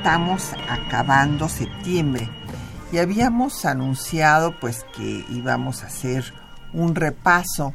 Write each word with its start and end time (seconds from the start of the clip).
Estamos 0.00 0.54
acabando 0.66 1.50
septiembre 1.50 2.26
y 2.90 2.96
habíamos 2.96 3.66
anunciado 3.66 4.58
pues 4.58 4.86
que 4.96 5.26
íbamos 5.30 5.82
a 5.82 5.88
hacer 5.88 6.24
un 6.72 6.94
repaso 6.94 7.74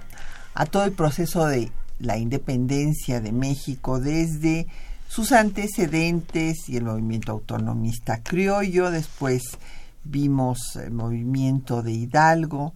a 0.55 0.65
todo 0.65 0.85
el 0.85 0.93
proceso 0.93 1.45
de 1.45 1.71
la 1.99 2.17
independencia 2.17 3.21
de 3.21 3.31
México 3.31 3.99
desde 3.99 4.65
sus 5.07 5.34
antecedentes 5.34 6.68
y 6.68 6.77
el 6.77 6.85
movimiento 6.85 7.31
autonomista 7.31 8.23
criollo, 8.23 8.90
después 8.90 9.59
vimos 10.03 10.77
el 10.77 10.93
movimiento 10.93 11.84
de 11.84 11.91
Hidalgo, 11.91 12.73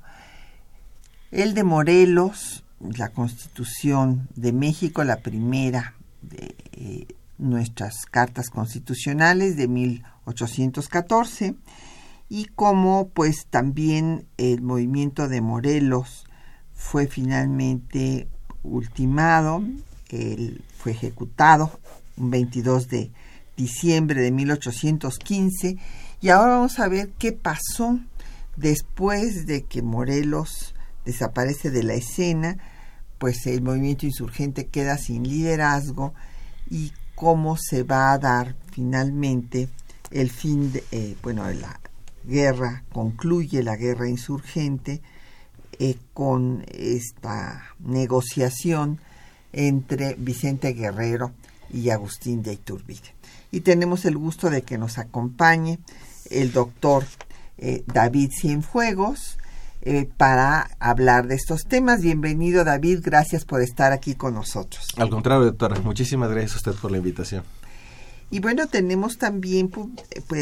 el 1.31 1.55
de 1.55 1.63
Morelos, 1.63 2.63
la 2.79 3.09
constitución 3.09 4.27
de 4.35 4.53
México, 4.53 5.03
la 5.03 5.21
primera 5.21 5.95
de 6.21 6.55
eh, 6.73 7.07
nuestras 7.39 8.05
cartas 8.05 8.49
constitucionales 8.49 9.57
de 9.57 9.67
1814, 9.67 11.55
y 12.29 12.45
como 12.45 13.09
pues 13.09 13.47
también 13.49 14.27
el 14.37 14.61
movimiento 14.61 15.27
de 15.27 15.41
Morelos 15.41 16.25
fue 16.73 17.07
finalmente 17.07 18.27
ultimado, 18.61 19.63
él 20.09 20.63
fue 20.77 20.91
ejecutado 20.91 21.79
un 22.17 22.31
22 22.31 22.87
de 22.89 23.11
diciembre 23.55 24.21
de 24.21 24.31
1815 24.31 25.77
y 26.21 26.29
ahora 26.29 26.55
vamos 26.55 26.79
a 26.79 26.87
ver 26.87 27.09
qué 27.17 27.31
pasó 27.31 27.99
después 28.55 29.45
de 29.45 29.63
que 29.63 29.81
Morelos 29.81 30.75
desaparece 31.05 31.71
de 31.71 31.83
la 31.83 31.93
escena, 31.93 32.57
pues 33.17 33.45
el 33.47 33.61
movimiento 33.61 34.05
insurgente 34.05 34.67
queda 34.67 34.97
sin 34.97 35.23
liderazgo 35.23 36.13
y 36.69 36.91
cómo 37.19 37.57
se 37.57 37.83
va 37.83 38.13
a 38.13 38.17
dar 38.17 38.55
finalmente 38.71 39.67
el 40.09 40.31
fin 40.31 40.71
de, 40.71 40.85
eh, 40.91 41.17
bueno, 41.21 41.43
la 41.51 41.77
guerra, 42.23 42.85
concluye 42.93 43.61
la 43.61 43.75
guerra 43.75 44.07
insurgente 44.07 45.01
eh, 45.79 45.97
con 46.13 46.63
esta 46.69 47.75
negociación 47.79 48.99
entre 49.51 50.13
Vicente 50.13 50.71
Guerrero 50.71 51.33
y 51.69 51.89
Agustín 51.89 52.41
de 52.41 52.53
Iturbide. 52.53 53.13
Y 53.51 53.61
tenemos 53.61 54.05
el 54.05 54.17
gusto 54.17 54.49
de 54.49 54.61
que 54.61 54.77
nos 54.77 54.97
acompañe 54.97 55.79
el 56.29 56.53
doctor 56.53 57.03
eh, 57.57 57.83
David 57.85 58.31
Cienfuegos 58.31 59.38
eh, 59.81 60.09
para 60.17 60.71
hablar 60.79 61.27
de 61.27 61.35
estos 61.35 61.63
temas. 61.63 62.01
Bienvenido 62.01 62.63
David, 62.63 62.99
gracias 63.01 63.45
por 63.45 63.61
estar 63.61 63.93
aquí 63.93 64.15
con 64.15 64.33
nosotros. 64.33 64.87
Al 64.97 65.09
contrario, 65.09 65.45
doctora, 65.45 65.79
muchísimas 65.81 66.29
gracias 66.29 66.53
a 66.53 66.57
usted 66.57 66.81
por 66.81 66.91
la 66.91 66.97
invitación. 66.97 67.43
Y 68.31 68.41
bueno, 68.41 68.67
tenemos 68.67 69.17
también, 69.17 69.69
pues, 69.69 69.87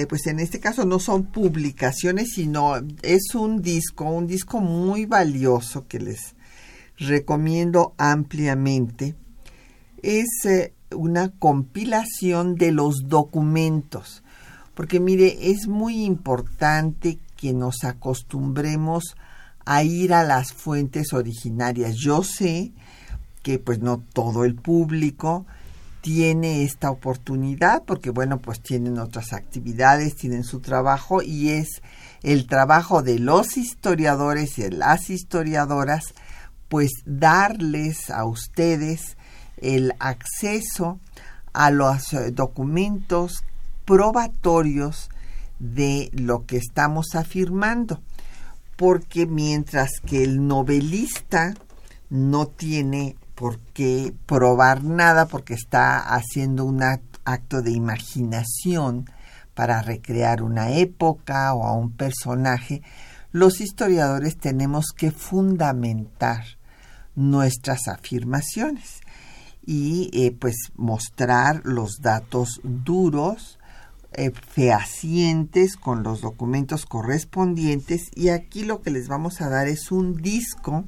pues 0.07 0.27
en 0.27 0.39
este 0.39 0.59
caso 0.59 0.85
no 0.85 0.99
son 0.99 1.25
publicaciones, 1.27 2.31
sino 2.33 2.75
es 3.01 3.33
un 3.33 3.61
disco, 3.61 4.05
un 4.05 4.27
disco 4.27 4.59
muy 4.59 5.05
valioso 5.05 5.87
que 5.87 5.99
les 5.99 6.35
recomiendo 6.97 7.93
ampliamente. 7.97 9.15
Es 10.01 10.27
eh, 10.45 10.73
una 10.91 11.29
compilación 11.29 12.55
de 12.55 12.71
los 12.71 13.07
documentos, 13.07 14.23
porque 14.73 14.99
mire, 14.99 15.51
es 15.51 15.67
muy 15.67 16.03
importante 16.03 17.19
que 17.37 17.53
nos 17.53 17.83
acostumbremos 17.83 19.15
a 19.67 19.83
ir 19.83 20.13
a 20.13 20.23
las 20.23 20.53
fuentes 20.53 21.11
originarias. 21.11 21.95
Yo 21.97 22.23
sé 22.23 22.71
que 23.43 23.59
pues 23.59 23.79
no 23.79 24.01
todo 24.13 24.45
el 24.45 24.55
público 24.55 25.45
tiene 25.99 26.63
esta 26.63 26.89
oportunidad 26.89 27.83
porque 27.83 28.09
bueno, 28.09 28.39
pues 28.39 28.61
tienen 28.61 28.97
otras 28.97 29.33
actividades, 29.33 30.15
tienen 30.15 30.45
su 30.45 30.61
trabajo 30.61 31.21
y 31.21 31.49
es 31.49 31.81
el 32.23 32.47
trabajo 32.47 33.03
de 33.03 33.19
los 33.19 33.57
historiadores 33.57 34.57
y 34.57 34.61
de 34.63 34.71
las 34.71 35.09
historiadoras 35.09 36.13
pues 36.69 36.91
darles 37.05 38.09
a 38.09 38.23
ustedes 38.23 39.17
el 39.57 39.93
acceso 39.99 40.97
a 41.51 41.71
los 41.71 42.13
eh, 42.13 42.31
documentos 42.31 43.43
probatorios 43.83 45.09
de 45.59 46.09
lo 46.13 46.45
que 46.45 46.55
estamos 46.55 47.15
afirmando, 47.15 48.01
porque 48.77 49.25
mientras 49.25 49.99
que 50.05 50.23
el 50.23 50.47
novelista 50.47 51.53
no 52.09 52.47
tiene 52.47 53.17
por 53.35 53.59
qué 53.59 54.13
probar 54.25 54.83
nada 54.83 55.27
porque 55.27 55.53
está 55.53 55.99
haciendo 55.99 56.63
un 56.63 56.81
acto 56.83 57.61
de 57.61 57.71
imaginación 57.71 59.09
para 59.53 59.81
recrear 59.81 60.41
una 60.41 60.71
época 60.71 61.53
o 61.53 61.63
a 61.63 61.73
un 61.73 61.91
personaje, 61.91 62.81
los 63.31 63.59
historiadores 63.59 64.37
tenemos 64.37 64.87
que 64.95 65.11
fundamentar 65.11 66.45
nuestras 67.15 67.87
afirmaciones 67.87 69.01
y 69.65 70.09
eh, 70.13 70.31
pues 70.31 70.55
mostrar 70.75 71.61
los 71.65 71.97
datos 72.01 72.61
duros, 72.63 73.56
eh, 74.13 74.31
fehacientes 74.31 75.75
con 75.75 76.03
los 76.03 76.21
documentos 76.21 76.85
correspondientes 76.85 78.09
y 78.15 78.29
aquí 78.29 78.63
lo 78.63 78.81
que 78.81 78.91
les 78.91 79.07
vamos 79.07 79.41
a 79.41 79.49
dar 79.49 79.67
es 79.67 79.91
un 79.91 80.15
disco 80.15 80.85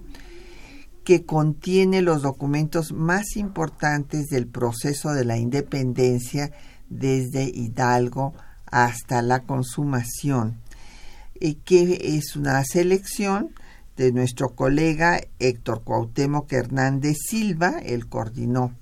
que 1.04 1.26
contiene 1.26 2.02
los 2.02 2.22
documentos 2.22 2.92
más 2.92 3.36
importantes 3.36 4.28
del 4.28 4.48
proceso 4.48 5.12
de 5.12 5.26
la 5.26 5.38
independencia 5.38 6.52
desde 6.90 7.44
Hidalgo 7.44 8.34
hasta 8.68 9.22
la 9.22 9.42
consumación, 9.42 10.60
y 11.40 11.56
que 11.56 12.16
es 12.16 12.36
una 12.36 12.64
selección 12.64 13.56
de 13.98 14.12
nuestro 14.12 14.56
colega 14.56 15.20
Héctor 15.40 15.84
Cuauhtémoc 15.84 16.52
Hernández 16.54 17.18
Silva, 17.28 17.80
él 17.84 18.08
coordinó 18.08 18.74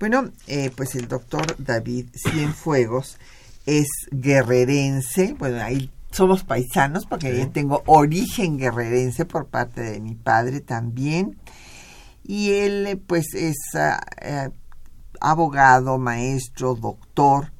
Bueno, 0.00 0.32
eh, 0.48 0.72
pues 0.74 0.96
el 0.96 1.06
doctor 1.06 1.54
David 1.58 2.06
Cienfuegos 2.12 3.18
es 3.66 3.86
guerrerense, 4.10 5.36
bueno, 5.38 5.62
ahí 5.62 5.92
somos 6.14 6.44
paisanos 6.44 7.06
porque 7.06 7.36
yo 7.36 7.50
tengo 7.50 7.82
origen 7.86 8.56
guerrerense 8.56 9.24
por 9.24 9.46
parte 9.46 9.80
de 9.80 10.00
mi 10.00 10.14
padre 10.14 10.60
también. 10.60 11.36
Y 12.22 12.52
él 12.52 13.02
pues 13.06 13.34
es 13.34 13.56
ah, 13.74 14.00
eh, 14.20 14.50
abogado, 15.20 15.98
maestro, 15.98 16.74
doctor 16.74 17.52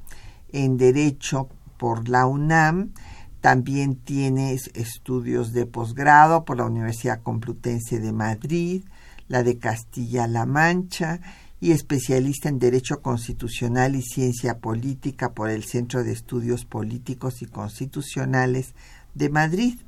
en 0.51 0.77
Derecho 0.77 1.49
por 1.77 2.07
la 2.07 2.25
UNAM. 2.25 2.93
También 3.41 3.97
tiene 3.97 4.53
estudios 4.53 5.51
de 5.53 5.65
posgrado 5.65 6.45
por 6.45 6.57
la 6.57 6.65
Universidad 6.65 7.21
Complutense 7.21 7.99
de 7.99 8.11
Madrid, 8.11 8.85
la 9.27 9.43
de 9.43 9.59
Castilla-La 9.59 10.45
Mancha 10.45 11.19
y 11.65 11.71
especialista 11.71 12.47
en 12.47 12.59
Derecho 12.59 13.01
Constitucional 13.01 13.95
y 13.95 14.03
Ciencia 14.03 14.59
Política 14.59 15.31
por 15.31 15.49
el 15.49 15.63
Centro 15.63 16.03
de 16.03 16.11
Estudios 16.11 16.63
Políticos 16.63 17.41
y 17.41 17.47
Constitucionales 17.47 18.75
de 19.15 19.31
Madrid. 19.31 19.79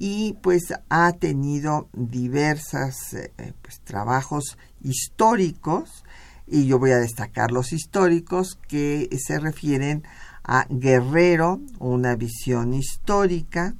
Y 0.00 0.32
pues 0.42 0.74
ha 0.88 1.12
tenido 1.12 1.88
diversos 1.92 3.14
eh, 3.14 3.52
pues, 3.62 3.78
trabajos 3.84 4.58
históricos, 4.80 6.02
y 6.48 6.66
yo 6.66 6.80
voy 6.80 6.90
a 6.90 6.98
destacar 6.98 7.52
los 7.52 7.72
históricos 7.72 8.58
que 8.66 9.08
se 9.24 9.38
refieren 9.38 10.02
a 10.42 10.66
Guerrero, 10.68 11.60
una 11.78 12.16
visión 12.16 12.74
histórica, 12.74 13.76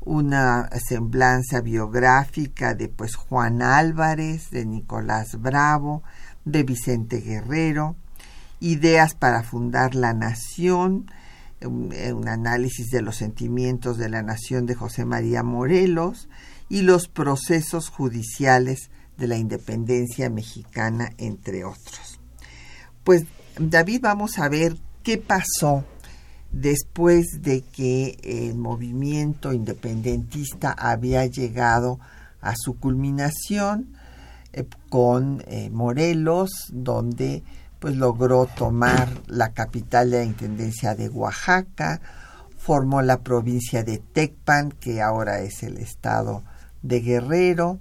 una 0.00 0.68
semblanza 0.86 1.62
biográfica 1.62 2.74
de 2.74 2.90
pues 2.90 3.16
Juan 3.16 3.62
Álvarez, 3.62 4.50
de 4.50 4.66
Nicolás 4.66 5.40
Bravo, 5.40 6.02
de 6.44 6.62
Vicente 6.62 7.20
Guerrero, 7.20 7.96
Ideas 8.62 9.14
para 9.14 9.42
fundar 9.42 9.94
la 9.94 10.12
nación, 10.12 11.10
un, 11.62 11.94
un, 11.94 12.28
análisis 12.28 12.88
de 12.90 13.00
los 13.00 13.16
sentimientos 13.16 13.96
de 13.96 14.10
la 14.10 14.22
nación 14.22 14.66
de 14.66 14.74
José 14.74 15.06
María 15.06 15.42
Morelos 15.42 16.28
y 16.68 16.82
los 16.82 17.08
procesos 17.08 17.88
judiciales 17.88 18.90
de 19.16 19.28
la 19.28 19.38
independencia 19.38 20.28
mexicana, 20.28 21.10
entre 21.16 21.64
otros. 21.64 22.20
Pues 23.02 23.24
David, 23.58 24.00
vamos 24.02 24.38
a 24.38 24.48
ver 24.50 24.76
qué 25.02 25.16
pasó 25.16 25.84
después 26.52 27.26
de 27.40 27.62
que 27.62 28.18
el 28.22 28.56
movimiento 28.56 29.52
independentista 29.52 30.72
había 30.72 31.26
llegado 31.26 32.00
a 32.40 32.54
su 32.56 32.78
culminación 32.78 33.94
eh, 34.52 34.66
con 34.88 35.42
eh, 35.46 35.70
Morelos, 35.70 36.50
donde 36.72 37.42
pues 37.78 37.96
logró 37.96 38.46
tomar 38.46 39.08
la 39.26 39.52
capital 39.52 40.10
de 40.10 40.18
la 40.18 40.24
Intendencia 40.24 40.94
de 40.94 41.08
Oaxaca, 41.08 42.00
formó 42.58 43.00
la 43.00 43.20
provincia 43.20 43.82
de 43.82 43.98
Tecpan, 43.98 44.70
que 44.72 45.00
ahora 45.00 45.40
es 45.40 45.62
el 45.62 45.78
estado 45.78 46.42
de 46.82 47.00
Guerrero, 47.00 47.80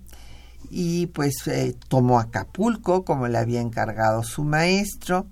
y 0.70 1.08
pues 1.08 1.48
eh, 1.48 1.76
tomó 1.88 2.20
Acapulco, 2.20 3.04
como 3.04 3.28
le 3.28 3.38
había 3.38 3.62
encargado 3.62 4.24
su 4.24 4.44
maestro, 4.44 5.28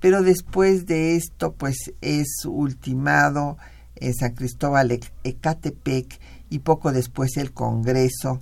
pero 0.00 0.22
después 0.22 0.86
de 0.86 1.16
esto 1.16 1.52
pues 1.52 1.92
es 2.00 2.44
ultimado 2.46 3.58
en 3.96 4.14
San 4.14 4.34
Cristóbal 4.34 4.98
Ecatepec 5.24 6.18
y 6.48 6.60
poco 6.60 6.90
después 6.90 7.36
el 7.36 7.52
Congreso 7.52 8.40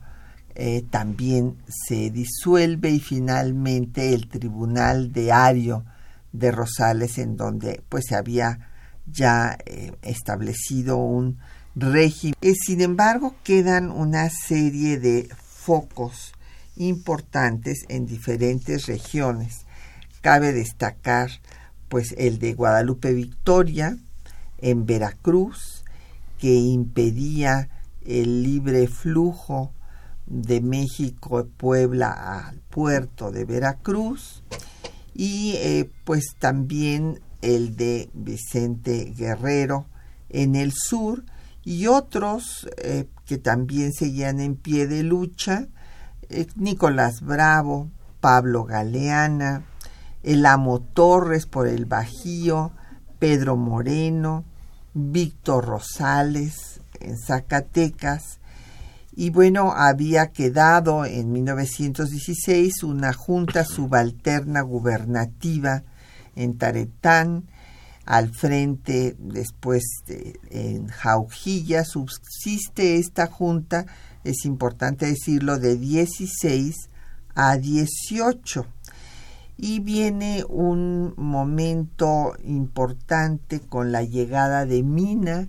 eh, 0.60 0.82
también 0.90 1.56
se 1.69 2.10
disuelve 2.10 2.90
y 2.90 2.99
finalmente 2.99 4.12
el 4.12 4.26
Tribunal 4.26 5.12
de 5.12 5.31
Ario 5.31 5.84
de 6.32 6.50
Rosales 6.50 7.19
en 7.19 7.37
donde 7.37 7.81
pues 7.88 8.06
se 8.08 8.16
había 8.16 8.69
ya 9.06 9.56
eh, 9.66 9.93
establecido 10.02 10.96
un 10.96 11.38
régimen. 11.76 12.34
Eh, 12.40 12.55
sin 12.56 12.81
embargo, 12.81 13.37
quedan 13.44 13.93
una 13.93 14.31
serie 14.31 14.99
de 14.99 15.28
focos 15.40 16.32
importantes 16.75 17.84
en 17.88 18.06
diferentes 18.06 18.87
regiones. 18.87 19.64
Cabe 20.22 20.52
destacar 20.52 21.31
pues 21.88 22.16
el 22.19 22.40
de 22.40 22.54
Guadalupe 22.54 23.14
Victoria 23.14 23.96
en 24.58 24.87
Veracruz 24.87 25.84
que 26.40 26.52
impedía 26.52 27.69
el 28.04 28.43
libre 28.43 28.88
flujo 28.88 29.72
de 30.28 30.60
México, 30.60 31.46
Puebla 31.56 32.46
al 32.48 32.60
puerto 32.60 33.30
de 33.30 33.44
Veracruz 33.44 34.42
y 35.14 35.54
eh, 35.56 35.90
pues 36.04 36.36
también 36.38 37.20
el 37.42 37.76
de 37.76 38.10
Vicente 38.14 39.12
Guerrero 39.16 39.86
en 40.28 40.54
el 40.54 40.72
sur 40.72 41.25
y 41.64 41.86
otros 41.86 42.69
eh, 42.78 43.06
que 43.26 43.38
también 43.38 43.92
seguían 43.92 44.40
en 44.40 44.56
pie 44.56 44.86
de 44.86 45.02
lucha, 45.02 45.69
eh, 46.28 46.46
Nicolás 46.56 47.20
Bravo, 47.20 47.90
Pablo 48.20 48.64
Galeana, 48.64 49.64
el 50.22 50.46
Amo 50.46 50.80
Torres 50.80 51.46
por 51.46 51.69
el 51.69 51.84
Bajío, 51.84 52.72
Pedro 53.19 53.56
Moreno, 53.56 54.44
Víctor 54.94 55.66
Rosales 55.66 56.80
en 57.00 57.19
Zacatecas, 57.19 58.38
y 59.20 59.30
bueno, 59.30 59.72
había 59.72 60.28
quedado 60.28 61.04
en 61.04 61.32
1916 61.32 62.84
una 62.84 63.12
junta 63.12 63.64
subalterna 63.64 64.60
gubernativa 64.60 65.82
en 66.36 66.56
Taretán, 66.56 67.48
al 68.04 68.32
frente 68.32 69.16
después 69.18 69.82
de, 70.06 70.38
en 70.50 70.86
Jaujilla 70.86 71.84
subsiste 71.84 72.98
esta 72.98 73.26
junta, 73.26 73.86
es 74.22 74.44
importante 74.44 75.06
decirlo, 75.06 75.58
de 75.58 75.76
16 75.76 76.76
a 77.34 77.56
18. 77.56 78.66
Y 79.56 79.80
viene 79.80 80.44
un 80.48 81.14
momento 81.16 82.34
importante 82.44 83.58
con 83.58 83.90
la 83.90 84.04
llegada 84.04 84.64
de 84.64 84.84
Mina 84.84 85.48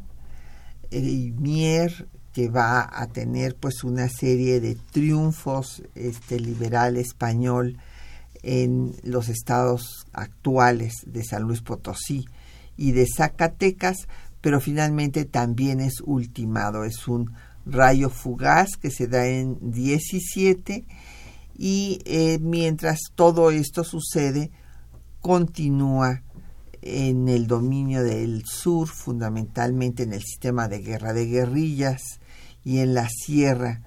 y 0.90 1.34
Mier 1.38 2.08
que 2.40 2.48
va 2.48 2.90
a 2.90 3.08
tener 3.08 3.58
pues 3.58 3.84
una 3.84 4.08
serie 4.08 4.62
de 4.62 4.76
triunfos 4.76 5.84
este 5.94 6.40
liberal 6.40 6.96
español 6.96 7.78
en 8.44 8.96
los 9.04 9.28
estados 9.28 10.08
actuales 10.14 10.94
de 11.06 11.26
San 11.26 11.44
Luis 11.44 11.60
Potosí 11.60 12.24
y 12.78 12.94
de 12.94 13.06
Zacatecas, 13.14 14.08
pero 14.40 14.62
finalmente 14.62 15.26
también 15.26 15.82
es 15.82 15.96
ultimado, 16.06 16.86
es 16.86 17.10
un 17.10 17.34
rayo 17.66 18.10
fugaz 18.10 18.70
que 18.82 18.90
se 18.90 19.08
da 19.08 19.28
en 19.28 19.58
17 19.74 20.86
y 21.58 22.00
eh, 22.06 22.40
mientras 22.40 23.00
todo 23.16 23.52
esto 23.52 23.84
sucede 23.84 24.50
continúa 25.20 26.24
en 26.82 27.28
el 27.28 27.48
dominio 27.48 28.02
del 28.02 28.46
sur, 28.46 28.88
fundamentalmente 28.88 30.04
en 30.04 30.14
el 30.14 30.22
sistema 30.22 30.70
de 30.70 30.80
guerra 30.80 31.12
de 31.12 31.26
guerrillas, 31.26 32.19
y 32.64 32.80
en 32.80 32.94
la 32.94 33.10
sierra 33.10 33.82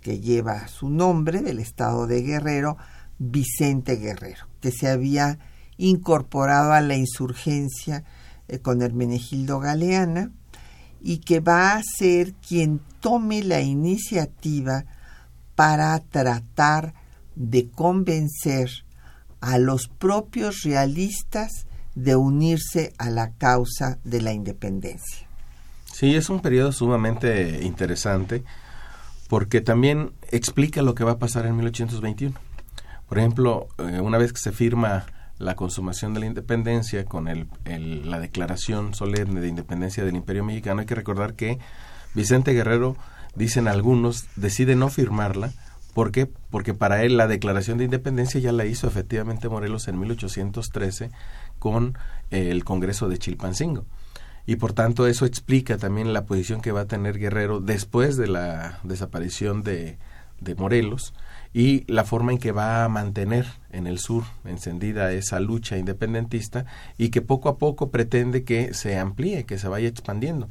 que 0.00 0.20
lleva 0.20 0.68
su 0.68 0.88
nombre 0.88 1.42
del 1.42 1.58
estado 1.58 2.06
de 2.06 2.22
Guerrero, 2.22 2.76
Vicente 3.18 3.96
Guerrero, 3.96 4.46
que 4.60 4.70
se 4.70 4.88
había 4.88 5.38
incorporado 5.76 6.72
a 6.72 6.80
la 6.80 6.96
insurgencia 6.96 8.04
eh, 8.48 8.58
con 8.58 8.82
Hermenegildo 8.82 9.60
Galeana 9.60 10.30
y 11.00 11.18
que 11.18 11.40
va 11.40 11.74
a 11.74 11.82
ser 11.82 12.34
quien 12.34 12.80
tome 13.00 13.42
la 13.42 13.60
iniciativa 13.60 14.84
para 15.54 15.98
tratar 16.00 16.94
de 17.36 17.70
convencer 17.70 18.70
a 19.40 19.58
los 19.58 19.88
propios 19.88 20.62
realistas 20.62 21.66
de 21.94 22.16
unirse 22.16 22.92
a 22.98 23.10
la 23.10 23.32
causa 23.32 23.98
de 24.04 24.22
la 24.22 24.32
independencia. 24.32 25.27
Sí, 25.98 26.14
es 26.14 26.30
un 26.30 26.38
periodo 26.38 26.70
sumamente 26.70 27.64
interesante 27.64 28.44
porque 29.28 29.60
también 29.60 30.12
explica 30.30 30.80
lo 30.80 30.94
que 30.94 31.02
va 31.02 31.10
a 31.10 31.18
pasar 31.18 31.44
en 31.44 31.56
1821. 31.56 32.38
Por 33.08 33.18
ejemplo, 33.18 33.66
eh, 33.78 34.00
una 34.00 34.16
vez 34.16 34.32
que 34.32 34.38
se 34.38 34.52
firma 34.52 35.06
la 35.38 35.56
consumación 35.56 36.14
de 36.14 36.20
la 36.20 36.26
independencia 36.26 37.04
con 37.04 37.26
el, 37.26 37.48
la 38.08 38.20
declaración 38.20 38.94
solemne 38.94 39.40
de 39.40 39.48
independencia 39.48 40.04
del 40.04 40.14
Imperio 40.14 40.44
Mexicano, 40.44 40.82
hay 40.82 40.86
que 40.86 40.94
recordar 40.94 41.34
que 41.34 41.58
Vicente 42.14 42.52
Guerrero, 42.52 42.96
dicen 43.34 43.66
algunos, 43.66 44.26
decide 44.36 44.76
no 44.76 44.90
firmarla. 44.90 45.52
¿Por 45.94 46.12
qué? 46.12 46.26
Porque 46.26 46.74
para 46.74 47.02
él 47.02 47.16
la 47.16 47.26
declaración 47.26 47.76
de 47.76 47.86
independencia 47.86 48.38
ya 48.38 48.52
la 48.52 48.66
hizo 48.66 48.86
efectivamente 48.86 49.48
Morelos 49.48 49.88
en 49.88 49.98
1813 49.98 51.10
con 51.58 51.98
el 52.30 52.62
Congreso 52.62 53.08
de 53.08 53.18
Chilpancingo 53.18 53.84
y 54.48 54.56
por 54.56 54.72
tanto 54.72 55.06
eso 55.06 55.26
explica 55.26 55.76
también 55.76 56.14
la 56.14 56.24
posición 56.24 56.62
que 56.62 56.72
va 56.72 56.80
a 56.80 56.86
tener 56.86 57.18
Guerrero 57.18 57.60
después 57.60 58.16
de 58.16 58.28
la 58.28 58.78
desaparición 58.82 59.62
de, 59.62 59.98
de 60.40 60.54
Morelos 60.54 61.12
y 61.52 61.84
la 61.86 62.04
forma 62.04 62.32
en 62.32 62.38
que 62.38 62.50
va 62.50 62.82
a 62.82 62.88
mantener 62.88 63.44
en 63.72 63.86
el 63.86 63.98
sur 63.98 64.24
encendida 64.46 65.12
esa 65.12 65.38
lucha 65.38 65.76
independentista 65.76 66.64
y 66.96 67.10
que 67.10 67.20
poco 67.20 67.50
a 67.50 67.58
poco 67.58 67.90
pretende 67.90 68.44
que 68.44 68.72
se 68.72 68.98
amplíe, 68.98 69.44
que 69.44 69.58
se 69.58 69.68
vaya 69.68 69.86
expandiendo. 69.86 70.48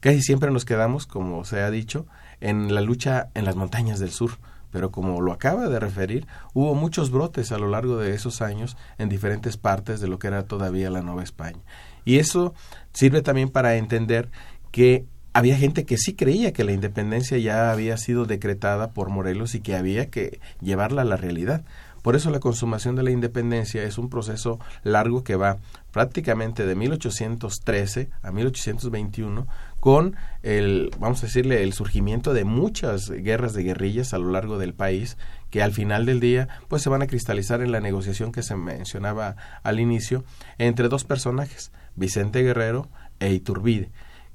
Casi 0.00 0.22
siempre 0.22 0.50
nos 0.50 0.64
quedamos, 0.64 1.06
como 1.06 1.44
se 1.44 1.60
ha 1.60 1.70
dicho, 1.70 2.06
en 2.40 2.74
la 2.74 2.80
lucha 2.80 3.28
en 3.34 3.44
las 3.44 3.54
montañas 3.54 3.98
del 3.98 4.12
sur, 4.12 4.38
pero 4.70 4.90
como 4.90 5.20
lo 5.20 5.32
acaba 5.32 5.68
de 5.68 5.78
referir, 5.78 6.26
hubo 6.54 6.74
muchos 6.74 7.10
brotes 7.10 7.52
a 7.52 7.58
lo 7.58 7.68
largo 7.68 7.98
de 7.98 8.14
esos 8.14 8.40
años 8.40 8.78
en 8.96 9.10
diferentes 9.10 9.58
partes 9.58 10.00
de 10.00 10.08
lo 10.08 10.18
que 10.18 10.28
era 10.28 10.44
todavía 10.44 10.88
la 10.88 11.02
Nueva 11.02 11.22
España. 11.22 11.60
Y 12.06 12.18
eso 12.18 12.54
sirve 12.94 13.20
también 13.20 13.50
para 13.50 13.76
entender 13.76 14.30
que 14.70 15.04
había 15.34 15.58
gente 15.58 15.84
que 15.84 15.98
sí 15.98 16.14
creía 16.14 16.54
que 16.54 16.64
la 16.64 16.72
independencia 16.72 17.36
ya 17.36 17.70
había 17.70 17.98
sido 17.98 18.24
decretada 18.24 18.92
por 18.92 19.10
Morelos 19.10 19.54
y 19.54 19.60
que 19.60 19.76
había 19.76 20.08
que 20.08 20.40
llevarla 20.62 21.02
a 21.02 21.04
la 21.04 21.18
realidad. 21.18 21.62
Por 22.00 22.14
eso 22.14 22.30
la 22.30 22.38
consumación 22.38 22.94
de 22.94 23.02
la 23.02 23.10
independencia 23.10 23.82
es 23.82 23.98
un 23.98 24.08
proceso 24.08 24.60
largo 24.84 25.24
que 25.24 25.34
va 25.34 25.58
prácticamente 25.90 26.64
de 26.64 26.76
1813 26.76 28.10
a 28.22 28.30
1821 28.30 29.48
con 29.80 30.14
el, 30.42 30.90
vamos 31.00 31.22
a 31.22 31.26
decirle, 31.26 31.64
el 31.64 31.72
surgimiento 31.72 32.32
de 32.32 32.44
muchas 32.44 33.10
guerras 33.10 33.54
de 33.54 33.64
guerrillas 33.64 34.14
a 34.14 34.18
lo 34.18 34.30
largo 34.30 34.56
del 34.56 34.72
país 34.72 35.18
que 35.50 35.62
al 35.62 35.72
final 35.72 36.06
del 36.06 36.20
día 36.20 36.48
pues 36.68 36.82
se 36.82 36.90
van 36.90 37.02
a 37.02 37.08
cristalizar 37.08 37.60
en 37.60 37.72
la 37.72 37.80
negociación 37.80 38.30
que 38.30 38.42
se 38.42 38.56
mencionaba 38.56 39.36
al 39.64 39.80
inicio 39.80 40.24
entre 40.58 40.88
dos 40.88 41.04
personajes, 41.04 41.72
Vicente 41.96 42.42
Guerrero 42.42 42.88
e 43.18 43.32
Iturbide, 43.32 43.90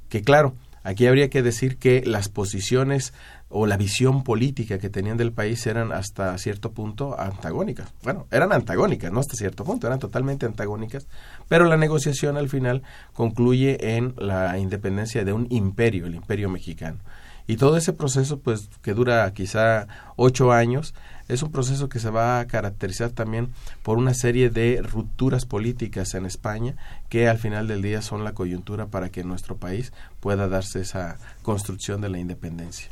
que 0.09 0.21
claro, 0.21 0.53
aquí 0.83 1.07
habría 1.07 1.29
que 1.29 1.41
decir 1.41 1.77
que 1.77 2.03
las 2.05 2.29
posiciones 2.29 3.13
o 3.49 3.67
la 3.67 3.77
visión 3.77 4.23
política 4.23 4.79
que 4.79 4.89
tenían 4.89 5.17
del 5.17 5.33
país 5.33 5.65
eran 5.67 5.91
hasta 5.91 6.37
cierto 6.37 6.71
punto 6.71 7.19
antagónicas. 7.19 7.93
Bueno, 8.01 8.25
eran 8.31 8.53
antagónicas, 8.53 9.11
no 9.11 9.19
hasta 9.19 9.35
cierto 9.35 9.63
punto, 9.63 9.87
eran 9.87 9.99
totalmente 9.99 10.45
antagónicas, 10.45 11.07
pero 11.47 11.65
la 11.65 11.77
negociación 11.77 12.37
al 12.37 12.49
final 12.49 12.81
concluye 13.13 13.97
en 13.97 14.15
la 14.17 14.57
independencia 14.57 15.25
de 15.25 15.33
un 15.33 15.47
imperio, 15.49 16.07
el 16.07 16.15
imperio 16.15 16.49
mexicano. 16.49 16.99
Y 17.47 17.57
todo 17.57 17.75
ese 17.75 17.91
proceso, 17.91 18.39
pues, 18.39 18.69
que 18.81 18.93
dura 18.93 19.29
quizá 19.33 19.87
ocho 20.15 20.53
años, 20.53 20.93
es 21.31 21.43
un 21.43 21.51
proceso 21.51 21.87
que 21.87 21.99
se 21.99 22.09
va 22.09 22.41
a 22.41 22.45
caracterizar 22.45 23.11
también 23.11 23.53
por 23.83 23.97
una 23.97 24.13
serie 24.13 24.49
de 24.49 24.81
rupturas 24.81 25.45
políticas 25.45 26.13
en 26.13 26.25
España 26.25 26.75
que 27.07 27.29
al 27.29 27.37
final 27.37 27.69
del 27.69 27.81
día 27.81 28.01
son 28.01 28.25
la 28.25 28.33
coyuntura 28.33 28.87
para 28.87 29.09
que 29.09 29.23
nuestro 29.23 29.55
país 29.55 29.93
pueda 30.19 30.49
darse 30.49 30.81
esa 30.81 31.17
construcción 31.41 32.01
de 32.01 32.09
la 32.09 32.19
independencia. 32.19 32.89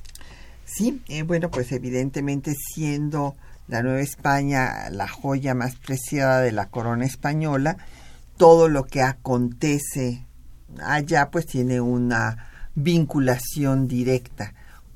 Sí, 0.63 1.01
eh, 1.09 1.23
bueno, 1.23 1.51
pues 1.51 1.71
evidentemente 1.73 2.55
siendo 2.55 3.35
la 3.67 3.83
Nueva 3.83 3.99
España 3.99 4.89
la 4.89 5.09
joya 5.09 5.53
más 5.53 5.75
preciada 5.75 6.39
de 6.39 6.53
la 6.53 6.69
corona 6.69 7.05
española, 7.05 7.75
todo 8.37 8.69
lo 8.69 8.85
que 8.85 9.01
acontece 9.01 10.25
allá 10.81 11.29
pues 11.29 11.45
tiene 11.45 11.81
una 11.81 12.47
vinculación 12.73 13.89
directa 13.89 14.53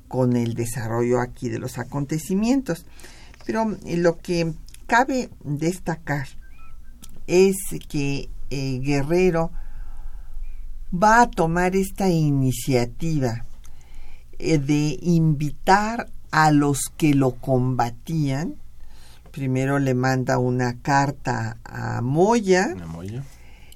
con 0.08 0.34
el 0.34 0.54
desarrollo 0.54 1.20
aquí 1.20 1.50
de 1.50 1.58
los 1.58 1.76
acontecimientos. 1.76 2.86
Pero 3.44 3.76
eh, 3.84 3.96
lo 3.96 4.18
que 4.18 4.52
cabe 4.86 5.30
destacar 5.42 6.28
es 7.26 7.56
que 7.88 8.28
eh, 8.50 8.80
Guerrero 8.82 9.50
va 10.92 11.22
a 11.22 11.30
tomar 11.30 11.74
esta 11.74 12.08
iniciativa 12.08 13.44
eh, 14.38 14.58
de 14.58 14.98
invitar 15.02 16.10
a 16.30 16.50
los 16.50 16.80
que 16.96 17.14
lo 17.14 17.32
combatían. 17.32 18.56
Primero 19.30 19.78
le 19.78 19.94
manda 19.94 20.38
una 20.38 20.78
carta 20.80 21.58
a 21.64 22.00
Moya, 22.00 22.74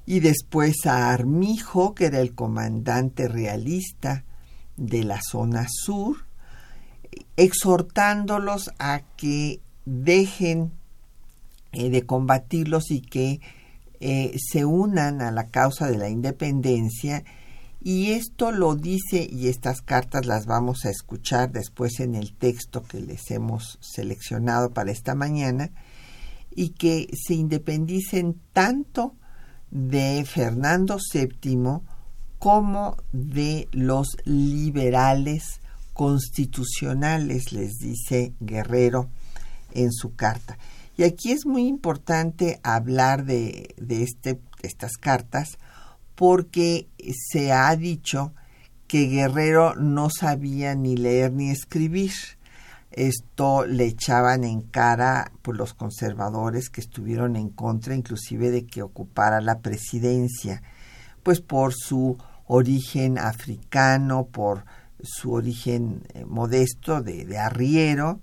y 0.05 0.21
después 0.21 0.85
a 0.85 1.11
Armijo, 1.11 1.93
que 1.93 2.05
era 2.05 2.19
el 2.19 2.33
comandante 2.33 3.27
realista 3.27 4.23
de 4.75 5.03
la 5.03 5.19
zona 5.21 5.67
sur, 5.69 6.28
exhortándolos 7.37 8.71
a 8.79 9.01
que 9.17 9.61
dejen 9.85 10.71
eh, 11.71 11.89
de 11.89 12.05
combatirlos 12.05 12.91
y 12.91 13.01
que 13.01 13.41
eh, 13.99 14.35
se 14.37 14.65
unan 14.65 15.21
a 15.21 15.31
la 15.31 15.47
causa 15.47 15.89
de 15.89 15.97
la 15.97 16.09
independencia. 16.09 17.23
Y 17.81 18.11
esto 18.11 18.51
lo 18.51 18.75
dice, 18.75 19.27
y 19.31 19.47
estas 19.47 19.81
cartas 19.81 20.25
las 20.25 20.45
vamos 20.45 20.85
a 20.85 20.89
escuchar 20.89 21.51
después 21.51 21.99
en 21.99 22.15
el 22.15 22.33
texto 22.33 22.83
que 22.83 22.99
les 22.99 23.31
hemos 23.31 23.77
seleccionado 23.81 24.71
para 24.71 24.91
esta 24.91 25.15
mañana, 25.15 25.71
y 26.51 26.69
que 26.69 27.07
se 27.13 27.35
independicen 27.35 28.39
tanto 28.51 29.15
de 29.71 30.25
Fernando 30.25 30.97
VII 31.13 31.81
como 32.37 32.97
de 33.11 33.67
los 33.71 34.17
liberales 34.25 35.58
constitucionales, 35.99 37.51
les 37.51 37.77
dice 37.77 38.33
Guerrero 38.39 39.09
en 39.73 39.91
su 39.91 40.15
carta. 40.15 40.57
Y 40.95 41.03
aquí 41.03 41.33
es 41.33 41.45
muy 41.45 41.67
importante 41.67 42.61
hablar 42.63 43.25
de, 43.25 43.75
de 43.75 44.03
este, 44.03 44.39
estas 44.61 44.93
cartas 44.95 45.57
porque 46.15 46.87
se 47.29 47.51
ha 47.51 47.75
dicho 47.75 48.33
que 48.87 49.07
Guerrero 49.07 49.75
no 49.75 50.09
sabía 50.09 50.73
ni 50.73 50.95
leer 50.95 51.33
ni 51.33 51.49
escribir. 51.49 52.13
Esto 52.91 53.65
le 53.65 53.83
echaban 53.83 54.45
en 54.45 54.61
cara 54.61 55.33
por 55.41 55.57
los 55.57 55.73
conservadores 55.73 56.69
que 56.69 56.79
estuvieron 56.79 57.35
en 57.35 57.49
contra 57.49 57.93
inclusive 57.93 58.51
de 58.51 58.65
que 58.65 58.83
ocupara 58.83 59.41
la 59.41 59.59
presidencia, 59.59 60.63
pues 61.23 61.41
por 61.41 61.73
su 61.73 62.17
origen 62.47 63.17
africano, 63.17 64.27
por 64.27 64.63
su 65.01 65.33
origen 65.33 66.03
eh, 66.13 66.25
modesto 66.25 67.01
de, 67.01 67.37
arriero, 67.37 68.19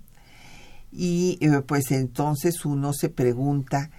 y 0.91 1.37
eh, 1.41 1.61
pues 1.65 1.91
entonces 1.91 2.65
uno 2.65 2.93
se 2.93 3.09
pregunta 3.09 3.89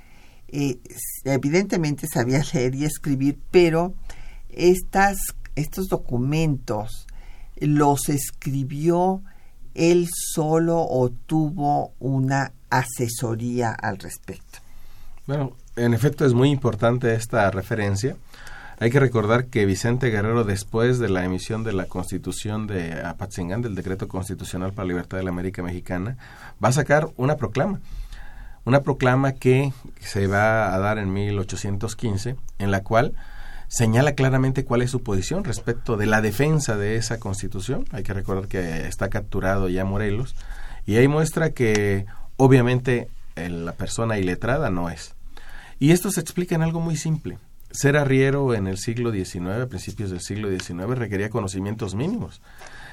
eh, 0.49 0.78
evidentemente 1.25 2.06
sabía 2.12 2.42
leer 2.52 2.75
y 2.75 2.85
escribir, 2.85 3.38
pero 3.50 3.94
estas, 4.49 5.18
estos 5.54 5.88
documentos 5.88 7.06
los 7.56 8.08
escribió 8.08 9.23
él 9.75 10.08
solo 10.11 10.80
o 10.80 11.11
tuvo 11.11 11.92
una 11.99 12.52
asesoría 12.70 13.70
al 13.70 13.99
respecto. 13.99 14.58
Bueno, 15.26 15.56
en 15.76 15.94
efecto 15.94 16.25
es 16.25 16.32
muy 16.32 16.50
importante 16.50 17.14
esta 17.14 17.50
referencia. 17.50 18.16
Hay 18.80 18.90
que 18.90 19.00
recordar 19.00 19.47
que 19.47 19.66
Vicente 19.66 20.11
Guerrero, 20.11 20.44
después 20.44 20.99
de 20.99 21.08
la 21.08 21.25
emisión 21.25 21.64
de 21.64 21.73
la 21.73 21.87
Constitución 21.87 22.66
de 22.66 22.92
Apatzingán, 23.04 23.62
del 23.62 23.75
Decreto 23.75 24.06
Constitucional 24.06 24.73
para 24.73 24.87
la 24.87 24.92
Libertad 24.94 25.18
de 25.18 25.25
la 25.25 25.30
América 25.30 25.62
Mexicana, 25.62 26.16
va 26.62 26.68
a 26.68 26.73
sacar 26.73 27.08
una 27.16 27.37
proclama 27.37 27.80
una 28.68 28.82
proclama 28.82 29.32
que 29.32 29.73
se 29.99 30.26
va 30.26 30.75
a 30.75 30.78
dar 30.78 30.99
en 30.99 31.11
1815, 31.11 32.37
en 32.58 32.70
la 32.70 32.82
cual 32.82 33.14
señala 33.66 34.12
claramente 34.12 34.66
cuál 34.66 34.82
es 34.82 34.90
su 34.90 35.02
posición 35.02 35.42
respecto 35.42 35.97
de 35.97 36.04
la 36.04 36.20
defensa 36.20 36.76
de 36.76 36.97
esa 36.97 37.18
constitución. 37.18 37.87
Hay 37.92 38.02
que 38.02 38.12
recordar 38.12 38.47
que 38.47 38.87
está 38.87 39.08
capturado 39.08 39.70
ya 39.70 39.87
Morelos 39.87 40.37
y 40.85 40.97
ahí 40.97 41.08
muestra 41.08 41.49
que 41.50 42.04
obviamente 42.37 43.08
la 43.37 43.73
persona 43.73 44.18
iletrada 44.18 44.68
no 44.68 44.90
es. 44.90 45.14
Y 45.78 45.92
esto 45.92 46.11
se 46.11 46.20
explica 46.20 46.54
en 46.54 46.61
algo 46.61 46.80
muy 46.80 46.99
simple. 46.99 47.38
Ser 47.70 47.96
arriero 47.96 48.54
en 48.54 48.66
el 48.66 48.78
siglo 48.78 49.12
XIX, 49.12 49.62
a 49.62 49.66
principios 49.68 50.10
del 50.10 50.20
siglo 50.20 50.48
XIX, 50.48 50.98
requería 50.98 51.30
conocimientos 51.30 51.94
mínimos 51.94 52.40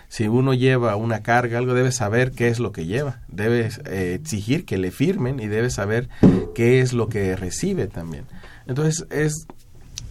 si 0.07 0.27
uno 0.27 0.53
lleva 0.53 0.95
una 0.95 1.23
carga, 1.23 1.57
algo 1.57 1.73
debe 1.73 1.91
saber 1.91 2.31
qué 2.31 2.47
es 2.47 2.59
lo 2.59 2.71
que 2.71 2.85
lleva, 2.85 3.21
debe 3.27 3.69
eh, 3.85 4.17
exigir 4.19 4.65
que 4.65 4.77
le 4.77 4.91
firmen 4.91 5.39
y 5.39 5.47
debe 5.47 5.69
saber 5.69 6.09
qué 6.53 6.81
es 6.81 6.93
lo 6.93 7.09
que 7.09 7.35
recibe 7.35 7.87
también. 7.87 8.25
Entonces 8.67 9.05
es 9.09 9.47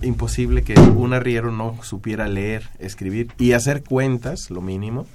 imposible 0.02 0.62
que 0.62 0.78
un 0.78 1.14
arriero 1.14 1.50
no 1.50 1.78
supiera 1.82 2.28
leer, 2.28 2.68
escribir 2.78 3.32
y 3.38 3.52
hacer 3.52 3.82
cuentas, 3.84 4.50
lo 4.50 4.60
mínimo, 4.60 5.06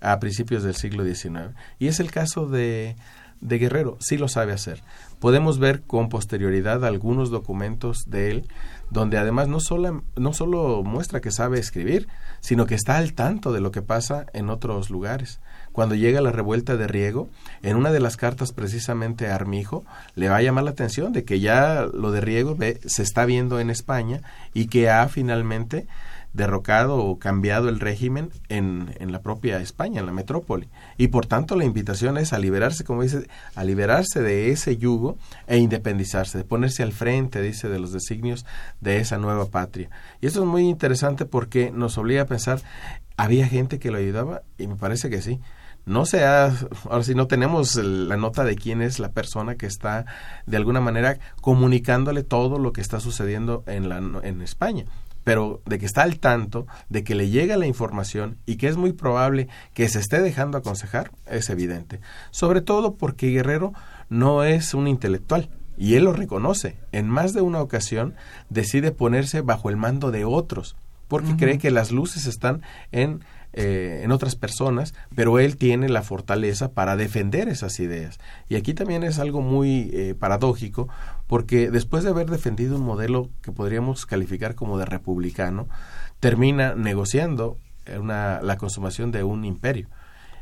a 0.00 0.18
principios 0.18 0.62
del 0.62 0.74
siglo 0.74 1.04
XIX. 1.04 1.54
Y 1.78 1.86
es 1.86 2.00
el 2.00 2.10
caso 2.10 2.46
de, 2.46 2.96
de 3.40 3.58
Guerrero, 3.58 3.96
sí 4.00 4.18
lo 4.18 4.28
sabe 4.28 4.52
hacer. 4.52 4.82
Podemos 5.20 5.58
ver 5.58 5.82
con 5.82 6.08
posterioridad 6.08 6.84
algunos 6.84 7.30
documentos 7.30 8.10
de 8.10 8.30
él 8.30 8.48
donde 8.94 9.18
además 9.18 9.48
no 9.48 9.58
solo, 9.58 10.04
no 10.14 10.32
solo 10.32 10.84
muestra 10.84 11.20
que 11.20 11.32
sabe 11.32 11.58
escribir, 11.58 12.06
sino 12.40 12.64
que 12.64 12.76
está 12.76 12.96
al 12.96 13.12
tanto 13.12 13.52
de 13.52 13.60
lo 13.60 13.72
que 13.72 13.82
pasa 13.82 14.26
en 14.32 14.48
otros 14.50 14.88
lugares. 14.88 15.40
Cuando 15.72 15.96
llega 15.96 16.20
la 16.20 16.30
revuelta 16.30 16.76
de 16.76 16.86
Riego, 16.86 17.28
en 17.62 17.76
una 17.76 17.90
de 17.90 17.98
las 17.98 18.16
cartas 18.16 18.52
precisamente 18.52 19.26
a 19.26 19.34
Armijo, 19.34 19.84
le 20.14 20.28
va 20.28 20.36
a 20.36 20.42
llamar 20.42 20.62
la 20.62 20.70
atención 20.70 21.12
de 21.12 21.24
que 21.24 21.40
ya 21.40 21.86
lo 21.92 22.12
de 22.12 22.20
Riego 22.20 22.56
se 22.86 23.02
está 23.02 23.26
viendo 23.26 23.58
en 23.58 23.68
España 23.68 24.20
y 24.54 24.66
que 24.66 24.88
ha 24.88 25.08
finalmente 25.08 25.88
derrocado 26.34 26.98
o 26.98 27.18
cambiado 27.18 27.68
el 27.68 27.80
régimen 27.80 28.30
en, 28.48 28.94
en, 28.98 29.12
la 29.12 29.22
propia 29.22 29.58
España, 29.60 30.00
en 30.00 30.06
la 30.06 30.12
metrópoli. 30.12 30.68
Y 30.98 31.08
por 31.08 31.26
tanto 31.26 31.56
la 31.56 31.64
invitación 31.64 32.18
es 32.18 32.32
a 32.32 32.38
liberarse, 32.38 32.84
como 32.84 33.02
dice, 33.02 33.28
a 33.54 33.64
liberarse 33.64 34.20
de 34.20 34.50
ese 34.50 34.76
yugo 34.76 35.16
e 35.46 35.58
independizarse, 35.58 36.36
de 36.36 36.44
ponerse 36.44 36.82
al 36.82 36.92
frente, 36.92 37.40
dice, 37.40 37.68
de 37.68 37.78
los 37.78 37.92
designios 37.92 38.44
de 38.80 38.98
esa 38.98 39.16
nueva 39.16 39.46
patria. 39.46 39.88
Y 40.20 40.26
esto 40.26 40.40
es 40.40 40.46
muy 40.46 40.68
interesante 40.68 41.24
porque 41.24 41.70
nos 41.70 41.96
obliga 41.96 42.22
a 42.22 42.26
pensar, 42.26 42.60
¿había 43.16 43.46
gente 43.46 43.78
que 43.78 43.92
lo 43.92 43.98
ayudaba? 43.98 44.42
Y 44.58 44.66
me 44.66 44.76
parece 44.76 45.08
que 45.08 45.22
sí 45.22 45.40
no 45.86 46.06
sea, 46.06 46.50
ahora 46.88 47.04
sí 47.04 47.14
no 47.14 47.26
tenemos 47.26 47.76
la 47.76 48.16
nota 48.16 48.42
de 48.44 48.56
quién 48.56 48.80
es 48.80 48.98
la 48.98 49.10
persona 49.10 49.56
que 49.56 49.66
está 49.66 50.06
de 50.46 50.56
alguna 50.56 50.80
manera 50.80 51.18
comunicándole 51.42 52.22
todo 52.22 52.58
lo 52.58 52.72
que 52.72 52.80
está 52.80 53.00
sucediendo 53.00 53.64
en, 53.66 53.90
la, 53.90 53.98
en 53.98 54.40
España 54.40 54.86
pero 55.24 55.62
de 55.66 55.78
que 55.78 55.86
está 55.86 56.02
al 56.02 56.18
tanto, 56.18 56.66
de 56.88 57.02
que 57.02 57.14
le 57.14 57.30
llega 57.30 57.56
la 57.56 57.66
información 57.66 58.38
y 58.46 58.56
que 58.56 58.68
es 58.68 58.76
muy 58.76 58.92
probable 58.92 59.48
que 59.72 59.88
se 59.88 59.98
esté 59.98 60.20
dejando 60.20 60.58
aconsejar, 60.58 61.10
es 61.26 61.50
evidente. 61.50 62.00
Sobre 62.30 62.60
todo 62.60 62.94
porque 62.94 63.30
Guerrero 63.30 63.72
no 64.08 64.44
es 64.44 64.74
un 64.74 64.86
intelectual 64.86 65.48
y 65.76 65.94
él 65.94 66.04
lo 66.04 66.12
reconoce. 66.12 66.76
En 66.92 67.08
más 67.08 67.32
de 67.32 67.40
una 67.40 67.60
ocasión 67.60 68.14
decide 68.50 68.92
ponerse 68.92 69.40
bajo 69.40 69.70
el 69.70 69.76
mando 69.76 70.10
de 70.10 70.24
otros 70.24 70.76
porque 71.08 71.36
cree 71.36 71.58
que 71.58 71.70
las 71.70 71.92
luces 71.92 72.26
están 72.26 72.62
en 72.90 73.20
eh, 73.56 74.00
en 74.02 74.10
otras 74.10 74.34
personas, 74.34 74.94
pero 75.14 75.38
él 75.38 75.56
tiene 75.56 75.88
la 75.88 76.02
fortaleza 76.02 76.72
para 76.72 76.96
defender 76.96 77.48
esas 77.48 77.78
ideas. 77.78 78.18
Y 78.48 78.56
aquí 78.56 78.74
también 78.74 79.04
es 79.04 79.20
algo 79.20 79.42
muy 79.42 79.90
eh, 79.92 80.16
paradójico, 80.18 80.88
porque 81.28 81.70
después 81.70 82.02
de 82.02 82.10
haber 82.10 82.28
defendido 82.28 82.76
un 82.76 82.84
modelo 82.84 83.30
que 83.42 83.52
podríamos 83.52 84.06
calificar 84.06 84.56
como 84.56 84.76
de 84.76 84.86
republicano, 84.86 85.68
termina 86.18 86.74
negociando 86.74 87.56
una, 87.96 88.40
la 88.42 88.56
consumación 88.56 89.12
de 89.12 89.22
un 89.22 89.44
imperio. 89.44 89.88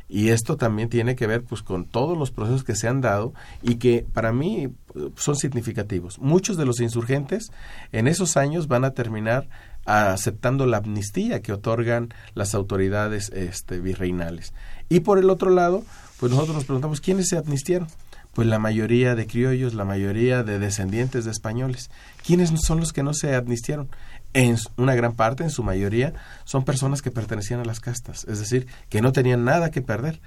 Y 0.09 0.29
esto 0.29 0.57
también 0.57 0.89
tiene 0.89 1.15
que 1.15 1.27
ver 1.27 1.43
pues 1.43 1.61
con 1.61 1.85
todos 1.85 2.17
los 2.17 2.31
procesos 2.31 2.63
que 2.63 2.75
se 2.75 2.87
han 2.87 3.01
dado 3.01 3.33
y 3.61 3.75
que 3.75 4.05
para 4.13 4.31
mí 4.31 4.69
son 5.15 5.35
significativos. 5.35 6.19
Muchos 6.19 6.57
de 6.57 6.65
los 6.65 6.79
insurgentes 6.81 7.51
en 7.91 8.07
esos 8.07 8.37
años 8.37 8.67
van 8.67 8.85
a 8.85 8.91
terminar 8.91 9.47
aceptando 9.85 10.65
la 10.65 10.77
amnistía 10.77 11.41
que 11.41 11.53
otorgan 11.53 12.13
las 12.33 12.55
autoridades 12.55 13.29
este, 13.29 13.79
virreinales. 13.79 14.53
Y 14.89 15.01
por 15.01 15.17
el 15.17 15.29
otro 15.29 15.49
lado, 15.49 15.83
pues 16.19 16.31
nosotros 16.31 16.55
nos 16.55 16.65
preguntamos, 16.65 17.01
¿quiénes 17.01 17.27
se 17.29 17.37
amnistiaron? 17.37 17.87
Pues 18.33 18.47
la 18.47 18.59
mayoría 18.59 19.15
de 19.15 19.27
criollos, 19.27 19.73
la 19.73 19.85
mayoría 19.85 20.43
de 20.43 20.57
descendientes 20.57 21.25
de 21.25 21.31
españoles. 21.31 21.91
¿Quiénes 22.25 22.51
son 22.61 22.79
los 22.79 22.91
que 22.91 23.03
no 23.03 23.13
se 23.13 23.35
amnistiaron? 23.35 23.89
En 24.33 24.57
una 24.77 24.95
gran 24.95 25.13
parte, 25.13 25.43
en 25.43 25.51
su 25.51 25.63
mayoría, 25.63 26.13
son 26.43 26.65
personas 26.65 27.03
que 27.03 27.11
pertenecían 27.11 27.59
a 27.59 27.65
las 27.65 27.79
castas, 27.79 28.25
es 28.27 28.39
decir, 28.39 28.65
que 28.89 29.01
no 29.01 29.11
tenían 29.11 29.43
nada 29.45 29.69
que 29.69 29.83
perder 29.83 30.21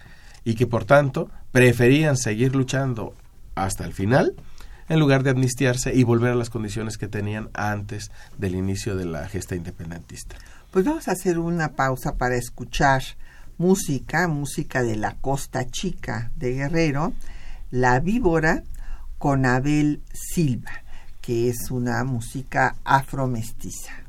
y 0.45 0.55
que 0.55 0.69
por 0.69 0.85
tanto 0.85 1.29
preferían 1.51 2.17
seguir 2.17 2.55
luchando 2.55 3.15
hasta 3.57 3.85
el 3.85 3.93
final 3.93 4.35
en 4.89 5.01
lugar 5.01 5.23
de 5.23 5.31
amnistiarse 5.31 5.95
y 5.95 6.05
volver 6.05 6.33
a 6.33 6.37
las 6.37 6.51
condiciones 6.51 6.99
que 6.99 7.09
tenían 7.09 7.49
antes 7.55 8.11
del 8.39 8.55
inicio 8.55 8.97
de 8.97 9.05
la 9.05 9.29
gesta 9.29 9.57
independentista. 9.57 10.37
Pues 10.71 10.85
vamos 10.85 11.09
a 11.09 11.13
hacer 11.13 11.39
una 11.39 11.73
pausa 11.73 12.17
para 12.17 12.37
escuchar 12.37 13.03
música, 13.59 14.29
música 14.29 14.83
de 14.83 14.97
la 14.97 15.15
Costa 15.15 15.67
Chica 15.71 16.31
de 16.37 16.53
Guerrero, 16.53 17.13
La 17.71 18.01
Víbora 18.01 18.63
con 19.19 19.47
Abel 19.47 20.03
Silva, 20.13 20.83
que 21.21 21.49
es 21.49 21.71
una 21.71 22.05
música 22.05 22.77
afromestiza. 22.85 24.06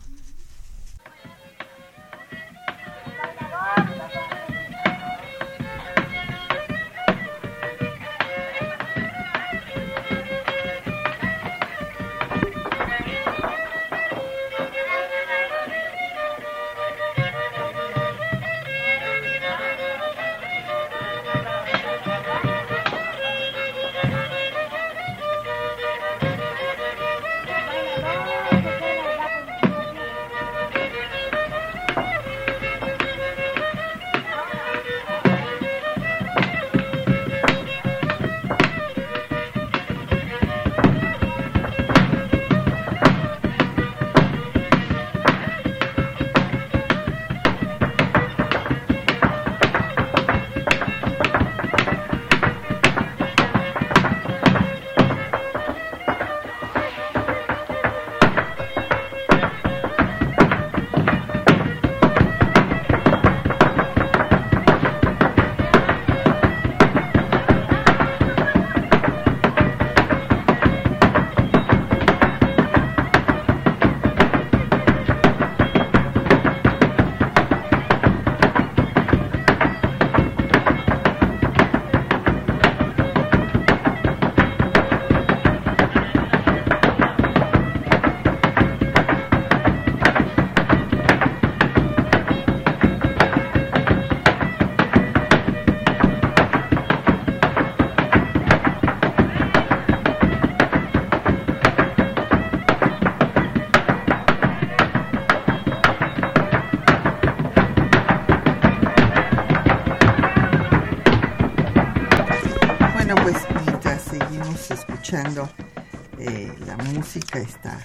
Eh, 116.19 116.53
la 116.67 116.77
música 116.77 117.39
está 117.39 117.79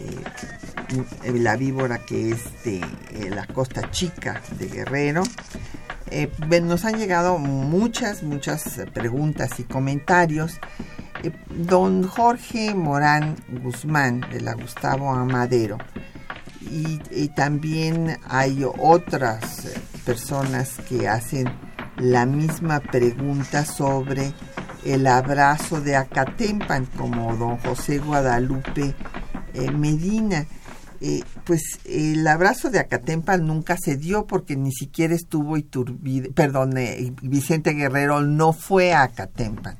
eh, 0.00 1.32
la 1.34 1.54
víbora 1.54 1.98
que 1.98 2.30
es 2.30 2.64
de 2.64 2.78
eh, 2.78 3.28
la 3.28 3.46
costa 3.46 3.90
chica 3.90 4.40
de 4.58 4.66
Guerrero. 4.68 5.22
nos 6.62 6.84
han 6.86 6.96
llegado 6.96 7.36
muchas, 7.36 8.22
muchas 8.22 8.80
preguntas 8.94 9.60
y 9.60 9.64
comentarios. 9.64 10.58
don 11.50 12.08
Jorge 12.08 12.74
Morán 12.74 13.36
Guzmán 13.62 14.22
de 14.32 14.40
la 14.40 14.54
Gustavo 14.54 15.12
Amadero 15.12 15.76
y 16.70 17.28
también 17.28 18.18
hay 18.28 18.64
otras 18.78 19.68
personas 20.06 20.78
que 20.88 21.06
hacen 21.06 21.52
la 21.98 22.24
misma 22.24 22.80
pregunta 22.80 23.66
sobre 23.66 24.32
el 24.86 25.08
abrazo 25.08 25.80
de 25.80 25.96
Acatempan, 25.96 26.86
como 26.86 27.34
don 27.36 27.58
José 27.58 27.98
Guadalupe 27.98 28.94
eh, 29.54 29.70
Medina. 29.72 30.46
Eh, 31.00 31.22
pues 31.44 31.80
el 31.84 32.26
abrazo 32.26 32.70
de 32.70 32.78
Acatempan 32.78 33.46
nunca 33.46 33.76
se 33.76 33.96
dio 33.96 34.26
porque 34.26 34.56
ni 34.56 34.72
siquiera 34.72 35.14
estuvo 35.14 35.56
Iturbide, 35.56 36.30
perdón, 36.30 36.78
eh, 36.78 37.12
Vicente 37.20 37.72
Guerrero 37.72 38.22
no 38.22 38.52
fue 38.52 38.94
a 38.94 39.02
Acatempan, 39.02 39.76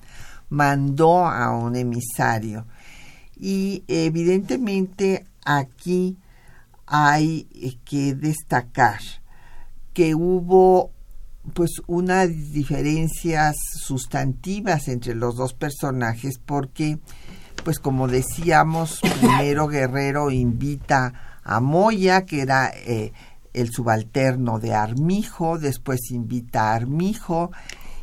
mandó 0.50 1.26
a 1.26 1.56
un 1.56 1.76
emisario. 1.76 2.66
Y 3.38 3.84
evidentemente 3.88 5.24
aquí 5.44 6.18
hay 6.86 7.44
que 7.84 8.14
destacar 8.14 9.00
que 9.94 10.14
hubo 10.14 10.90
pues 11.54 11.82
unas 11.86 12.28
diferencias 12.52 13.56
sustantivas 13.74 14.88
entre 14.88 15.14
los 15.14 15.36
dos 15.36 15.54
personajes 15.54 16.38
porque 16.44 16.98
pues 17.64 17.78
como 17.78 18.08
decíamos 18.08 19.00
primero 19.20 19.66
Guerrero 19.68 20.30
invita 20.30 21.40
a 21.42 21.60
Moya, 21.60 22.24
que 22.24 22.40
era 22.42 22.70
eh, 22.74 23.12
el 23.54 23.70
subalterno 23.70 24.58
de 24.58 24.74
Armijo, 24.74 25.58
después 25.58 26.10
invita 26.10 26.70
a 26.70 26.74
Armijo 26.74 27.50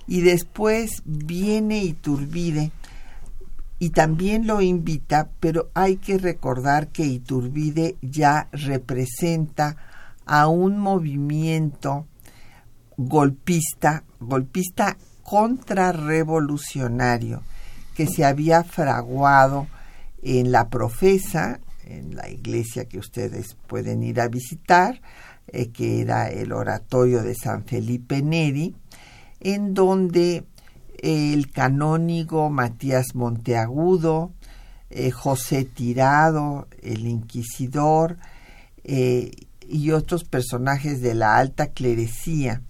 y 0.08 0.22
después 0.22 1.02
viene 1.06 1.84
Iturbide 1.84 2.72
y 3.80 3.90
también 3.90 4.48
lo 4.48 4.62
invita, 4.62 5.30
pero 5.42 5.70
hay 5.74 5.98
que 5.98 6.18
recordar 6.18 6.88
que 6.88 7.06
Iturbide 7.06 7.98
ya 8.02 8.48
representa 8.54 9.76
a 10.26 10.48
un 10.48 10.80
movimiento 10.80 12.08
golpista, 12.98 14.04
golpista 14.20 14.98
contrarrevolucionario 15.24 17.42
que 17.96 18.06
se 18.08 18.26
había 18.26 18.64
fraguado 18.64 19.68
en 20.22 20.52
la 20.52 20.70
profesa, 20.70 21.60
en 21.86 22.16
la 22.16 22.30
iglesia 22.30 22.86
que 22.86 23.00
ustedes 23.00 23.58
pueden 23.68 24.04
ir 24.04 24.22
a 24.22 24.28
visitar, 24.28 25.02
eh, 25.48 25.70
que 25.70 26.02
era 26.02 26.30
el 26.30 26.52
oratorio 26.52 27.24
de 27.24 27.34
San 27.36 27.64
Felipe 27.66 28.22
Neri, 28.22 28.76
en 29.40 29.74
donde 29.74 30.46
el 31.00 31.52
canónigo 31.52 32.50
Matías 32.50 33.14
Monteagudo, 33.14 34.32
eh, 34.90 35.12
José 35.12 35.66
Tirado, 35.66 36.68
el 36.82 37.06
inquisidor 37.08 38.18
eh, 38.84 39.32
y 39.68 39.92
otros 39.92 40.24
personajes 40.24 41.02
de 41.02 41.16
la 41.16 41.38
alta 41.38 41.68
clerecía, 41.68 42.62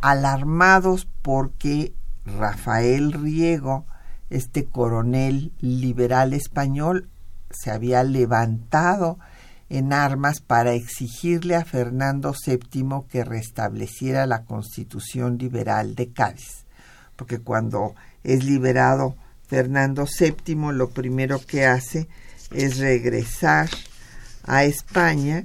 alarmados 0.00 1.08
porque 1.22 1.94
Rafael 2.24 3.12
Riego, 3.12 3.86
este 4.28 4.66
coronel 4.66 5.52
liberal 5.60 6.32
español, 6.34 7.08
se 7.50 7.70
había 7.70 8.04
levantado 8.04 9.18
en 9.68 9.92
armas 9.92 10.40
para 10.40 10.72
exigirle 10.72 11.54
a 11.54 11.64
Fernando 11.64 12.34
VII 12.34 13.06
que 13.08 13.24
restableciera 13.24 14.26
la 14.26 14.44
constitución 14.44 15.38
liberal 15.38 15.94
de 15.94 16.12
Cádiz. 16.12 16.64
Porque 17.16 17.38
cuando 17.38 17.94
es 18.24 18.44
liberado 18.44 19.16
Fernando 19.46 20.06
VII, 20.06 20.72
lo 20.72 20.90
primero 20.90 21.40
que 21.44 21.66
hace 21.66 22.08
es 22.52 22.78
regresar 22.78 23.68
a 24.44 24.64
España 24.64 25.44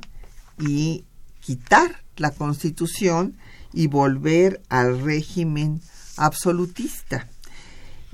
y 0.59 1.05
quitar 1.39 2.03
la 2.17 2.31
constitución 2.31 3.37
y 3.75 3.85
volver 3.87 4.61
al 4.69 5.01
régimen 5.01 5.81
absolutista. 6.17 7.27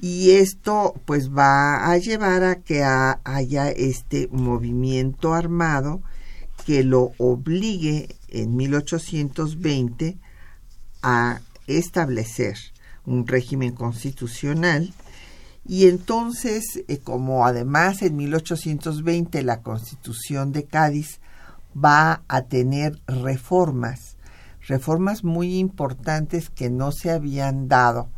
Y 0.01 0.31
esto 0.31 0.95
pues 1.05 1.31
va 1.31 1.89
a 1.91 1.97
llevar 1.97 2.43
a 2.43 2.55
que 2.55 2.83
haya 2.83 3.69
este 3.69 4.27
movimiento 4.31 5.33
armado 5.33 6.01
que 6.65 6.83
lo 6.83 7.11
obligue 7.17 8.15
en 8.27 8.55
1820 8.55 10.17
a 11.03 11.39
establecer 11.67 12.57
un 13.05 13.27
régimen 13.27 13.73
constitucional 13.73 14.93
y 15.65 15.87
entonces, 15.87 16.83
eh, 16.87 16.97
como 16.97 17.45
además 17.45 18.01
en 18.01 18.15
1820 18.15 19.43
la 19.43 19.61
constitución 19.61 20.51
de 20.51 20.65
Cádiz 20.65 21.19
va 21.73 22.23
a 22.27 22.41
tener 22.43 22.99
reformas, 23.07 24.10
reformas 24.67 25.23
muy 25.23 25.57
importantes 25.57 26.49
que 26.49 26.69
no 26.69 26.91
se 26.91 27.11
habían 27.11 27.67
dado 27.67 28.09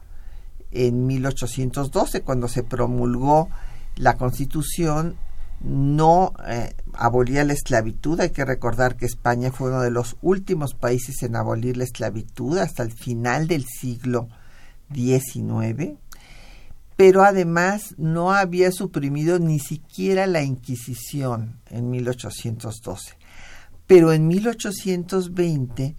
en 0.71 1.05
1812, 1.05 2.21
cuando 2.21 2.47
se 2.47 2.63
promulgó 2.63 3.49
la 3.95 4.17
Constitución, 4.17 5.15
no 5.61 6.33
eh, 6.47 6.75
abolía 6.93 7.45
la 7.45 7.53
esclavitud. 7.53 8.19
Hay 8.19 8.31
que 8.31 8.43
recordar 8.43 8.97
que 8.97 9.05
España 9.05 9.51
fue 9.51 9.69
uno 9.69 9.81
de 9.81 9.91
los 9.91 10.17
últimos 10.21 10.73
países 10.73 11.23
en 11.23 11.35
abolir 11.35 11.77
la 11.77 11.85
esclavitud 11.85 12.57
hasta 12.57 12.83
el 12.83 12.91
final 12.91 13.47
del 13.47 13.65
siglo 13.65 14.27
XIX, 14.93 15.93
pero 16.97 17.23
además 17.23 17.95
no 17.97 18.33
había 18.33 18.71
suprimido 18.71 19.39
ni 19.39 19.59
siquiera 19.59 20.27
la 20.27 20.43
Inquisición 20.43 21.59
en 21.69 21.89
1812. 21.89 23.17
Pero 23.87 24.11
en 24.11 24.27
1820 24.27 25.95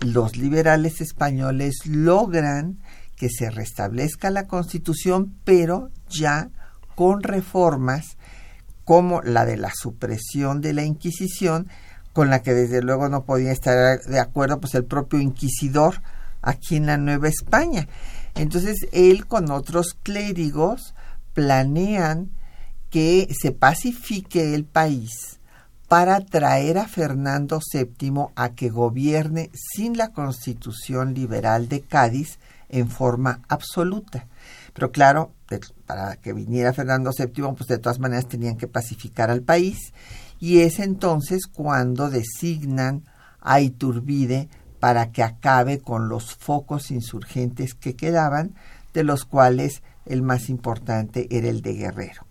los 0.00 0.36
liberales 0.36 1.00
españoles 1.00 1.86
logran 1.86 2.78
que 3.16 3.28
se 3.28 3.50
restablezca 3.50 4.30
la 4.30 4.46
Constitución, 4.46 5.34
pero 5.44 5.90
ya 6.08 6.50
con 6.94 7.22
reformas 7.22 8.16
como 8.84 9.22
la 9.22 9.44
de 9.44 9.56
la 9.56 9.72
supresión 9.74 10.60
de 10.60 10.72
la 10.72 10.84
Inquisición, 10.84 11.68
con 12.12 12.30
la 12.30 12.42
que 12.42 12.54
desde 12.54 12.82
luego 12.82 13.08
no 13.08 13.24
podía 13.24 13.52
estar 13.52 14.00
de 14.00 14.18
acuerdo 14.18 14.60
pues 14.60 14.74
el 14.74 14.84
propio 14.84 15.20
inquisidor 15.20 16.02
aquí 16.42 16.76
en 16.76 16.86
la 16.86 16.96
Nueva 16.96 17.28
España. 17.28 17.88
Entonces 18.34 18.88
él 18.92 19.26
con 19.26 19.50
otros 19.50 19.94
clérigos 20.02 20.94
planean 21.34 22.30
que 22.90 23.28
se 23.38 23.52
pacifique 23.52 24.54
el 24.54 24.64
país 24.64 25.39
para 25.90 26.20
traer 26.20 26.78
a 26.78 26.86
Fernando 26.86 27.58
VII 27.58 28.26
a 28.36 28.50
que 28.50 28.70
gobierne 28.70 29.50
sin 29.52 29.98
la 29.98 30.12
constitución 30.12 31.14
liberal 31.14 31.68
de 31.68 31.80
Cádiz 31.80 32.38
en 32.68 32.88
forma 32.88 33.40
absoluta. 33.48 34.28
Pero 34.72 34.92
claro, 34.92 35.32
para 35.86 36.14
que 36.14 36.32
viniera 36.32 36.72
Fernando 36.72 37.10
VII, 37.10 37.54
pues 37.56 37.66
de 37.66 37.78
todas 37.78 37.98
maneras 37.98 38.28
tenían 38.28 38.56
que 38.56 38.68
pacificar 38.68 39.32
al 39.32 39.42
país 39.42 39.92
y 40.38 40.60
es 40.60 40.78
entonces 40.78 41.48
cuando 41.48 42.08
designan 42.08 43.02
a 43.40 43.60
Iturbide 43.60 44.48
para 44.78 45.10
que 45.10 45.24
acabe 45.24 45.80
con 45.80 46.08
los 46.08 46.36
focos 46.36 46.92
insurgentes 46.92 47.74
que 47.74 47.96
quedaban, 47.96 48.54
de 48.94 49.02
los 49.02 49.24
cuales 49.24 49.82
el 50.06 50.22
más 50.22 50.50
importante 50.50 51.26
era 51.32 51.48
el 51.48 51.62
de 51.62 51.74
Guerrero. 51.74 52.29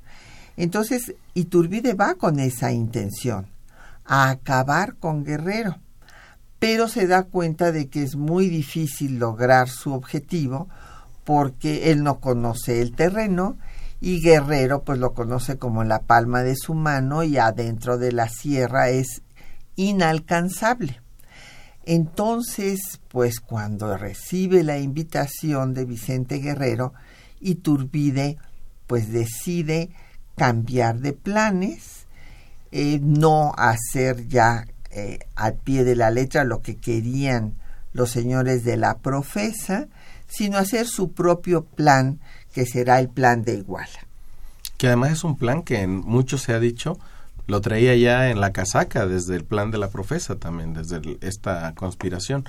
Entonces, 0.60 1.16
Iturbide 1.34 1.94
va 1.96 2.16
con 2.16 2.40
esa 2.40 2.72
intención, 2.72 3.48
a 4.06 4.30
acabar 4.30 4.96
con 4.96 5.24
Guerrero 5.24 5.80
pero 6.60 6.90
se 6.90 7.08
da 7.08 7.24
cuenta 7.24 7.72
de 7.72 7.88
que 7.88 8.04
es 8.04 8.16
muy 8.16 8.50
difícil 8.50 9.18
lograr 9.18 9.70
su 9.70 9.94
objetivo 9.94 10.68
porque 11.24 11.92
él 11.92 12.04
no 12.04 12.20
conoce 12.20 12.82
el 12.82 12.92
terreno 12.92 13.58
y 14.02 14.22
Guerrero 14.22 14.84
pues 14.84 15.00
lo 15.00 15.14
conoce 15.14 15.58
como 15.58 15.84
la 15.84 16.02
palma 16.02 16.44
de 16.44 16.56
su 16.56 16.74
mano 16.74 17.24
y 17.24 17.38
adentro 17.38 17.98
de 17.98 18.12
la 18.12 18.28
sierra 18.30 18.90
es 18.90 19.22
inalcanzable. 19.76 21.02
Entonces, 21.86 23.00
pues 23.08 23.40
cuando 23.40 23.98
recibe 23.98 24.64
la 24.64 24.78
invitación 24.78 25.74
de 25.74 25.86
Vicente 25.86 26.38
Guerrero, 26.40 26.94
Iturbide 27.40 28.38
pues 28.86 29.12
decide 29.12 29.92
cambiar 30.40 31.00
de 31.00 31.12
planes, 31.12 32.06
eh, 32.72 33.00
no 33.04 33.52
hacer 33.58 34.26
ya 34.30 34.66
eh, 34.90 35.20
al 35.36 35.56
pie 35.56 35.84
de 35.84 35.98
la 35.98 36.12
letra 36.12 36.46
lo 36.46 36.62
que 36.62 36.78
querían 36.78 37.56
los 37.92 38.10
señores 38.10 38.64
de 38.64 38.78
la 38.78 39.00
profesa, 39.00 39.88
sino 40.30 40.58
hacer 40.58 40.88
su 40.88 41.12
propio 41.12 41.66
plan, 41.66 42.20
que 42.54 42.66
será 42.66 43.02
el 43.02 43.10
plan 43.10 43.44
de 43.44 43.56
Iguala. 43.56 44.08
Que 44.78 44.88
además 44.88 45.12
es 45.12 45.24
un 45.26 45.38
plan 45.38 45.62
que 45.62 45.82
en 45.82 45.98
mucho 45.98 46.38
se 46.38 46.54
ha 46.54 46.60
dicho, 46.62 46.98
lo 47.48 47.60
traía 47.60 47.94
ya 47.98 48.30
en 48.30 48.40
la 48.40 48.54
casaca 48.54 49.06
desde 49.08 49.36
el 49.36 49.44
plan 49.44 49.72
de 49.72 49.78
la 49.78 49.90
profesa 49.90 50.38
también, 50.38 50.74
desde 50.74 51.02
esta 51.20 51.74
conspiración. 51.76 52.46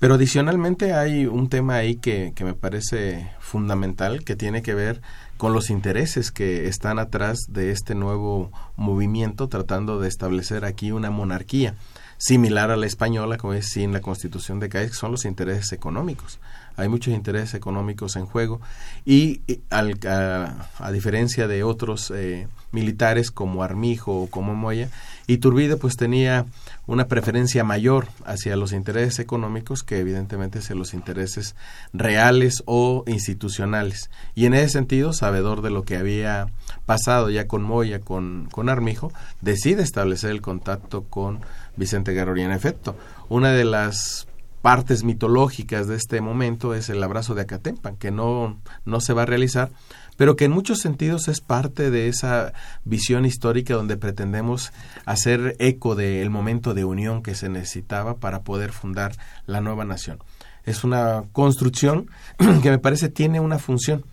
Pero 0.00 0.16
adicionalmente 0.16 0.92
hay 0.92 1.24
un 1.24 1.48
tema 1.48 1.76
ahí 1.76 1.96
que, 1.96 2.32
que 2.34 2.44
me 2.44 2.52
parece 2.52 3.30
fundamental, 3.40 4.22
que 4.22 4.36
tiene 4.36 4.60
que 4.60 4.74
ver 4.74 5.00
con 5.36 5.52
los 5.52 5.70
intereses 5.70 6.30
que 6.30 6.66
están 6.68 6.98
atrás 6.98 7.38
de 7.48 7.70
este 7.70 7.94
nuevo 7.94 8.50
movimiento 8.76 9.48
tratando 9.48 10.00
de 10.00 10.08
establecer 10.08 10.64
aquí 10.64 10.92
una 10.92 11.10
monarquía 11.10 11.74
similar 12.18 12.70
a 12.70 12.76
la 12.76 12.86
española, 12.86 13.36
como 13.36 13.52
es 13.52 13.76
en 13.76 13.92
la 13.92 14.00
Constitución 14.00 14.60
de 14.60 14.68
Cádiz, 14.68 14.94
son 14.94 15.12
los 15.12 15.24
intereses 15.24 15.72
económicos. 15.72 16.38
Hay 16.76 16.88
muchos 16.88 17.14
intereses 17.14 17.54
económicos 17.54 18.16
en 18.16 18.26
juego 18.26 18.60
y, 19.04 19.40
a, 19.70 20.92
diferencia 20.92 21.48
de 21.48 21.62
otros 21.62 22.12
eh, 22.14 22.48
militares 22.70 23.30
como 23.30 23.62
Armijo 23.62 24.22
o 24.22 24.26
como 24.28 24.54
Moya, 24.54 24.90
Iturbide 25.26 25.76
pues 25.76 25.96
tenía 25.96 26.46
una 26.86 27.08
preferencia 27.08 27.64
mayor 27.64 28.08
hacia 28.24 28.56
los 28.56 28.72
intereses 28.72 29.18
económicos 29.18 29.82
que 29.82 29.98
evidentemente 29.98 30.60
hacia 30.60 30.76
los 30.76 30.94
intereses 30.94 31.56
reales 31.92 32.62
o 32.66 33.04
institucionales. 33.06 34.10
Y 34.34 34.46
en 34.46 34.54
ese 34.54 34.70
sentido, 34.70 35.12
sabedor 35.12 35.62
de 35.62 35.70
lo 35.70 35.82
que 35.82 35.96
había 35.96 36.46
pasado 36.86 37.30
ya 37.30 37.46
con 37.46 37.62
Moya, 37.62 38.00
con, 38.00 38.48
con 38.50 38.68
Armijo, 38.68 39.12
decide 39.40 39.82
establecer 39.82 40.30
el 40.30 40.42
contacto 40.42 41.04
con 41.04 41.40
Vicente 41.76 42.12
Guerrero. 42.12 42.40
En 42.40 42.52
efecto, 42.52 42.96
una 43.28 43.50
de 43.50 43.64
las 43.64 44.28
partes 44.66 45.04
mitológicas 45.04 45.86
de 45.86 45.94
este 45.94 46.20
momento 46.20 46.74
es 46.74 46.88
el 46.88 47.00
abrazo 47.00 47.36
de 47.36 47.42
Acatempan, 47.42 47.96
que 47.96 48.10
no, 48.10 48.60
no 48.84 49.00
se 49.00 49.12
va 49.12 49.22
a 49.22 49.26
realizar, 49.26 49.70
pero 50.16 50.36
que 50.36 50.46
en 50.46 50.52
muchos 50.52 50.78
sentidos 50.78 51.28
es 51.28 51.40
parte 51.40 51.90
de 51.90 52.08
esa 52.08 52.52
visión 52.84 53.24
histórica 53.24 53.74
donde 53.74 53.96
pretendemos 53.96 54.72
hacer 55.04 55.56
eco 55.58 55.94
del 55.94 56.30
momento 56.30 56.74
de 56.74 56.84
unión 56.84 57.22
que 57.22 57.34
se 57.34 57.48
necesitaba 57.48 58.16
para 58.16 58.42
poder 58.42 58.72
fundar 58.72 59.12
la 59.46 59.60
nueva 59.60 59.84
nación. 59.84 60.18
Es 60.64 60.84
una 60.84 61.24
construcción 61.32 62.10
que 62.62 62.70
me 62.70 62.78
parece 62.78 63.08
tiene 63.08 63.40
una 63.40 63.58
función 63.58 64.04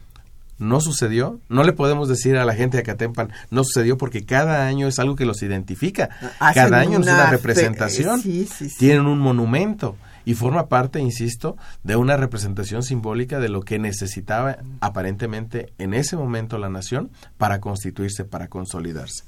no 0.59 0.81
sucedió. 0.81 1.39
No 1.49 1.63
le 1.63 1.73
podemos 1.73 2.07
decir 2.07 2.37
a 2.37 2.45
la 2.45 2.55
gente 2.55 2.77
de 2.77 2.81
Acatempan, 2.81 3.31
no 3.49 3.63
sucedió 3.63 3.97
porque 3.97 4.25
cada 4.25 4.65
año 4.65 4.87
es 4.87 4.99
algo 4.99 5.15
que 5.15 5.25
los 5.25 5.41
identifica. 5.43 6.09
cada 6.53 6.79
año 6.79 6.99
es 6.99 7.07
una 7.07 7.29
representación. 7.29 8.21
Tienen 8.77 9.05
un 9.05 9.19
monumento 9.19 9.97
y 10.25 10.35
forma 10.35 10.67
parte, 10.67 10.99
insisto, 10.99 11.57
de 11.83 11.95
una 11.95 12.17
representación 12.17 12.83
simbólica 12.83 13.39
de 13.39 13.49
lo 13.49 13.61
que 13.61 13.79
necesitaba 13.79 14.57
aparentemente 14.79 15.73
en 15.77 15.93
ese 15.93 16.15
momento 16.15 16.57
la 16.57 16.69
nación 16.69 17.11
para 17.37 17.59
constituirse, 17.59 18.25
para 18.25 18.47
consolidarse. 18.47 19.23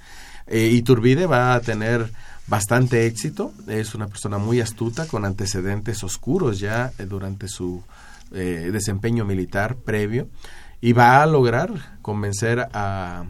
Eh, 0.48 0.68
Iturbide 0.68 1.26
va 1.26 1.56
a 1.56 1.60
tener 1.60 2.12
bastante 2.48 3.08
éxito, 3.08 3.52
es 3.68 3.96
una 3.96 4.08
persona 4.08 4.38
muy 4.38 4.62
astuta, 4.62 5.08
con 5.08 5.26
antecedentes 5.26 6.04
oscuros 6.04 6.60
ya 6.60 6.92
eh, 7.00 7.06
durante 7.06 7.48
su 7.48 7.84
eh, 8.32 8.70
desempeño 8.72 9.26
militar 9.26 9.76
previo 9.76 10.30
y 10.82 10.94
va 10.94 11.22
a 11.22 11.26
lograr 11.26 11.98
convencer 12.02 12.68
a, 12.74 13.26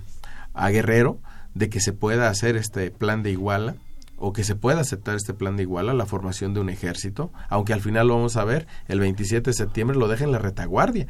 a 0.53 0.69
Guerrero 0.69 1.19
de 1.53 1.69
que 1.69 1.79
se 1.79 1.93
pueda 1.93 2.29
hacer 2.29 2.57
este 2.57 2.91
plan 2.91 3.23
de 3.23 3.31
Iguala 3.31 3.75
o 4.17 4.33
que 4.33 4.43
se 4.43 4.55
pueda 4.55 4.81
aceptar 4.81 5.15
este 5.15 5.33
plan 5.33 5.57
de 5.57 5.63
Iguala, 5.63 5.93
la 5.93 6.05
formación 6.05 6.53
de 6.53 6.59
un 6.59 6.69
ejército, 6.69 7.31
aunque 7.49 7.73
al 7.73 7.81
final 7.81 8.07
lo 8.07 8.15
vamos 8.15 8.37
a 8.37 8.45
ver, 8.45 8.67
el 8.87 8.99
27 8.99 9.49
de 9.49 9.53
septiembre 9.53 9.97
lo 9.97 10.07
dejen 10.07 10.27
en 10.27 10.31
la 10.33 10.39
retaguardia 10.39 11.07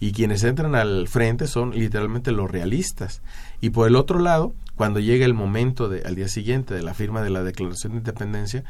y 0.00 0.12
quienes 0.12 0.44
entran 0.44 0.74
al 0.74 1.08
frente 1.08 1.46
son 1.46 1.70
literalmente 1.70 2.30
los 2.30 2.50
realistas. 2.50 3.22
Y 3.60 3.70
por 3.70 3.88
el 3.88 3.96
otro 3.96 4.18
lado, 4.20 4.54
cuando 4.76 5.00
llega 5.00 5.24
el 5.24 5.34
momento 5.34 5.88
de, 5.88 6.02
al 6.02 6.14
día 6.14 6.28
siguiente 6.28 6.74
de 6.74 6.82
la 6.82 6.94
firma 6.94 7.22
de 7.22 7.30
la 7.30 7.42
Declaración 7.42 7.92
de 7.92 7.98
Independencia, 7.98 8.64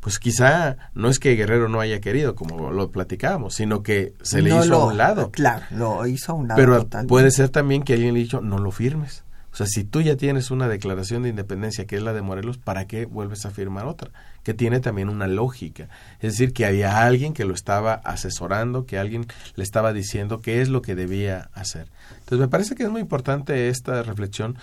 pues 0.00 0.18
quizá 0.18 0.76
no 0.92 1.08
es 1.08 1.18
que 1.18 1.34
Guerrero 1.34 1.70
no 1.70 1.80
haya 1.80 2.00
querido, 2.00 2.34
como 2.34 2.70
lo 2.70 2.90
platicábamos, 2.90 3.54
sino 3.54 3.82
que 3.82 4.12
se 4.20 4.42
le 4.42 4.50
hizo 4.50 4.74
a 4.74 4.86
un 4.86 4.98
lado. 4.98 5.30
Claro, 5.30 5.64
lo 5.70 6.06
hizo 6.06 6.32
a 6.32 6.34
un 6.34 6.48
lado. 6.48 6.58
Pero 6.60 7.06
puede 7.06 7.30
ser 7.30 7.48
también 7.48 7.82
que 7.82 7.94
alguien 7.94 8.12
le 8.12 8.20
dicho, 8.20 8.42
no 8.42 8.58
lo 8.58 8.70
firmes. 8.70 9.23
O 9.54 9.56
sea, 9.56 9.68
si 9.68 9.84
tú 9.84 10.00
ya 10.00 10.16
tienes 10.16 10.50
una 10.50 10.66
declaración 10.66 11.22
de 11.22 11.28
independencia 11.28 11.86
que 11.86 11.94
es 11.94 12.02
la 12.02 12.12
de 12.12 12.22
Morelos, 12.22 12.58
¿para 12.58 12.88
qué 12.88 13.06
vuelves 13.06 13.46
a 13.46 13.52
firmar 13.52 13.86
otra? 13.86 14.10
Que 14.42 14.52
tiene 14.52 14.80
también 14.80 15.08
una 15.08 15.28
lógica. 15.28 15.88
Es 16.18 16.32
decir, 16.32 16.52
que 16.52 16.66
había 16.66 17.06
alguien 17.06 17.34
que 17.34 17.44
lo 17.44 17.54
estaba 17.54 17.94
asesorando, 17.94 18.84
que 18.84 18.98
alguien 18.98 19.28
le 19.54 19.62
estaba 19.62 19.92
diciendo 19.92 20.40
qué 20.40 20.60
es 20.60 20.70
lo 20.70 20.82
que 20.82 20.96
debía 20.96 21.50
hacer. 21.54 21.86
Entonces, 22.18 22.40
me 22.40 22.48
parece 22.48 22.74
que 22.74 22.82
es 22.82 22.90
muy 22.90 23.00
importante 23.00 23.68
esta 23.68 24.02
reflexión 24.02 24.58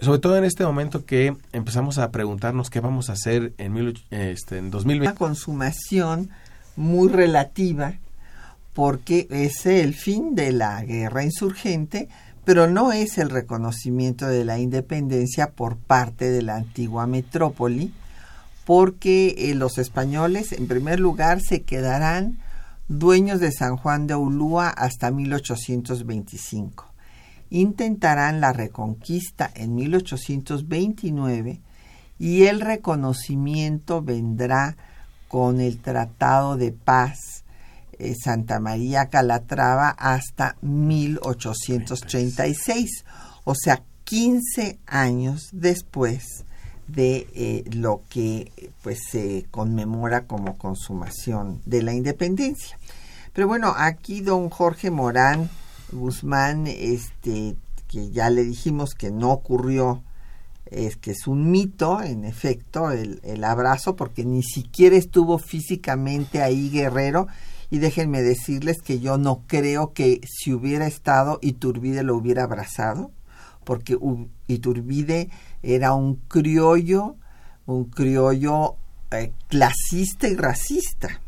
sobre 0.00 0.18
todo 0.18 0.36
en 0.36 0.44
este 0.44 0.64
momento 0.64 1.04
que 1.04 1.36
empezamos 1.52 1.98
a 1.98 2.10
preguntarnos 2.10 2.70
qué 2.70 2.80
vamos 2.80 3.10
a 3.10 3.12
hacer 3.12 3.52
en, 3.58 3.72
mil, 3.74 4.02
este, 4.10 4.58
en 4.58 4.72
2020. 4.72 5.06
Una 5.06 5.14
consumación 5.16 6.30
muy 6.74 7.08
relativa 7.08 7.94
porque 8.72 9.28
es 9.30 9.66
el 9.66 9.94
fin 9.94 10.34
de 10.34 10.50
la 10.50 10.82
guerra 10.82 11.22
insurgente, 11.22 12.08
pero 12.44 12.66
no 12.66 12.92
es 12.92 13.18
el 13.18 13.30
reconocimiento 13.30 14.26
de 14.26 14.44
la 14.44 14.58
independencia 14.58 15.50
por 15.50 15.76
parte 15.76 16.30
de 16.30 16.42
la 16.42 16.56
antigua 16.56 17.06
metrópoli, 17.06 17.92
porque 18.64 19.34
eh, 19.38 19.54
los 19.54 19.78
españoles, 19.78 20.52
en 20.52 20.68
primer 20.68 21.00
lugar, 21.00 21.40
se 21.40 21.62
quedarán 21.62 22.38
dueños 22.88 23.40
de 23.40 23.52
San 23.52 23.76
Juan 23.76 24.06
de 24.06 24.14
Ulúa 24.14 24.68
hasta 24.68 25.10
1825 25.10 26.92
intentarán 27.52 28.40
la 28.40 28.54
reconquista 28.54 29.50
en 29.54 29.74
1829 29.74 31.60
y 32.18 32.44
el 32.44 32.60
reconocimiento 32.62 34.00
vendrá 34.00 34.76
con 35.28 35.60
el 35.60 35.78
Tratado 35.78 36.56
de 36.56 36.72
Paz 36.72 37.41
eh, 38.02 38.16
Santa 38.16 38.58
María 38.58 39.10
Calatrava 39.10 39.90
hasta 39.90 40.56
1836, 40.60 43.04
o 43.44 43.54
sea, 43.54 43.84
15 44.04 44.80
años 44.86 45.50
después 45.52 46.44
de 46.88 47.28
eh, 47.34 47.62
lo 47.72 48.02
que 48.10 48.72
pues 48.82 48.98
se 49.08 49.46
conmemora 49.52 50.26
como 50.26 50.58
consumación 50.58 51.62
de 51.64 51.82
la 51.82 51.94
independencia. 51.94 52.76
Pero 53.32 53.46
bueno, 53.46 53.72
aquí 53.76 54.20
don 54.20 54.50
Jorge 54.50 54.90
Morán 54.90 55.48
Guzmán, 55.92 56.66
este, 56.66 57.54
que 57.86 58.10
ya 58.10 58.30
le 58.30 58.42
dijimos 58.42 58.94
que 58.94 59.12
no 59.12 59.30
ocurrió, 59.30 60.02
es 60.66 60.96
que 60.96 61.12
es 61.12 61.28
un 61.28 61.52
mito, 61.52 62.02
en 62.02 62.24
efecto, 62.24 62.90
el, 62.90 63.20
el 63.22 63.44
abrazo, 63.44 63.94
porque 63.94 64.24
ni 64.24 64.42
siquiera 64.42 64.96
estuvo 64.96 65.38
físicamente 65.38 66.42
ahí 66.42 66.68
Guerrero. 66.68 67.28
Y 67.72 67.78
déjenme 67.78 68.20
decirles 68.20 68.82
que 68.82 69.00
yo 69.00 69.16
no 69.16 69.44
creo 69.46 69.94
que 69.94 70.20
si 70.28 70.52
hubiera 70.52 70.86
estado 70.86 71.38
Iturbide 71.40 72.02
lo 72.02 72.14
hubiera 72.14 72.42
abrazado, 72.42 73.12
porque 73.64 73.96
Iturbide 74.46 75.30
era 75.62 75.94
un 75.94 76.16
criollo, 76.16 77.16
un 77.64 77.86
criollo 77.86 78.76
eh, 79.10 79.32
clasista 79.48 80.28
y 80.28 80.36
racista, 80.36 81.22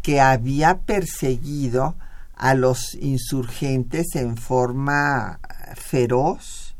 que 0.00 0.22
había 0.22 0.78
perseguido 0.86 1.96
a 2.34 2.54
los 2.54 2.94
insurgentes 2.94 4.06
en 4.14 4.38
forma 4.38 5.38
feroz. 5.76 6.76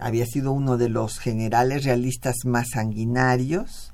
Había 0.00 0.26
sido 0.26 0.50
uno 0.50 0.78
de 0.78 0.88
los 0.88 1.20
generales 1.20 1.84
realistas 1.84 2.38
más 2.44 2.70
sanguinarios. 2.70 3.92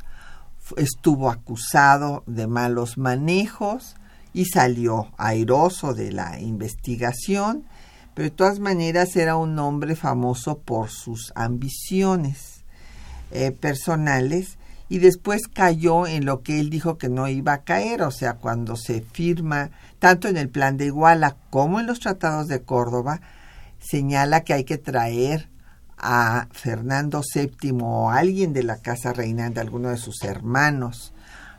Estuvo 0.77 1.31
acusado 1.31 2.23
de 2.27 2.47
malos 2.47 2.99
manejos 2.99 3.97
y 4.33 4.47
salió 4.47 5.09
airoso 5.19 5.95
de 5.95 6.13
la 6.13 6.41
investigación, 6.41 7.65
pero 8.15 8.29
de 8.29 8.37
todas 8.37 8.61
maneras 8.61 9.17
era 9.17 9.37
un 9.37 9.59
hombre 9.59 9.97
famoso 9.97 10.59
por 10.59 10.91
sus 10.91 11.33
ambiciones 11.35 12.65
eh, 13.33 13.53
personales 13.53 14.59
y 14.89 14.99
después 14.99 15.43
cayó 15.47 16.07
en 16.07 16.25
lo 16.25 16.43
que 16.43 16.59
él 16.59 16.71
dijo 16.71 16.99
que 16.99 17.09
no 17.09 17.29
iba 17.29 17.53
a 17.53 17.63
caer, 17.63 18.03
o 18.03 18.11
sea, 18.11 18.35
cuando 18.35 18.77
se 18.77 19.03
firma, 19.03 19.71
tanto 20.01 20.27
en 20.27 20.37
el 20.37 20.49
plan 20.49 20.77
de 20.77 20.87
Iguala 20.87 21.37
como 21.51 21.79
en 21.79 21.87
los 21.87 22.01
tratados 22.01 22.49
de 22.49 22.63
Córdoba, 22.63 23.21
señala 23.79 24.43
que 24.43 24.53
hay 24.53 24.65
que 24.65 24.79
traer 24.79 25.50
a 26.01 26.49
Fernando 26.53 27.23
VII 27.35 27.79
o 27.83 28.11
alguien 28.11 28.53
de 28.53 28.63
la 28.63 28.79
casa 28.79 29.13
reinante, 29.13 29.61
alguno 29.61 29.91
de 29.91 29.99
sus 29.99 30.23
hermanos, 30.23 31.13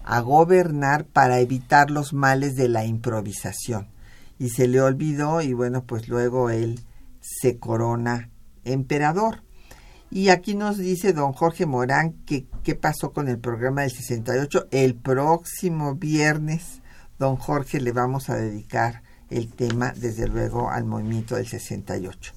a 0.04 0.20
gobernar 0.20 1.06
para 1.06 1.40
evitar 1.40 1.92
los 1.92 2.14
males 2.14 2.56
de 2.56 2.68
la 2.68 2.86
improvisación. 2.86 3.88
Y 4.40 4.50
se 4.50 4.68
le 4.68 4.82
olvidó 4.82 5.42
y 5.42 5.54
bueno, 5.54 5.84
pues 5.84 6.08
luego 6.08 6.50
él 6.50 6.80
se 7.22 7.60
corona 7.60 8.30
emperador. 8.66 9.44
Y 10.10 10.30
aquí 10.30 10.56
nos 10.56 10.78
dice 10.78 11.14
don 11.14 11.34
Jorge 11.34 11.66
Morán 11.66 12.14
que 12.26 12.46
qué 12.64 12.76
pasó 12.76 13.14
con 13.14 13.28
el 13.28 13.38
programa 13.38 13.82
del 13.82 13.92
68. 13.92 14.68
El 14.72 14.96
próximo 14.96 15.96
viernes, 15.96 16.82
don 17.20 17.36
Jorge, 17.38 17.80
le 17.80 17.92
vamos 17.92 18.30
a 18.30 18.36
dedicar 18.36 19.04
el 19.30 19.54
tema, 19.54 19.94
desde 19.96 20.28
luego, 20.28 20.70
al 20.70 20.84
movimiento 20.84 21.36
del 21.36 21.48
68. 21.48 22.34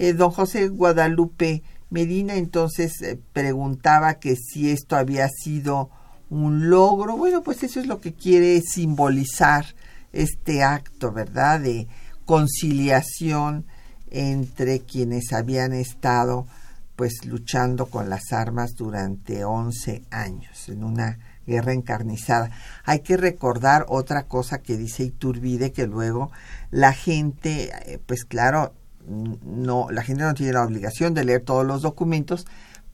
Eh, 0.00 0.12
don 0.12 0.30
José 0.30 0.68
Guadalupe 0.68 1.64
Medina 1.90 2.36
entonces 2.36 3.02
eh, 3.02 3.18
preguntaba 3.32 4.20
que 4.20 4.36
si 4.36 4.70
esto 4.70 4.94
había 4.94 5.28
sido 5.28 5.90
un 6.30 6.70
logro. 6.70 7.16
Bueno, 7.16 7.42
pues 7.42 7.64
eso 7.64 7.80
es 7.80 7.86
lo 7.88 8.00
que 8.00 8.14
quiere 8.14 8.60
simbolizar 8.60 9.66
este 10.12 10.62
acto, 10.62 11.10
¿verdad? 11.10 11.58
De 11.58 11.88
conciliación 12.26 13.66
entre 14.12 14.80
quienes 14.80 15.32
habían 15.32 15.72
estado 15.72 16.46
pues 16.94 17.24
luchando 17.24 17.86
con 17.86 18.08
las 18.08 18.32
armas 18.32 18.74
durante 18.76 19.44
11 19.44 20.02
años 20.12 20.68
en 20.68 20.84
una 20.84 21.18
guerra 21.44 21.72
encarnizada. 21.72 22.52
Hay 22.84 23.00
que 23.00 23.16
recordar 23.16 23.84
otra 23.88 24.26
cosa 24.26 24.58
que 24.58 24.76
dice 24.76 25.02
Iturbide 25.02 25.72
que 25.72 25.88
luego 25.88 26.30
la 26.70 26.92
gente 26.92 27.72
eh, 27.86 27.98
pues 28.06 28.24
claro, 28.24 28.74
no 29.08 29.90
la 29.90 30.02
gente 30.02 30.22
no 30.22 30.34
tiene 30.34 30.52
la 30.52 30.64
obligación 30.64 31.14
de 31.14 31.24
leer 31.24 31.42
todos 31.42 31.66
los 31.66 31.82
documentos, 31.82 32.46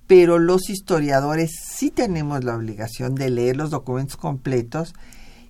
pero 0.06 0.38
los 0.38 0.68
historiadores 0.68 1.52
sí 1.76 1.90
tenemos 1.90 2.44
la 2.44 2.56
obligación 2.56 3.14
de 3.14 3.30
leer 3.30 3.56
los 3.56 3.70
documentos 3.70 4.16
completos 4.16 4.94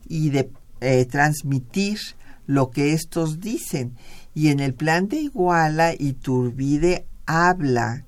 y 0.08 0.30
de 0.30 0.50
eh, 0.80 1.04
transmitir 1.06 1.98
lo 2.46 2.70
que 2.70 2.92
estos 2.92 3.40
dicen. 3.40 3.96
Y 4.34 4.48
en 4.48 4.60
el 4.60 4.74
plan 4.74 5.08
de 5.08 5.16
Iguala, 5.16 5.94
Iturbide 5.94 7.06
habla 7.26 8.04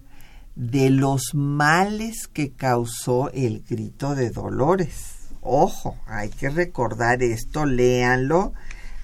de 0.55 0.91
los 0.91 1.35
males 1.35 2.29
que 2.33 2.51
causó 2.51 3.31
el 3.33 3.63
grito 3.69 4.15
de 4.15 4.31
Dolores. 4.31 5.15
Ojo, 5.43 5.97
hay 6.07 6.31
que 6.31 6.51
recordar 6.51 7.23
esto, 7.23 7.67
léanlo. 7.67 8.53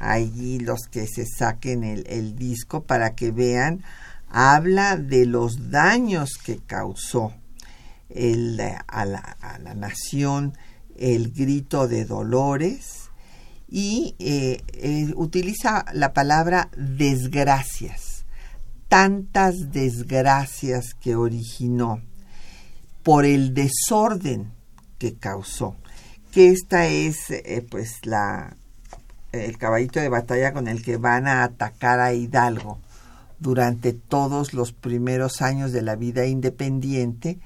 Allí 0.03 0.59
los 0.59 0.83
que 0.91 1.07
se 1.07 1.25
saquen 1.27 1.85
el, 1.85 2.37
disco 2.37 2.83
para 2.83 3.15
que 3.15 3.31
vean, 3.31 3.85
habla 4.29 4.97
de 4.97 5.27
los 5.27 5.71
daños 5.71 6.31
que 6.45 6.59
causó 6.59 7.33
el, 8.11 8.61
a, 8.61 9.05
la, 9.05 9.19
a, 9.19 9.59
la, 9.59 9.75
nación 9.75 10.59
el 10.97 11.33
grito 11.33 11.89
de 11.89 12.05
Dolores 12.05 13.11
y 13.69 14.17
eh, 14.19 14.61
eh, 14.75 15.13
utiliza 15.17 15.85
la 15.95 16.13
palabra 16.13 16.69
desgracias, 16.77 18.27
tantas 18.89 19.73
desgracias 19.73 20.95
que 21.01 21.15
originó 21.15 22.03
por 23.03 23.25
el 23.25 23.55
desorden 23.55 24.53
que 24.99 25.15
causó, 25.15 25.77
que 26.33 26.51
esta 26.51 26.87
es 26.87 27.31
eh, 27.31 27.67
pues 27.71 28.05
la 28.05 28.57
el 29.33 29.59
caballito 29.59 30.01
de 30.01 30.09
batalla 30.09 30.53
con 30.53 30.69
el 30.69 30.83
que 30.83 30.97
van 30.97 31.27
a 31.27 31.43
atacar 31.45 32.01
a 32.01 32.13
Hidalgo 32.13 32.79
durante 33.41 33.93
todos 33.93 34.55
los 34.55 34.73
primeros 34.73 35.43
años 35.43 35.73
de 35.73 35.83
la 35.83 35.97
vida 35.97 36.27
independiente, 36.27 37.41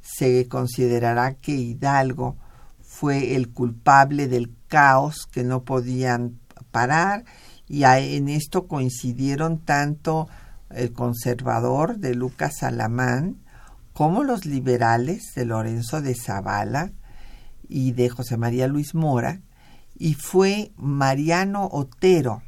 se 0.00 0.48
considerará 0.48 1.34
que 1.34 1.52
Hidalgo 1.52 2.36
fue 2.80 3.36
el 3.36 3.50
culpable 3.50 4.28
del 4.28 4.50
caos 4.68 5.28
que 5.30 5.44
no 5.44 5.64
podían 5.64 6.38
parar 6.70 7.24
y 7.68 7.84
en 7.84 8.28
esto 8.28 8.66
coincidieron 8.66 9.58
tanto 9.58 10.28
el 10.70 10.92
conservador 10.92 11.98
de 11.98 12.14
Lucas 12.14 12.62
Alamán 12.62 13.36
como 13.92 14.24
los 14.24 14.46
liberales 14.46 15.34
de 15.34 15.44
Lorenzo 15.44 16.00
de 16.00 16.14
Zavala 16.14 16.92
y 17.68 17.92
de 17.92 18.08
José 18.08 18.36
María 18.36 18.68
Luis 18.68 18.94
Mora, 18.94 19.40
y 19.98 20.14
fue 20.14 20.72
Mariano 20.76 21.68
Otero, 21.70 22.42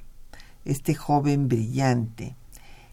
este 0.65 0.95
joven 0.95 1.49
brillante, 1.49 2.37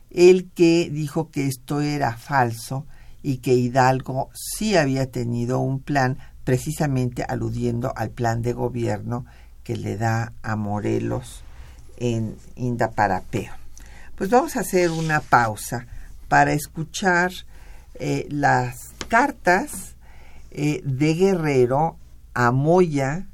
el 0.10 0.50
que 0.52 0.90
dijo 0.92 1.30
que 1.30 1.48
esto 1.48 1.82
era 1.82 2.18
falso 2.18 2.86
y 3.24 3.38
que 3.38 3.54
Hidalgo 3.54 4.30
sí 4.34 4.76
había 4.76 5.10
tenido 5.10 5.60
un 5.60 5.80
plan 5.80 6.18
precisamente 6.44 7.24
aludiendo 7.24 7.94
al 7.96 8.10
plan 8.10 8.42
de 8.42 8.54
gobierno 8.54 9.26
que 9.64 9.78
le 9.78 9.98
da 9.98 10.34
a 10.42 10.56
Morelos 10.56 11.44
en 11.98 12.36
Indaparapeo. 12.56 13.54
Pues 14.16 14.30
vamos 14.30 14.56
a 14.56 14.62
hacer 14.62 14.92
una 14.92 15.22
pausa 15.22 15.86
para 16.28 16.54
escuchar 16.54 17.32
eh, 17.96 18.28
las 18.30 18.92
cartas 19.08 19.96
eh, 20.52 20.82
de 20.84 21.14
Guerrero 21.14 21.98
a 22.34 22.52
Moya 22.52 23.28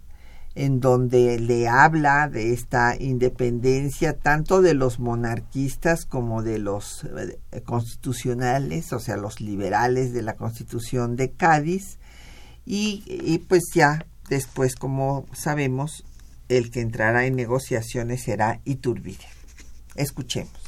en 0.58 0.80
donde 0.80 1.40
le 1.40 1.68
habla 1.68 2.28
de 2.28 2.52
esta 2.52 2.96
independencia 3.00 4.18
tanto 4.18 4.64
de 4.64 4.74
los 4.74 5.00
monarquistas 5.00 6.06
como 6.06 6.42
de 6.42 6.58
los 6.58 7.04
eh, 7.04 7.62
constitucionales, 7.62 8.92
o 8.92 9.00
sea, 9.00 9.18
los 9.18 9.40
liberales 9.40 10.14
de 10.14 10.24
la 10.24 10.36
Constitución 10.36 11.16
de 11.16 11.30
Cádiz, 11.30 12.00
y, 12.66 13.04
y, 13.06 13.38
pues 13.38 13.66
ya 13.76 14.08
después, 14.30 14.76
como 14.76 15.28
sabemos, 15.32 16.04
el 16.50 16.72
que 16.72 16.82
entrará 16.82 17.28
en 17.28 17.36
negociaciones 17.36 18.24
será 18.24 18.60
Iturbide. 18.66 19.26
Escuchemos. 19.96 20.67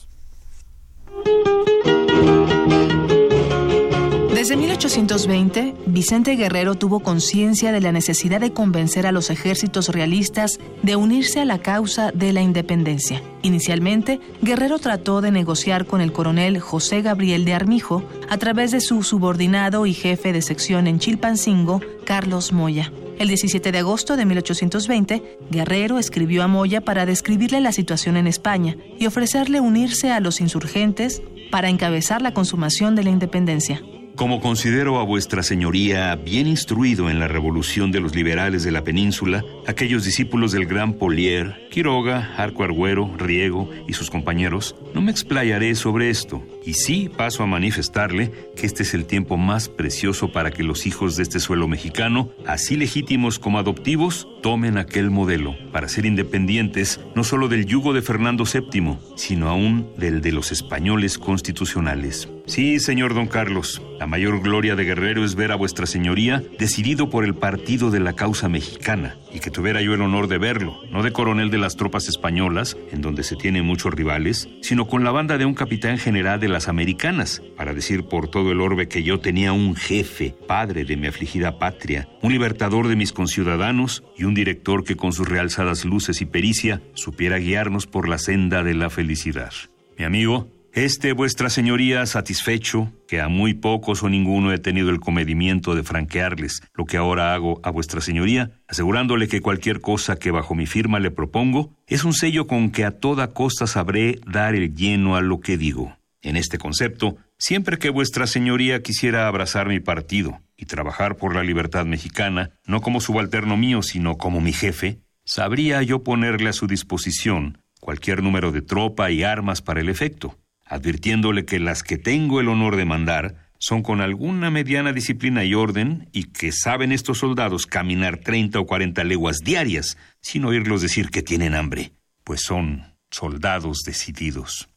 Desde 4.50 4.62
1820, 4.62 5.76
Vicente 5.86 6.36
Guerrero 6.36 6.74
tuvo 6.74 7.02
conciencia 7.02 7.72
de 7.72 7.82
la 7.82 7.92
necesidad 7.92 8.42
de 8.42 8.52
convencer 8.52 9.06
a 9.06 9.12
los 9.12 9.30
ejércitos 9.30 9.90
realistas 9.90 10.60
de 10.82 10.96
unirse 10.96 11.40
a 11.40 11.46
la 11.46 11.60
causa 11.60 12.12
de 12.12 12.34
la 12.34 12.42
independencia. 12.42 13.22
Inicialmente, 13.44 14.20
Guerrero 14.42 14.80
trató 14.80 15.22
de 15.22 15.30
negociar 15.30 15.86
con 15.86 16.02
el 16.02 16.12
coronel 16.12 16.60
José 16.60 17.04
Gabriel 17.04 17.46
de 17.46 17.54
Armijo 17.54 18.04
a 18.28 18.40
través 18.40 18.72
de 18.72 18.82
su 18.82 19.04
subordinado 19.04 19.86
y 19.86 19.94
jefe 19.94 20.34
de 20.34 20.42
sección 20.42 20.88
en 20.88 20.98
Chilpancingo, 20.98 21.80
Carlos 22.04 22.52
Moya. 22.52 22.92
El 23.20 23.28
17 23.28 23.72
de 23.72 23.78
agosto 23.78 24.18
de 24.18 24.26
1820, 24.26 25.38
Guerrero 25.52 26.00
escribió 26.00 26.42
a 26.42 26.48
Moya 26.48 26.82
para 26.82 27.06
describirle 27.06 27.62
la 27.62 27.72
situación 27.72 28.18
en 28.18 28.26
España 28.26 28.78
y 28.98 29.06
ofrecerle 29.06 29.60
unirse 29.60 30.10
a 30.10 30.20
los 30.20 30.42
insurgentes 30.42 31.22
para 31.52 31.70
encabezar 31.70 32.24
la 32.24 32.34
consumación 32.34 32.96
de 32.96 33.04
la 33.04 33.12
independencia. 33.12 33.84
Como 34.19 34.41
considero 34.41 34.99
a 34.99 35.03
vuestra 35.03 35.43
señoría 35.43 36.13
bien 36.17 36.45
instruido 36.45 37.10
en 37.10 37.19
la 37.19 37.29
revolución 37.29 37.89
de 37.93 38.01
los 38.01 38.15
liberales 38.15 38.65
de 38.65 38.71
la 38.71 38.84
península, 38.84 39.45
aquellos 39.65 40.03
discípulos 40.03 40.51
del 40.51 40.65
gran 40.65 40.95
Polier, 40.95 41.69
Quiroga, 41.71 42.36
Arco 42.36 42.65
Argüero, 42.65 43.15
Riego 43.17 43.69
y 43.88 43.93
sus 43.93 44.10
compañeros, 44.10 44.75
no 44.93 44.99
me 44.99 45.12
explayaré 45.12 45.73
sobre 45.73 46.10
esto, 46.10 46.43
y 46.65 46.73
sí 46.73 47.08
paso 47.08 47.43
a 47.43 47.47
manifestarle 47.47 48.29
que 48.58 48.65
este 48.65 48.84
es 48.84 48.93
el 48.93 49.05
tiempo 49.05 49.38
más 49.38 49.69
precioso 49.69 50.34
para 50.34 50.51
que 50.51 50.63
los 50.63 50.86
hijos 50.86 51.15
de 51.15 51.23
este 51.23 51.39
suelo 51.39 51.69
mexicano, 51.69 52.29
así 52.45 52.75
legítimos 52.75 53.39
como 53.39 53.58
adoptivos, 53.58 54.27
tomen 54.41 54.77
aquel 54.77 55.12
modelo 55.12 55.55
para 55.71 55.88
ser 55.88 56.05
independientes 56.05 56.99
no 57.15 57.23
solo 57.23 57.47
del 57.47 57.65
yugo 57.65 57.93
de 57.93 58.01
Fernando 58.01 58.43
VII, 58.43 58.97
sino 59.15 59.47
aún 59.47 59.93
del 59.95 60.19
de 60.19 60.34
los 60.34 60.51
españoles 60.51 61.17
constitucionales. 61.17 62.27
Sí, 62.50 62.80
señor 62.80 63.14
don 63.14 63.28
Carlos, 63.28 63.80
la 64.00 64.08
mayor 64.08 64.42
gloria 64.42 64.76
de 64.76 64.84
Guerrero 64.84 65.24
es 65.24 65.36
ver 65.36 65.52
a 65.52 65.56
vuestra 65.56 65.86
señoría 65.86 66.42
decidido 66.58 67.12
por 67.12 67.24
el 67.24 67.36
partido 67.36 67.92
de 67.92 68.00
la 68.00 68.14
causa 68.14 68.50
mexicana, 68.50 69.18
y 69.32 69.40
que 69.40 69.52
tuviera 69.52 69.84
yo 69.84 69.94
el 69.94 70.02
honor 70.02 70.28
de 70.28 70.40
verlo, 70.40 70.76
no 70.92 71.04
de 71.04 71.12
coronel 71.12 71.52
de 71.52 71.60
las 71.60 71.76
tropas 71.76 72.08
españolas, 72.08 72.76
en 72.92 73.02
donde 73.02 73.22
se 73.22 73.36
tienen 73.36 73.66
muchos 73.66 73.94
rivales, 73.94 74.50
sino 74.64 74.88
con 74.88 75.04
la 75.04 75.12
banda 75.12 75.38
de 75.38 75.46
un 75.46 75.54
capitán 75.54 76.00
general 76.00 76.40
de 76.40 76.48
las 76.48 76.68
americanas, 76.68 77.44
para 77.56 77.76
decir 77.76 78.06
por 78.06 78.30
todo 78.30 78.52
el 78.52 78.62
orbe 78.62 78.88
que 78.88 79.04
yo 79.04 79.20
tenía 79.20 79.54
un 79.54 79.76
jefe, 79.76 80.36
padre 80.48 80.86
de 80.86 80.98
mi 80.98 81.06
afligida 81.06 81.60
patria, 81.60 82.10
un 82.24 82.32
libertador 82.32 82.88
de 82.88 82.96
mis 82.96 83.14
conciudadanos 83.14 84.04
y 84.18 84.24
un 84.24 84.34
director 84.34 84.84
que 84.84 84.96
con 84.96 85.14
sus 85.14 85.30
realzadas 85.30 85.86
luces 85.86 86.20
y 86.20 86.26
pericia 86.26 86.82
supiera 86.96 87.38
guiarnos 87.38 87.86
por 87.86 88.10
la 88.10 88.18
senda 88.18 88.64
de 88.64 88.74
la 88.74 88.90
felicidad. 88.90 89.52
Mi 90.00 90.04
amigo, 90.04 90.48
este 90.73 91.13
vuestra 91.13 91.49
señoría 91.49 92.05
satisfecho, 92.05 92.93
que 93.08 93.19
a 93.21 93.27
muy 93.27 93.55
pocos 93.55 94.03
o 94.03 94.10
ninguno 94.10 94.53
he 94.53 94.60
tenido 94.60 94.89
el 94.89 94.99
comedimiento 94.99 95.73
de 95.73 95.84
franquearles 95.84 96.62
lo 96.73 96.86
que 96.86 96.97
ahora 96.97 97.34
hago 97.34 97.60
a 97.63 97.71
vuestra 97.71 98.01
señoría, 98.01 98.51
asegurándole 98.67 99.27
que 99.27 99.41
cualquier 99.41 99.82
cosa 99.82 100.17
que 100.17 100.32
bajo 100.32 100.55
mi 100.55 100.67
firma 100.67 100.99
le 100.99 101.12
propongo, 101.12 101.73
es 101.88 102.03
un 102.03 102.13
sello 102.13 102.45
con 102.45 102.71
que 102.71 102.86
a 102.86 102.91
toda 102.91 103.34
costa 103.34 103.67
sabré 103.67 104.19
dar 104.27 104.53
el 104.53 104.75
lleno 104.75 105.15
a 105.15 105.21
lo 105.21 105.39
que 105.39 105.58
digo. 105.58 105.97
En 106.21 106.38
este 106.38 106.58
concepto, 106.58 107.17
siempre 107.38 107.77
que 107.77 107.89
vuestra 107.89 108.27
señoría 108.27 108.84
quisiera 108.84 109.27
abrazar 109.27 109.67
mi 109.67 109.79
partido 109.79 110.41
y 110.55 110.65
trabajar 110.65 111.15
por 111.15 111.34
la 111.34 111.43
libertad 111.43 111.86
mexicana, 111.86 112.51
no 112.67 112.82
como 112.82 113.01
subalterno 113.01 113.58
mío, 113.58 113.82
sino 113.82 114.17
como 114.17 114.39
mi 114.39 114.53
jefe, 114.53 114.99
sabría 115.25 115.82
yo 115.82 116.03
ponerle 116.03 116.49
a 116.49 116.53
su 116.53 116.67
disposición 116.67 117.60
cualquier 117.79 118.21
número 118.21 118.51
de 118.51 118.62
tropa 118.62 119.10
y 119.10 119.23
armas 119.23 119.62
para 119.62 119.79
el 119.79 119.89
efecto 119.89 120.38
advirtiéndole 120.69 121.45
que 121.45 121.60
las 121.60 121.84
que 121.84 121.97
tengo 121.97 122.39
el 122.39 122.47
honor 122.47 122.75
de 122.75 122.86
mandar 122.86 123.49
son 123.58 123.82
con 123.82 123.99
alguna 123.99 124.51
mediana 124.51 124.93
disciplina 124.93 125.43
y 125.43 125.53
orden 125.53 126.08
y 126.13 126.25
que 126.25 126.51
saben 126.51 126.93
estos 126.93 127.17
soldados 127.17 127.65
caminar 127.65 128.17
treinta 128.17 128.60
o 128.60 128.65
cuarenta 128.65 129.03
leguas 129.03 129.39
diarias 129.43 129.97
sin 130.21 130.45
oírlos 130.45 130.82
decir 130.82 131.10
que 131.10 131.23
tienen 131.23 131.55
hambre, 131.55 131.91
pues 132.23 132.41
son 132.41 132.95
soldados 133.10 133.79
decididos. 133.86 134.69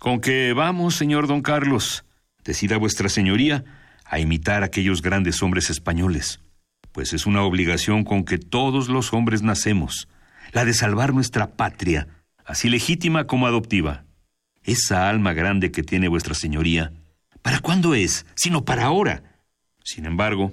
Con 0.00 0.20
que 0.20 0.52
vamos, 0.54 0.96
señor 0.96 1.28
don 1.28 1.42
Carlos, 1.42 2.04
decida 2.42 2.78
vuestra 2.78 3.08
señoría, 3.08 3.64
a 4.04 4.18
imitar 4.18 4.62
a 4.62 4.66
aquellos 4.66 5.02
grandes 5.02 5.42
hombres 5.42 5.70
españoles, 5.70 6.40
pues 6.92 7.12
es 7.12 7.26
una 7.26 7.42
obligación 7.42 8.04
con 8.04 8.24
que 8.24 8.38
todos 8.38 8.88
los 8.88 9.12
hombres 9.12 9.42
nacemos, 9.42 10.08
la 10.52 10.64
de 10.64 10.74
salvar 10.74 11.14
nuestra 11.14 11.56
patria, 11.56 12.08
así 12.44 12.68
legítima 12.68 13.26
como 13.26 13.46
adoptiva 13.46 14.04
esa 14.64 15.08
alma 15.08 15.32
grande 15.32 15.70
que 15.70 15.82
tiene 15.82 16.08
vuestra 16.08 16.34
señoría, 16.34 16.92
¿para 17.42 17.60
cuándo 17.60 17.94
es? 17.94 18.26
Sino 18.34 18.64
para 18.64 18.84
ahora. 18.84 19.22
Sin 19.82 20.06
embargo, 20.06 20.52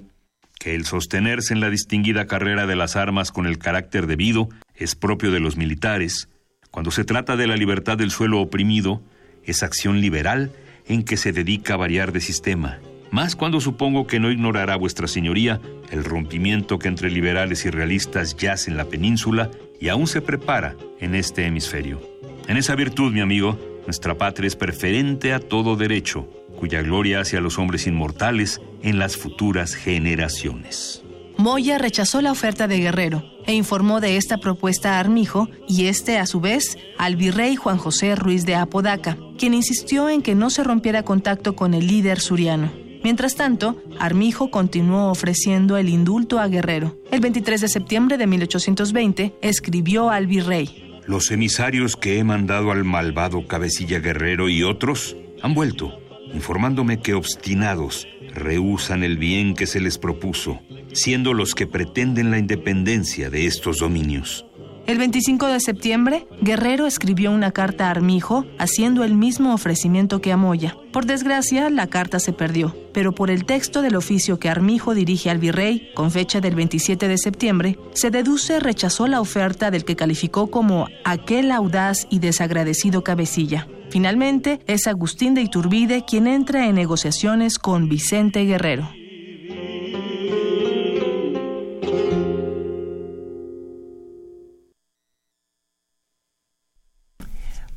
que 0.58 0.74
el 0.74 0.84
sostenerse 0.84 1.54
en 1.54 1.60
la 1.60 1.70
distinguida 1.70 2.26
carrera 2.26 2.66
de 2.66 2.76
las 2.76 2.96
armas 2.96 3.32
con 3.32 3.46
el 3.46 3.58
carácter 3.58 4.06
debido 4.06 4.48
es 4.74 4.94
propio 4.94 5.32
de 5.32 5.40
los 5.40 5.56
militares, 5.56 6.28
cuando 6.72 6.90
se 6.90 7.04
trata 7.04 7.36
de 7.36 7.46
la 7.46 7.56
libertad 7.56 7.98
del 7.98 8.10
suelo 8.10 8.40
oprimido, 8.40 9.02
es 9.44 9.62
acción 9.62 10.00
liberal 10.00 10.52
en 10.88 11.02
que 11.02 11.18
se 11.18 11.30
dedica 11.30 11.74
a 11.74 11.76
variar 11.76 12.12
de 12.12 12.20
sistema, 12.20 12.78
más 13.10 13.36
cuando 13.36 13.60
supongo 13.60 14.06
que 14.06 14.18
no 14.18 14.30
ignorará 14.30 14.76
vuestra 14.76 15.06
señoría 15.06 15.60
el 15.90 16.02
rompimiento 16.02 16.78
que 16.78 16.88
entre 16.88 17.10
liberales 17.10 17.66
y 17.66 17.70
realistas 17.70 18.38
yace 18.38 18.70
en 18.70 18.78
la 18.78 18.86
península 18.86 19.50
y 19.82 19.90
aún 19.90 20.06
se 20.06 20.22
prepara 20.22 20.74
en 20.98 21.14
este 21.14 21.44
hemisferio. 21.44 22.00
En 22.48 22.56
esa 22.56 22.74
virtud, 22.74 23.12
mi 23.12 23.20
amigo, 23.20 23.58
nuestra 23.86 24.16
patria 24.16 24.48
es 24.48 24.56
preferente 24.56 25.32
a 25.32 25.40
todo 25.40 25.76
derecho, 25.76 26.28
cuya 26.56 26.82
gloria 26.82 27.20
hacia 27.20 27.40
los 27.40 27.58
hombres 27.58 27.86
inmortales 27.86 28.60
en 28.82 28.98
las 28.98 29.16
futuras 29.16 29.74
generaciones. 29.74 31.02
Moya 31.36 31.78
rechazó 31.78 32.20
la 32.20 32.30
oferta 32.30 32.68
de 32.68 32.78
Guerrero 32.78 33.24
e 33.46 33.54
informó 33.54 34.00
de 34.00 34.16
esta 34.16 34.38
propuesta 34.38 34.96
a 34.96 35.00
Armijo 35.00 35.48
y 35.66 35.86
este, 35.86 36.18
a 36.18 36.26
su 36.26 36.40
vez, 36.40 36.78
al 36.98 37.16
virrey 37.16 37.56
Juan 37.56 37.78
José 37.78 38.14
Ruiz 38.14 38.46
de 38.46 38.54
Apodaca, 38.54 39.16
quien 39.38 39.54
insistió 39.54 40.08
en 40.08 40.22
que 40.22 40.34
no 40.34 40.50
se 40.50 40.62
rompiera 40.62 41.02
contacto 41.02 41.56
con 41.56 41.74
el 41.74 41.86
líder 41.86 42.20
suriano. 42.20 42.70
Mientras 43.02 43.34
tanto, 43.34 43.82
Armijo 43.98 44.50
continuó 44.50 45.10
ofreciendo 45.10 45.76
el 45.76 45.88
indulto 45.88 46.38
a 46.38 46.46
Guerrero. 46.46 46.96
El 47.10 47.20
23 47.20 47.60
de 47.60 47.68
septiembre 47.68 48.16
de 48.16 48.28
1820 48.28 49.34
escribió 49.42 50.10
al 50.10 50.28
virrey. 50.28 50.91
Los 51.06 51.30
emisarios 51.32 51.96
que 51.96 52.18
he 52.18 52.24
mandado 52.24 52.70
al 52.70 52.84
malvado 52.84 53.46
Cabecilla 53.48 53.98
Guerrero 53.98 54.48
y 54.48 54.62
otros 54.62 55.16
han 55.42 55.52
vuelto, 55.52 55.98
informándome 56.32 57.00
que 57.00 57.14
obstinados 57.14 58.06
rehusan 58.32 59.02
el 59.02 59.18
bien 59.18 59.54
que 59.54 59.66
se 59.66 59.80
les 59.80 59.98
propuso, 59.98 60.60
siendo 60.92 61.34
los 61.34 61.54
que 61.54 61.66
pretenden 61.66 62.30
la 62.30 62.38
independencia 62.38 63.30
de 63.30 63.46
estos 63.46 63.78
dominios. 63.78 64.46
El 64.92 64.98
25 64.98 65.46
de 65.46 65.58
septiembre, 65.58 66.26
Guerrero 66.42 66.86
escribió 66.86 67.30
una 67.30 67.50
carta 67.50 67.86
a 67.86 67.90
Armijo 67.92 68.44
haciendo 68.58 69.04
el 69.04 69.14
mismo 69.14 69.54
ofrecimiento 69.54 70.20
que 70.20 70.32
a 70.32 70.36
Moya. 70.36 70.76
Por 70.92 71.06
desgracia, 71.06 71.70
la 71.70 71.86
carta 71.86 72.18
se 72.18 72.34
perdió, 72.34 72.76
pero 72.92 73.14
por 73.14 73.30
el 73.30 73.46
texto 73.46 73.80
del 73.80 73.96
oficio 73.96 74.38
que 74.38 74.50
Armijo 74.50 74.94
dirige 74.94 75.30
al 75.30 75.38
virrey, 75.38 75.88
con 75.94 76.10
fecha 76.10 76.42
del 76.42 76.56
27 76.56 77.08
de 77.08 77.16
septiembre, 77.16 77.78
se 77.94 78.10
deduce 78.10 78.60
rechazó 78.60 79.06
la 79.06 79.22
oferta 79.22 79.70
del 79.70 79.86
que 79.86 79.96
calificó 79.96 80.50
como 80.50 80.88
aquel 81.06 81.52
audaz 81.52 82.06
y 82.10 82.18
desagradecido 82.18 83.02
cabecilla. 83.02 83.68
Finalmente, 83.88 84.60
es 84.66 84.86
Agustín 84.86 85.32
de 85.32 85.40
Iturbide 85.40 86.04
quien 86.04 86.26
entra 86.26 86.66
en 86.66 86.74
negociaciones 86.74 87.58
con 87.58 87.88
Vicente 87.88 88.44
Guerrero. 88.44 88.90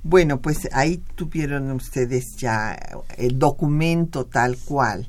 Bueno, 0.08 0.40
pues 0.40 0.70
ahí 0.72 1.02
tuvieron 1.16 1.72
ustedes 1.72 2.36
ya 2.38 2.78
el 3.18 3.40
documento 3.40 4.28
tal 4.28 4.56
cual. 4.56 5.08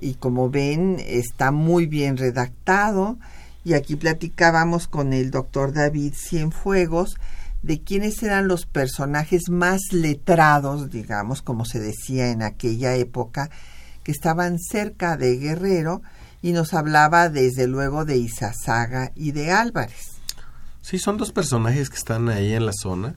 Y 0.00 0.14
como 0.14 0.50
ven, 0.50 1.00
está 1.06 1.52
muy 1.52 1.86
bien 1.86 2.16
redactado. 2.16 3.16
Y 3.64 3.74
aquí 3.74 3.94
platicábamos 3.94 4.88
con 4.88 5.12
el 5.12 5.30
doctor 5.30 5.72
David 5.72 6.14
Cienfuegos 6.16 7.14
de 7.62 7.80
quiénes 7.80 8.20
eran 8.24 8.48
los 8.48 8.66
personajes 8.66 9.50
más 9.50 9.80
letrados, 9.92 10.90
digamos, 10.90 11.40
como 11.40 11.64
se 11.64 11.78
decía 11.78 12.32
en 12.32 12.42
aquella 12.42 12.96
época, 12.96 13.50
que 14.02 14.10
estaban 14.10 14.58
cerca 14.58 15.16
de 15.16 15.38
Guerrero 15.38 16.02
y 16.42 16.50
nos 16.50 16.74
hablaba 16.74 17.28
desde 17.28 17.68
luego 17.68 18.04
de 18.04 18.16
Izazaga 18.16 19.12
y 19.14 19.30
de 19.30 19.52
Álvarez. 19.52 20.18
Sí, 20.82 20.98
son 20.98 21.18
dos 21.18 21.30
personajes 21.30 21.88
que 21.88 21.96
están 21.96 22.28
ahí 22.28 22.52
en 22.52 22.66
la 22.66 22.72
zona 22.74 23.14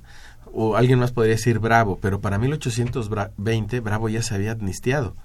o 0.60 0.76
alguien 0.76 0.98
más 0.98 1.12
podría 1.12 1.36
decir 1.36 1.60
Bravo, 1.60 2.00
pero 2.02 2.20
para 2.20 2.40
1820 2.40 3.80
Bravo 3.80 4.10
ya 4.10 4.24
se 4.24 4.34
había 4.34 4.54
amnistiado. 4.54 5.16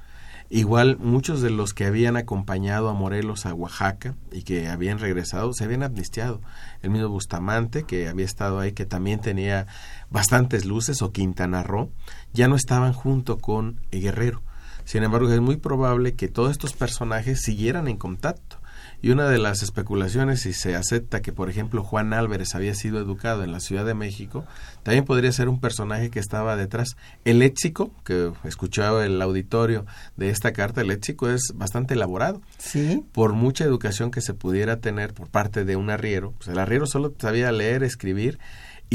Igual 0.51 0.99
muchos 0.99 1.41
de 1.41 1.49
los 1.49 1.73
que 1.73 1.87
habían 1.87 2.19
acompañado 2.19 2.91
a 2.91 2.93
Morelos 2.93 3.47
a 3.47 3.55
Oaxaca 3.55 4.15
y 4.31 4.43
que 4.43 4.69
habían 4.69 4.99
regresado 4.99 5.55
se 5.55 5.65
habían 5.65 5.85
amnistiado. 5.85 6.43
El 6.83 6.91
mismo 6.91 7.09
Bustamante, 7.09 7.85
que 7.85 8.09
había 8.09 8.27
estado 8.27 8.61
ahí, 8.61 8.73
que 8.73 8.85
también 8.85 9.21
tenía 9.21 9.67
bastantes 10.11 10.67
luces, 10.67 11.01
o 11.01 11.13
Quintana 11.13 11.63
Roo, 11.63 11.89
ya 12.35 12.47
no 12.47 12.55
estaban 12.55 12.93
junto 12.93 13.39
con 13.39 13.81
Guerrero. 13.91 14.43
Sin 14.85 15.03
embargo, 15.03 15.33
es 15.33 15.41
muy 15.41 15.57
probable 15.57 16.13
que 16.13 16.29
todos 16.29 16.51
estos 16.51 16.75
personajes 16.75 17.41
siguieran 17.41 17.89
en 17.89 17.97
contacto. 17.97 18.59
Y 19.05 19.11
una 19.11 19.29
de 19.29 19.39
las 19.39 19.65
especulaciones, 19.65 20.43
si 20.43 20.53
se 20.53 20.77
acepta 20.77 21.23
que, 21.23 21.33
por 21.33 21.51
ejemplo, 21.51 21.83
Juan 21.83 22.13
Álvarez 22.13 22.55
había 22.55 22.73
sido 22.77 23.01
educado 23.01 23.43
en 23.43 23.51
la 23.51 23.59
Ciudad 23.59 23.85
de 23.85 23.95
México, 23.95 24.45
también 24.85 25.05
podría 25.05 25.33
ser 25.33 25.49
un 25.49 25.59
personaje 25.59 26.09
que 26.09 26.21
estaba 26.21 26.55
detrás. 26.55 26.97
El 27.25 27.41
léxico, 27.41 27.91
que 28.05 28.33
escuchaba 28.45 29.05
el 29.05 29.21
auditorio 29.21 29.87
de 30.17 30.31
esta 30.31 30.53
carta, 30.53 30.83
el 30.83 30.87
léxico 30.87 31.29
es 31.29 31.53
bastante 31.57 31.95
elaborado. 31.95 32.43
Sí. 32.59 33.05
Por 33.11 33.33
mucha 33.33 33.65
educación 33.65 34.13
que 34.13 34.21
se 34.21 34.35
pudiera 34.35 34.77
tener 34.77 35.15
por 35.15 35.29
parte 35.29 35.65
de 35.65 35.75
un 35.75 35.91
arriero, 35.91 36.33
pues 36.39 36.49
el 36.51 36.61
arriero 36.61 36.87
solo 36.87 37.13
sabía 37.19 37.51
leer, 37.51 37.83
escribir 37.83 38.39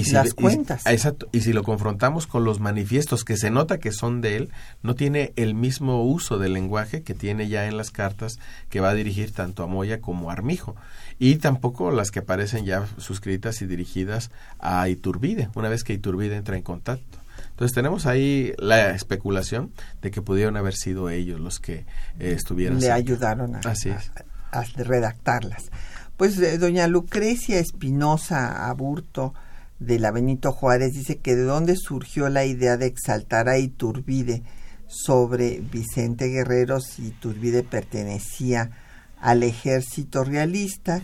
y 0.02 0.04
si, 0.06 0.12
las 0.12 0.34
cuentas. 0.34 0.86
exacto. 0.86 1.28
Y 1.32 1.41
si 1.41 1.54
lo 1.54 1.64
confrontamos 1.64 2.28
con 2.28 2.43
los 2.43 2.60
manifiestos 2.60 3.24
que 3.24 3.38
se 3.38 3.50
nota 3.50 3.80
que 3.80 3.91
son 3.91 4.22
de 4.22 4.38
él, 4.38 4.50
no 4.84 4.95
tiene 4.95 5.34
el 5.36 5.56
mismo 5.56 6.04
uso 6.04 6.38
del 6.38 6.54
lenguaje 6.54 7.02
que 7.02 7.14
tiene 7.14 7.48
ya 7.48 7.68
en 7.68 7.78
las 7.78 7.91
cartas 7.91 8.39
que 8.70 8.80
va 8.80 8.89
a 8.89 8.93
dirigir 8.93 9.32
tanto 9.32 9.64
a 9.64 9.68
Moya 9.68 10.00
como 10.02 10.30
a 10.30 10.34
Armijo. 10.34 10.76
Y 11.20 11.38
tampoco 11.38 11.91
las 11.91 12.12
que 12.12 12.20
aparecen 12.20 12.66
ya 12.66 12.88
suscritas 12.98 13.62
y 13.62 13.66
dirigidas 13.66 14.30
a 14.60 14.88
Iturbide, 14.88 15.50
una 15.56 15.70
vez 15.70 15.84
que 15.84 15.93
Iturbide 15.93 16.36
entra 16.36 16.56
en 16.56 16.64
contacto. 16.64 17.18
Entonces 17.50 17.74
tenemos 17.74 18.06
ahí 18.06 18.54
la 18.60 18.91
especulación 18.91 19.72
de 20.02 20.12
que 20.12 20.22
pudieron 20.22 20.58
haber 20.58 20.76
sido 20.76 21.10
ellos 21.10 21.39
los 21.39 21.60
que 21.60 21.86
eh, 22.20 22.34
estuvieron. 22.36 22.80
Le 22.80 22.91
ayudaron 22.91 23.56
a, 23.56 23.60
Así 23.60 23.89
es. 23.89 24.12
a, 24.52 24.60
a 24.60 24.64
redactarlas. 24.64 25.72
Pues 26.18 26.38
eh, 26.39 26.58
doña 26.58 26.88
Lucrecia 26.88 27.60
Espinosa 27.60 28.68
Aburto, 28.68 29.34
de 29.80 30.00
la 30.00 30.12
Benito 30.12 30.52
Juárez 30.52 30.94
dice 30.94 31.18
que 31.18 31.36
de 31.36 31.44
dónde 31.44 31.76
surgió 31.76 32.30
la 32.30 32.46
idea 32.46 32.78
de 32.78 32.88
exaltar 32.88 33.50
a 33.50 33.58
Iturbide 33.58 34.44
sobre 34.88 35.60
Vicente 35.60 36.28
Guerrero 36.28 36.80
si 36.80 37.08
Iturbide 37.08 37.64
pertenecía 37.64 38.72
al 39.20 39.44
ejército 39.44 40.24
realista 40.24 41.02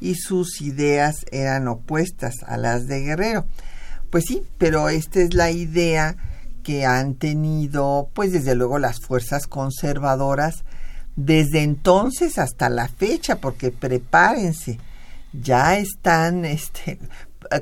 y 0.00 0.14
sus 0.16 0.60
ideas 0.60 1.26
eran 1.32 1.68
opuestas 1.68 2.42
a 2.46 2.56
las 2.56 2.86
de 2.86 3.00
Guerrero. 3.00 3.46
Pues 4.10 4.24
sí, 4.26 4.42
pero 4.58 4.88
esta 4.88 5.20
es 5.20 5.34
la 5.34 5.50
idea 5.50 6.16
que 6.62 6.86
han 6.86 7.14
tenido, 7.14 8.10
pues 8.14 8.32
desde 8.32 8.54
luego 8.54 8.78
las 8.78 9.00
fuerzas 9.00 9.46
conservadoras 9.46 10.64
desde 11.16 11.62
entonces 11.62 12.38
hasta 12.38 12.68
la 12.68 12.88
fecha, 12.88 13.36
porque 13.36 13.70
prepárense, 13.70 14.78
ya 15.32 15.76
están 15.76 16.44
este, 16.44 16.98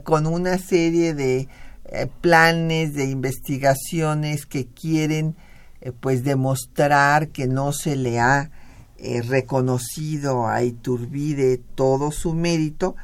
con 0.04 0.26
una 0.26 0.58
serie 0.58 1.14
de 1.14 1.48
eh, 1.94 2.08
planes 2.22 2.94
de 2.94 3.04
investigaciones 3.04 4.46
que 4.46 4.66
quieren 4.66 5.36
eh, 5.82 5.92
pues 5.92 6.24
demostrar 6.24 7.28
que 7.28 7.46
no 7.46 7.74
se 7.74 7.96
le 7.96 8.18
ha 8.18 8.50
eh, 8.96 9.20
reconocido 9.20 10.48
a 10.48 10.62
Iturbide 10.62 11.58
todo 11.74 12.10
su 12.10 12.32
mérito. 12.32 12.96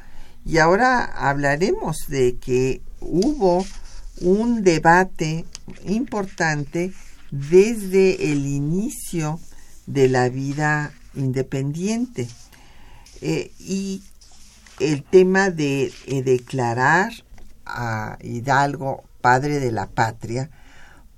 Y 0.43 0.57
ahora 0.57 1.03
hablaremos 1.03 1.97
de 2.07 2.37
que 2.37 2.81
hubo 2.99 3.63
un 4.21 4.63
debate 4.63 5.45
importante 5.85 6.91
desde 7.29 8.31
el 8.31 8.47
inicio 8.47 9.39
de 9.85 10.09
la 10.09 10.29
vida 10.29 10.93
independiente. 11.13 12.27
Y 13.21 14.01
el 14.79 15.03
tema 15.03 15.49
de 15.49 15.91
eh, 16.07 16.23
declarar 16.23 17.11
a 17.65 18.17
Hidalgo 18.21 19.03
padre 19.21 19.59
de 19.59 19.71
la 19.71 19.87
patria, 19.87 20.49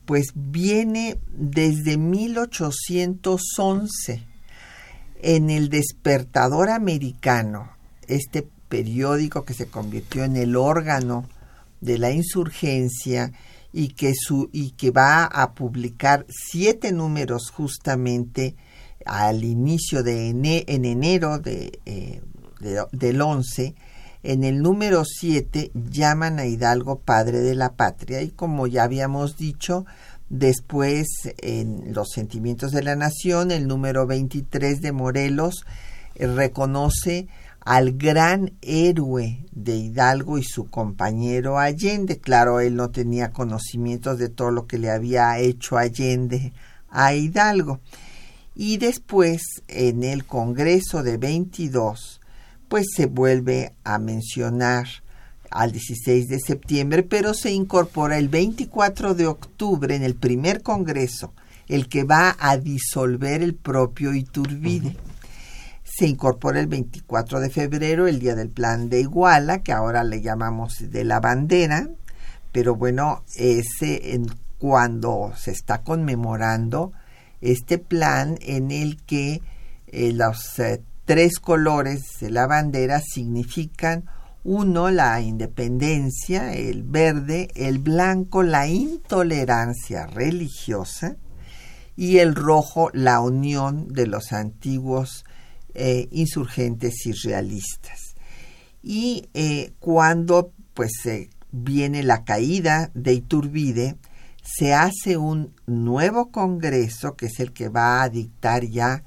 pues 0.05 0.31
viene 0.35 1.17
desde 1.27 1.97
1811 1.97 4.23
en 5.21 5.49
el 5.49 5.69
Despertador 5.69 6.69
Americano, 6.69 7.71
este 8.07 8.47
periódico 8.67 9.45
que 9.45 9.53
se 9.53 9.67
convirtió 9.67 10.23
en 10.23 10.35
el 10.35 10.55
órgano 10.55 11.29
de 11.79 11.97
la 11.97 12.11
insurgencia 12.11 13.31
y 13.73 13.89
que, 13.89 14.13
su, 14.15 14.49
y 14.51 14.71
que 14.71 14.91
va 14.91 15.25
a 15.25 15.53
publicar 15.53 16.25
siete 16.29 16.91
números 16.91 17.51
justamente 17.51 18.55
al 19.05 19.43
inicio 19.43 20.03
de 20.03 20.29
en 20.29 20.85
enero 20.85 21.39
de 21.39 21.79
eh, 21.85 22.21
del 22.61 23.21
11, 23.21 23.75
en 24.23 24.43
el 24.43 24.61
número 24.61 25.03
7 25.03 25.71
llaman 25.73 26.39
a 26.39 26.45
Hidalgo 26.45 26.99
padre 26.99 27.39
de 27.39 27.55
la 27.55 27.73
patria 27.73 28.21
y 28.21 28.29
como 28.29 28.67
ya 28.67 28.83
habíamos 28.83 29.37
dicho, 29.37 29.85
después 30.29 31.07
en 31.39 31.93
los 31.93 32.11
sentimientos 32.11 32.71
de 32.71 32.83
la 32.83 32.95
nación, 32.95 33.51
el 33.51 33.67
número 33.67 34.07
23 34.07 34.81
de 34.81 34.91
Morelos 34.91 35.65
eh, 36.15 36.27
reconoce 36.27 37.27
al 37.59 37.93
gran 37.93 38.53
héroe 38.61 39.45
de 39.51 39.75
Hidalgo 39.75 40.37
y 40.37 40.43
su 40.43 40.65
compañero 40.65 41.59
Allende. 41.59 42.19
Claro, 42.19 42.59
él 42.59 42.75
no 42.75 42.89
tenía 42.91 43.31
conocimientos 43.31 44.17
de 44.17 44.29
todo 44.29 44.51
lo 44.51 44.67
que 44.67 44.77
le 44.77 44.89
había 44.89 45.37
hecho 45.39 45.77
Allende 45.77 46.53
a 46.89 47.13
Hidalgo. 47.13 47.79
Y 48.55 48.77
después, 48.77 49.41
en 49.67 50.03
el 50.03 50.25
Congreso 50.25 51.03
de 51.03 51.17
22, 51.17 52.20
pues 52.71 52.87
se 52.95 53.05
vuelve 53.05 53.73
a 53.83 53.99
mencionar 53.99 54.87
al 55.49 55.73
16 55.73 56.29
de 56.29 56.39
septiembre, 56.39 57.03
pero 57.03 57.33
se 57.33 57.51
incorpora 57.51 58.17
el 58.17 58.29
24 58.29 59.13
de 59.13 59.27
octubre 59.27 59.93
en 59.93 60.03
el 60.03 60.15
primer 60.15 60.61
congreso, 60.63 61.33
el 61.67 61.89
que 61.89 62.05
va 62.05 62.37
a 62.39 62.55
disolver 62.55 63.43
el 63.43 63.55
propio 63.55 64.13
Iturbide. 64.13 64.95
se 65.83 66.07
incorpora 66.07 66.61
el 66.61 66.67
24 66.67 67.41
de 67.41 67.49
febrero, 67.49 68.07
el 68.07 68.19
día 68.19 68.35
del 68.35 68.49
plan 68.49 68.87
de 68.87 69.01
Iguala, 69.01 69.63
que 69.63 69.73
ahora 69.73 70.05
le 70.05 70.21
llamamos 70.21 70.77
de 70.79 71.03
la 71.03 71.19
bandera, 71.19 71.89
pero 72.53 72.77
bueno, 72.77 73.25
ese 73.35 74.13
en 74.13 74.27
cuando 74.59 75.33
se 75.35 75.51
está 75.51 75.83
conmemorando 75.83 76.93
este 77.41 77.79
plan 77.79 78.37
en 78.39 78.71
el 78.71 79.01
que 79.03 79.41
eh, 79.87 80.13
los 80.13 80.57
eh, 80.59 80.81
tres 81.11 81.39
colores 81.39 82.19
de 82.21 82.29
la 82.29 82.47
bandera 82.47 83.01
significan 83.01 84.05
uno, 84.45 84.89
la 84.89 85.19
independencia, 85.19 86.53
el 86.53 86.83
verde, 86.83 87.49
el 87.53 87.79
blanco, 87.79 88.43
la 88.43 88.67
intolerancia 88.67 90.07
religiosa 90.07 91.17
y 91.97 92.19
el 92.19 92.33
rojo, 92.33 92.91
la 92.93 93.19
unión 93.19 93.89
de 93.89 94.07
los 94.07 94.31
antiguos 94.31 95.25
eh, 95.73 96.07
insurgentes 96.11 97.05
y 97.05 97.11
realistas. 97.11 98.15
Y 98.81 99.27
cuando 99.79 100.53
pues 100.73 100.93
viene 101.51 102.03
la 102.03 102.23
caída 102.23 102.89
de 102.93 103.15
Iturbide, 103.15 103.97
se 104.41 104.73
hace 104.73 105.17
un 105.17 105.53
nuevo 105.65 106.31
Congreso, 106.31 107.17
que 107.17 107.25
es 107.25 107.41
el 107.41 107.51
que 107.51 107.67
va 107.67 108.01
a 108.01 108.07
dictar 108.07 108.63
ya 108.63 109.03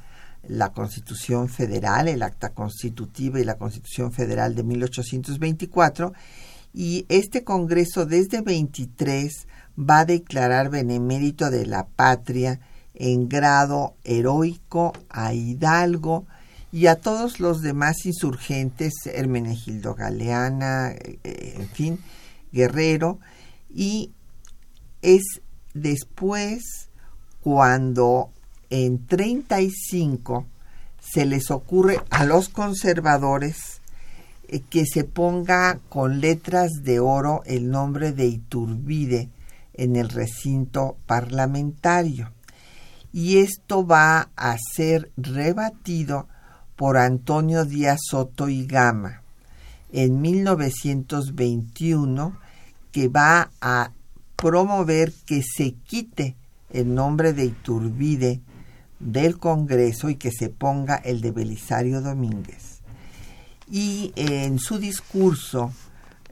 la 0.49 0.73
Constitución 0.73 1.49
Federal, 1.49 2.09
el 2.09 2.23
Acta 2.23 2.51
Constitutiva 2.51 3.41
y 3.41 3.45
la 3.45 3.57
Constitución 3.57 4.13
Federal 4.13 4.55
de 4.55 4.63
1824, 4.63 6.13
y 6.73 7.07
este 7.09 7.45
Congreso 7.45 8.05
desde 8.07 8.41
23 8.41 9.47
va 9.79 10.01
a 10.01 10.05
declarar 10.05 10.71
benemérito 10.71 11.51
de 11.51 11.67
la 11.67 11.87
patria 11.87 12.61
en 12.95 13.29
grado 13.29 13.97
heroico 14.05 14.93
a 15.09 15.35
Hidalgo 15.35 16.27
y 16.73 16.87
a 16.87 16.97
todos 16.97 17.39
los 17.39 17.63
demás 17.63 18.05
insurgentes, 18.05 18.95
Hermenegildo 19.07 19.95
Galeana, 19.95 20.91
eh, 20.91 21.55
en 21.57 21.69
fin, 21.69 22.01
Guerrero, 22.51 23.21
y 23.73 24.13
es 25.03 25.23
después 25.73 26.89
cuando 27.41 28.33
en 28.71 29.07
35 29.07 30.47
se 31.01 31.27
les 31.27 31.51
ocurre 31.51 32.01
a 32.11 32.25
los 32.25 32.49
conservadores 32.49 33.81
eh, 34.49 34.61
que 34.61 34.87
se 34.87 35.05
ponga 35.05 35.79
con 35.89 36.21
letras 36.21 36.71
de 36.83 37.01
oro 37.01 37.43
el 37.47 37.71
nombre 37.71 38.13
de 38.13 38.27
Iturbide 38.27 39.29
en 39.75 39.97
el 39.97 40.09
recinto 40.09 40.97
parlamentario. 41.07 42.31
Y 43.13 43.39
esto 43.39 43.87
va 43.87 44.31
a 44.37 44.57
ser 44.75 45.11
rebatido 45.17 46.29
por 46.77 46.97
Antonio 46.97 47.65
Díaz 47.65 48.01
Soto 48.11 48.49
y 48.49 48.67
Gama 48.67 49.23
en 49.93 50.21
1921, 50.21 52.37
que 52.91 53.07
va 53.07 53.51
a 53.61 53.93
promover 54.35 55.13
que 55.25 55.43
se 55.43 55.75
quite 55.87 56.35
el 56.71 56.93
nombre 56.93 57.33
de 57.33 57.45
Iturbide 57.45 58.41
del 58.99 59.39
Congreso 59.39 60.09
y 60.09 60.17
que 60.17 60.31
se 60.31 60.49
ponga 60.49 60.97
el 60.97 61.21
de 61.21 61.31
Belisario 61.31 62.01
Domínguez. 62.01 62.83
Y 63.71 64.13
en 64.17 64.59
su 64.59 64.79
discurso, 64.79 65.73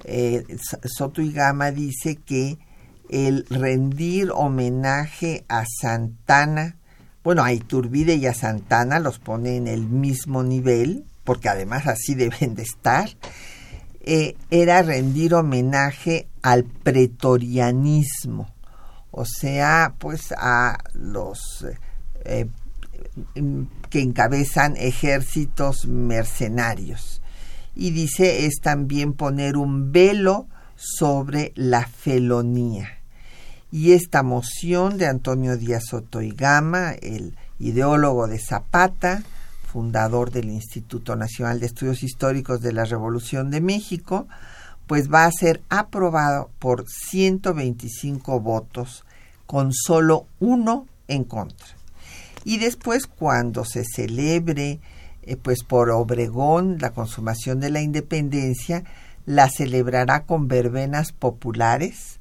eh, 0.05 0.45
Soto 0.85 1.23
y 1.23 1.33
Gama 1.33 1.71
dice 1.71 2.17
que 2.17 2.59
el 3.09 3.47
rendir 3.49 4.31
homenaje 4.33 5.45
a 5.49 5.65
Santana, 5.67 6.77
bueno, 7.23 7.45
a 7.45 7.53
Iturbide 7.53 8.17
y 8.17 8.27
a 8.27 8.35
Santana 8.35 8.99
los 8.99 9.19
pone 9.19 9.57
en 9.57 9.69
el 9.69 9.87
mismo 9.87 10.43
nivel, 10.43 11.05
porque 11.25 11.49
además 11.49 11.87
así 11.87 12.15
deben 12.17 12.55
de 12.55 12.63
estar, 12.63 13.09
eh, 14.01 14.37
era 14.51 14.83
rendir 14.83 15.35
homenaje 15.35 16.29
al 16.43 16.65
pretorianismo, 16.65 18.53
o 19.11 19.25
sea, 19.25 19.95
pues 19.99 20.33
a 20.37 20.79
los 20.95 21.67
eh, 22.25 22.47
que 23.91 24.01
encabezan 24.01 24.77
ejércitos 24.77 25.87
mercenarios. 25.87 27.21
Y 27.75 27.91
dice 27.91 28.47
es 28.47 28.61
también 28.61 29.13
poner 29.13 29.57
un 29.57 29.93
velo 29.93 30.47
sobre 30.77 31.53
la 31.55 31.87
felonía. 31.87 32.89
Y 33.71 33.93
esta 33.93 34.23
moción 34.23 34.99
de 34.99 35.07
Antonio 35.07 35.57
Díaz 35.57 35.85
Soto 35.89 36.21
y 36.21 36.31
Gama, 36.31 36.93
el 36.93 37.37
ideólogo 37.59 38.27
de 38.27 38.39
Zapata, 38.39 39.23
fundador 39.73 40.31
del 40.31 40.51
Instituto 40.51 41.17
Nacional 41.17 41.59
de 41.59 41.67
Estudios 41.67 42.03
Históricos 42.03 42.61
de 42.61 42.73
la 42.73 42.85
Revolución 42.85 43.51
de 43.51 43.63
México, 43.63 44.29
pues 44.87 45.11
va 45.11 45.25
a 45.25 45.33
ser 45.33 45.63
aprobado 45.71 46.51
por 46.59 46.85
125 46.87 48.41
votos 48.41 49.05
con 49.47 49.73
solo 49.73 50.27
uno 50.41 50.87
en 51.09 51.25
contra. 51.25 51.82
Y 52.45 52.59
después 52.59 53.07
cuando 53.07 53.65
se 53.65 53.85
celebre 53.85 54.81
eh, 55.23 55.37
pues 55.37 55.63
por 55.63 55.91
Obregón 55.91 56.79
la 56.81 56.91
consumación 56.91 57.61
de 57.61 57.71
la 57.71 57.81
independencia, 57.81 58.83
la 59.25 59.49
celebrará 59.49 60.25
con 60.25 60.49
verbenas 60.49 61.13
populares 61.13 62.19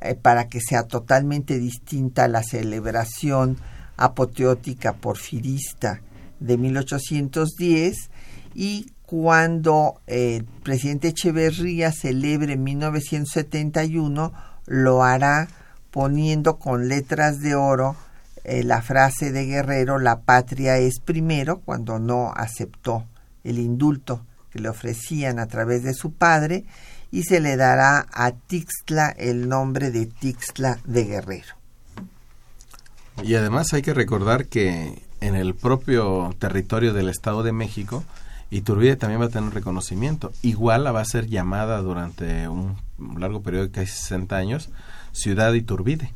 eh, 0.00 0.14
para 0.14 0.48
que 0.48 0.60
sea 0.60 0.82
totalmente 0.84 1.58
distinta 1.58 2.24
a 2.24 2.28
la 2.28 2.42
celebración 2.42 3.56
apoteótica 3.96 4.92
porfirista 4.92 6.00
de 6.40 6.58
1810 6.58 8.10
y 8.54 8.90
cuando 9.06 10.00
el 10.06 10.44
presidente 10.44 11.08
Echeverría 11.08 11.92
celebre 11.92 12.54
en 12.54 12.64
1971 12.64 14.32
lo 14.66 15.02
hará 15.02 15.48
poniendo 15.90 16.58
con 16.58 16.88
letras 16.88 17.40
de 17.40 17.54
oro 17.54 17.96
eh, 18.44 18.62
la 18.62 18.82
frase 18.82 19.32
de 19.32 19.46
Guerrero 19.46 19.98
la 19.98 20.20
patria 20.20 20.76
es 20.76 21.00
primero 21.00 21.60
cuando 21.60 21.98
no 21.98 22.32
aceptó 22.34 23.06
el 23.42 23.58
indulto 23.58 24.24
que 24.50 24.60
le 24.60 24.68
ofrecían 24.68 25.38
a 25.38 25.46
través 25.46 25.82
de 25.82 25.94
su 25.94 26.12
padre 26.12 26.64
y 27.10 27.22
se 27.22 27.40
le 27.40 27.56
dará 27.56 28.06
a 28.12 28.32
Tixla 28.32 29.08
el 29.10 29.48
nombre 29.48 29.90
de 29.90 30.06
Tixla 30.06 30.78
de 30.84 31.04
Guerrero. 31.04 31.54
Y 33.22 33.34
además 33.34 33.72
hay 33.72 33.82
que 33.82 33.94
recordar 33.94 34.46
que 34.46 35.02
en 35.20 35.34
el 35.34 35.54
propio 35.54 36.34
territorio 36.38 36.92
del 36.92 37.08
Estado 37.08 37.42
de 37.42 37.52
México, 37.52 38.04
Iturbide 38.50 38.96
también 38.96 39.20
va 39.20 39.26
a 39.26 39.30
tener 39.30 39.54
reconocimiento. 39.54 40.32
Igual 40.42 40.84
la 40.84 40.92
va 40.92 41.00
a 41.00 41.06
ser 41.06 41.28
llamada 41.28 41.80
durante 41.80 42.46
un 42.48 42.76
largo 43.18 43.42
periodo 43.42 43.64
de 43.64 43.70
casi 43.70 43.86
60 43.86 44.36
años 44.36 44.70
Ciudad 45.12 45.52
Iturbide. 45.52 46.12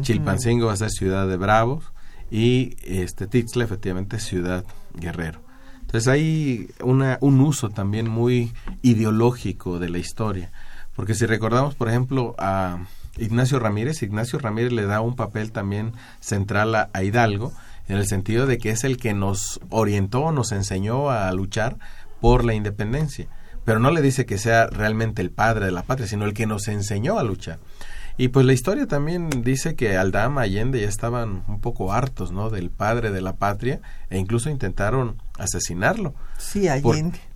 Chilpancingo 0.00 0.66
va 0.66 0.74
a 0.74 0.76
ser 0.76 0.90
Ciudad 0.90 1.26
de 1.26 1.36
Bravos 1.36 1.84
y 2.30 2.76
este 2.84 3.26
Tixla 3.26 3.64
efectivamente 3.64 4.20
Ciudad 4.20 4.64
Guerrero. 4.94 5.40
Entonces 5.80 6.06
hay 6.06 6.70
una, 6.82 7.18
un 7.20 7.40
uso 7.40 7.70
también 7.70 8.08
muy 8.08 8.52
ideológico 8.82 9.78
de 9.78 9.88
la 9.88 9.98
historia. 9.98 10.52
Porque 10.94 11.14
si 11.14 11.26
recordamos, 11.26 11.74
por 11.74 11.88
ejemplo, 11.88 12.36
a 12.38 12.78
Ignacio 13.18 13.58
Ramírez, 13.58 14.02
Ignacio 14.02 14.38
Ramírez 14.38 14.72
le 14.72 14.86
da 14.86 15.00
un 15.00 15.16
papel 15.16 15.50
también 15.50 15.92
central 16.20 16.74
a 16.74 17.02
Hidalgo, 17.02 17.52
en 17.88 17.96
el 17.96 18.06
sentido 18.06 18.46
de 18.46 18.58
que 18.58 18.70
es 18.70 18.84
el 18.84 18.98
que 18.98 19.14
nos 19.14 19.60
orientó, 19.68 20.30
nos 20.30 20.52
enseñó 20.52 21.10
a 21.10 21.32
luchar 21.32 21.76
por 22.20 22.44
la 22.44 22.54
independencia. 22.54 23.26
Pero 23.64 23.80
no 23.80 23.90
le 23.90 24.00
dice 24.00 24.26
que 24.26 24.38
sea 24.38 24.68
realmente 24.68 25.22
el 25.22 25.30
padre 25.30 25.66
de 25.66 25.72
la 25.72 25.82
patria, 25.82 26.06
sino 26.06 26.24
el 26.24 26.32
que 26.32 26.46
nos 26.46 26.68
enseñó 26.68 27.18
a 27.18 27.24
luchar. 27.24 27.58
Y 28.20 28.28
pues 28.28 28.44
la 28.44 28.52
historia 28.52 28.86
también 28.86 29.30
dice 29.30 29.76
que 29.76 29.96
Aldama 29.96 30.42
Allende 30.42 30.78
ya 30.78 30.88
estaban 30.90 31.42
un 31.48 31.58
poco 31.62 31.94
hartos, 31.94 32.32
¿no? 32.32 32.50
Del 32.50 32.68
padre 32.68 33.10
de 33.10 33.22
la 33.22 33.36
patria 33.36 33.80
e 34.10 34.18
incluso 34.18 34.50
intentaron 34.50 35.22
asesinarlo. 35.38 36.14
Sí, 36.36 36.68
Allende. 36.68 36.82
¿Por 36.82 37.29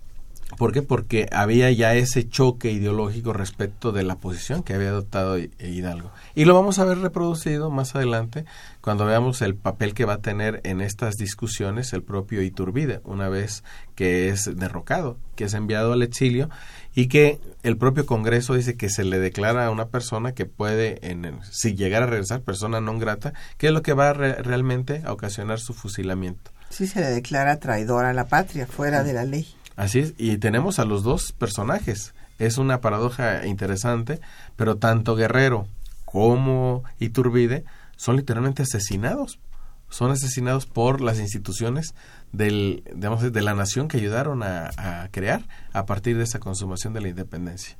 qué? 0.71 0.81
Porque 0.81 1.27
había 1.31 1.71
ya 1.71 1.93
ese 1.95 2.27
choque 2.27 2.71
ideológico 2.71 3.33
respecto 3.33 3.91
de 3.91 4.03
la 4.03 4.15
posición 4.15 4.63
que 4.63 4.73
había 4.73 4.89
adoptado 4.89 5.37
Hidalgo. 5.37 6.11
Y 6.33 6.45
lo 6.45 6.53
vamos 6.53 6.79
a 6.79 6.85
ver 6.85 6.97
reproducido 6.99 7.69
más 7.69 7.95
adelante 7.95 8.45
cuando 8.81 9.05
veamos 9.05 9.41
el 9.41 9.55
papel 9.55 9.93
que 9.93 10.05
va 10.05 10.13
a 10.13 10.21
tener 10.21 10.61
en 10.63 10.81
estas 10.81 11.15
discusiones 11.15 11.93
el 11.93 12.03
propio 12.03 12.41
Iturbide, 12.41 13.01
una 13.03 13.29
vez 13.29 13.63
que 13.95 14.29
es 14.29 14.49
derrocado, 14.55 15.17
que 15.35 15.45
es 15.45 15.53
enviado 15.53 15.93
al 15.93 16.03
exilio 16.03 16.49
y 16.93 17.07
que 17.07 17.39
el 17.63 17.77
propio 17.77 18.05
Congreso 18.05 18.55
dice 18.55 18.77
que 18.77 18.89
se 18.89 19.03
le 19.03 19.19
declara 19.19 19.65
a 19.65 19.71
una 19.71 19.89
persona 19.89 20.33
que 20.33 20.45
puede, 20.45 20.99
en 21.09 21.39
si 21.51 21.75
llegara 21.75 22.05
a 22.05 22.09
regresar, 22.09 22.41
persona 22.41 22.81
no 22.81 22.97
grata, 22.97 23.33
que 23.57 23.67
es 23.67 23.73
lo 23.73 23.81
que 23.81 23.93
va 23.93 24.13
realmente 24.13 25.01
a 25.05 25.11
ocasionar 25.11 25.59
su 25.59 25.73
fusilamiento. 25.73 26.51
Sí, 26.69 26.87
se 26.87 27.01
le 27.01 27.07
declara 27.07 27.59
traidor 27.59 28.05
a 28.05 28.13
la 28.13 28.27
patria, 28.27 28.67
fuera 28.67 29.03
de 29.03 29.13
la 29.13 29.25
ley. 29.25 29.47
Así 29.75 29.99
es, 29.99 30.13
y 30.17 30.37
tenemos 30.37 30.79
a 30.79 30.85
los 30.85 31.03
dos 31.03 31.31
personajes. 31.33 32.13
Es 32.39 32.57
una 32.57 32.81
paradoja 32.81 33.45
interesante, 33.45 34.19
pero 34.55 34.77
tanto 34.77 35.15
Guerrero 35.15 35.67
como 36.05 36.83
Iturbide 36.99 37.65
son 37.97 38.15
literalmente 38.15 38.63
asesinados. 38.63 39.39
son 39.89 40.11
asesinados 40.11 40.65
por 40.65 41.01
las 41.01 41.19
instituciones 41.19 41.93
del, 42.31 42.83
digamos, 42.95 43.31
de 43.31 43.41
la 43.41 43.53
nación 43.53 43.87
que 43.87 43.97
ayudaron 43.97 44.43
a, 44.43 44.71
a 44.77 45.07
crear 45.09 45.43
a 45.73 45.85
partir 45.85 46.17
de 46.17 46.23
esa 46.23 46.39
consumación 46.39 46.93
de 46.93 47.01
la 47.01 47.09
independencia. 47.09 47.77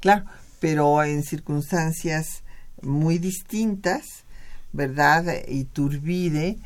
Claro, 0.00 0.24
pero 0.60 1.02
en 1.02 1.22
circunstancias 1.22 2.42
muy 2.82 3.18
distintas, 3.18 4.24
¿verdad? 4.72 5.24
Iturbide, 5.48 6.58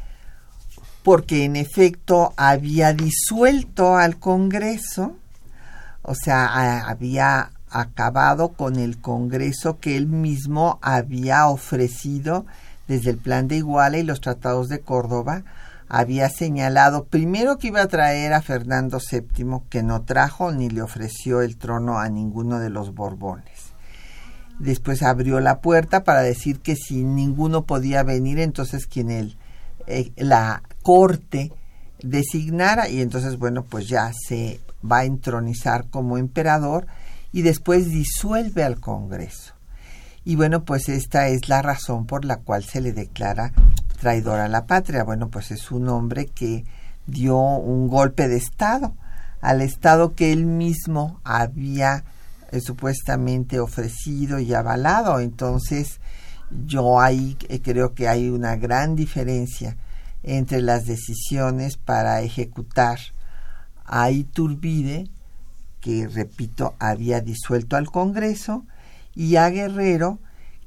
porque 1.03 1.45
en 1.45 1.57
efecto 1.57 2.33
había 2.37 2.93
disuelto 2.93 3.97
al 3.97 4.19
Congreso, 4.19 5.17
o 6.03 6.15
sea, 6.15 6.89
había 6.89 7.51
acabado 7.71 8.49
con 8.51 8.77
el 8.77 8.99
Congreso 9.01 9.79
que 9.79 9.97
él 9.97 10.07
mismo 10.07 10.79
había 10.83 11.47
ofrecido 11.49 12.47
desde 12.87 13.11
el 13.11 13.19
Plan 13.19 13.49
de 13.49 13.57
Iguala 13.57 13.99
y 13.99 14.03
los 14.03 14.21
Tratados 14.21 14.69
de 14.69 14.81
Córdoba, 14.81 15.45
había 15.89 16.29
señalado 16.29 17.05
primero 17.05 17.59
que 17.59 17.69
iba 17.69 17.83
a 17.83 17.89
traer 17.89 18.33
a 18.33 18.43
Fernando 18.43 18.99
VII, 18.99 19.61
que 19.71 19.83
no 19.83 20.03
trajo 20.03 20.53
ni 20.53 20.69
le 20.69 20.83
ofreció 20.83 21.41
el 21.41 21.57
trono 21.57 21.99
a 21.99 22.09
ninguno 22.09 22.59
de 22.59 22.71
los 22.71 22.95
Borbones. 22.95 23.69
Después 24.59 25.03
abrió 25.03 25.41
la 25.41 25.61
puerta 25.61 26.05
para 26.05 26.21
decir 26.21 26.61
que 26.61 26.77
si 26.77 27.05
ninguno 27.05 27.65
podía 27.65 28.03
venir, 28.03 28.39
entonces 28.39 28.87
quien 28.87 29.11
él, 29.11 29.37
eh, 29.87 30.13
la 30.17 30.63
corte 30.89 31.53
designara, 32.03 32.89
y 32.89 33.03
entonces, 33.03 33.37
bueno, 33.37 33.63
pues 33.63 33.89
ya 33.89 34.11
se 34.27 34.59
va 34.83 35.01
a 35.01 35.05
entronizar 35.05 35.91
como 35.91 36.17
emperador 36.17 36.87
y 37.31 37.43
después 37.43 37.91
disuelve 37.91 38.65
al 38.65 38.81
Congreso. 38.81 39.53
Y 40.25 40.37
bueno, 40.37 40.65
pues 40.65 40.89
esta 40.89 41.29
es 41.29 41.51
la 41.51 41.61
razón 41.61 42.07
por 42.07 42.25
la 42.25 42.39
cual 42.39 42.65
se 42.65 42.81
le 42.81 42.95
declara 42.95 43.53
traidor 44.01 44.41
a 44.41 44.49
la 44.49 44.65
patria. 44.65 45.05
Bueno, 45.05 45.29
pues 45.29 45.51
es 45.51 45.71
un 45.71 45.91
hombre 45.91 46.25
que 46.25 46.65
dio 47.07 47.37
un 47.37 47.89
golpe 47.89 48.27
de 48.27 48.39
Estado 48.39 48.95
al 49.43 49.61
Estado 49.61 50.15
que 50.15 50.33
él 50.33 50.47
mismo 50.47 51.21
había 51.23 52.03
eh, 52.51 52.61
supuestamente 52.61 53.61
ofrecido 53.61 54.39
y 54.39 54.55
avalado. 54.55 55.21
Entonces, 55.21 56.01
yo 56.65 56.99
ahí 56.99 57.37
eh, 57.51 57.61
creo 57.61 57.93
que 57.93 58.09
hay 58.09 58.31
una 58.31 58.57
gran 58.57 58.97
diferencia 58.97 59.77
entre 60.23 60.63
las 60.63 60.85
decisiones 60.87 61.77
para 61.77 62.21
ejecutar 62.23 62.99
a 63.85 64.11
Iturbide, 64.11 65.09
que 65.81 66.09
repito, 66.09 66.75
había 66.79 67.21
disuelto 67.21 67.77
al 67.77 67.91
Congreso, 67.91 68.67
y 69.15 69.37
a 69.37 69.49
Guerrero, 69.51 70.21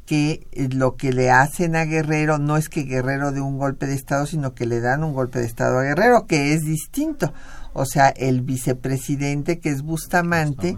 que 0.06 0.48
eh, 0.52 0.68
lo 0.70 0.96
que 0.98 1.14
le 1.14 1.32
hacen 1.32 1.76
a 1.76 1.86
Guerrero 1.86 2.38
no 2.38 2.58
es 2.58 2.68
que 2.68 2.84
Guerrero 2.84 3.32
dé 3.32 3.40
un 3.40 3.58
golpe 3.58 3.88
de 3.88 3.94
Estado, 3.94 4.26
sino 4.26 4.54
que 4.54 4.66
le 4.66 4.82
dan 4.82 5.04
un 5.04 5.14
golpe 5.14 5.40
de 5.40 5.46
Estado 5.46 5.80
a 5.80 5.84
Guerrero, 5.84 6.28
que 6.28 6.54
es 6.54 6.64
distinto. 6.64 7.34
O 7.74 7.86
sea, 7.86 8.10
el 8.10 8.42
vicepresidente, 8.42 9.60
que 9.60 9.70
es 9.70 9.84
Bustamante, 9.84 10.76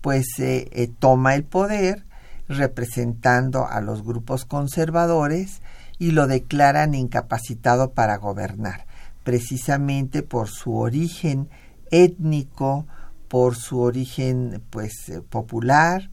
pues 0.00 0.26
eh, 0.38 0.68
eh, 0.72 0.90
toma 0.98 1.34
el 1.34 1.44
poder 1.44 2.06
representando 2.48 3.66
a 3.66 3.80
los 3.80 4.02
grupos 4.02 4.44
conservadores 4.44 5.60
y 6.00 6.10
lo 6.12 6.26
declaran 6.26 6.94
incapacitado 6.94 7.90
para 7.90 8.16
gobernar, 8.16 8.86
precisamente 9.22 10.22
por 10.22 10.48
su 10.48 10.76
origen 10.76 11.48
étnico, 11.90 12.86
por 13.28 13.54
su 13.54 13.80
origen 13.80 14.62
pues 14.70 15.12
popular, 15.28 16.10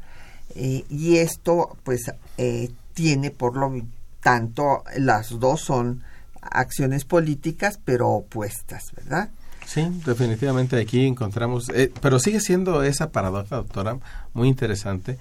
eh, 0.56 0.84
y 0.90 1.18
esto 1.18 1.78
pues 1.84 2.12
eh, 2.38 2.70
tiene 2.94 3.32
por 3.32 3.56
lo 3.56 3.74
tanto 4.22 4.84
las 4.98 5.40
dos 5.40 5.62
son 5.62 6.04
acciones 6.42 7.06
políticas 7.06 7.80
pero 7.84 8.10
opuestas, 8.10 8.84
¿verdad? 8.96 9.30
Sí, 9.66 9.86
definitivamente 10.06 10.80
aquí 10.80 11.06
encontramos, 11.06 11.70
eh, 11.70 11.92
pero 12.02 12.20
sigue 12.20 12.40
siendo 12.40 12.84
esa 12.84 13.12
paradoja, 13.12 13.58
doctora, 13.58 13.98
muy 14.34 14.48
interesante, 14.48 15.18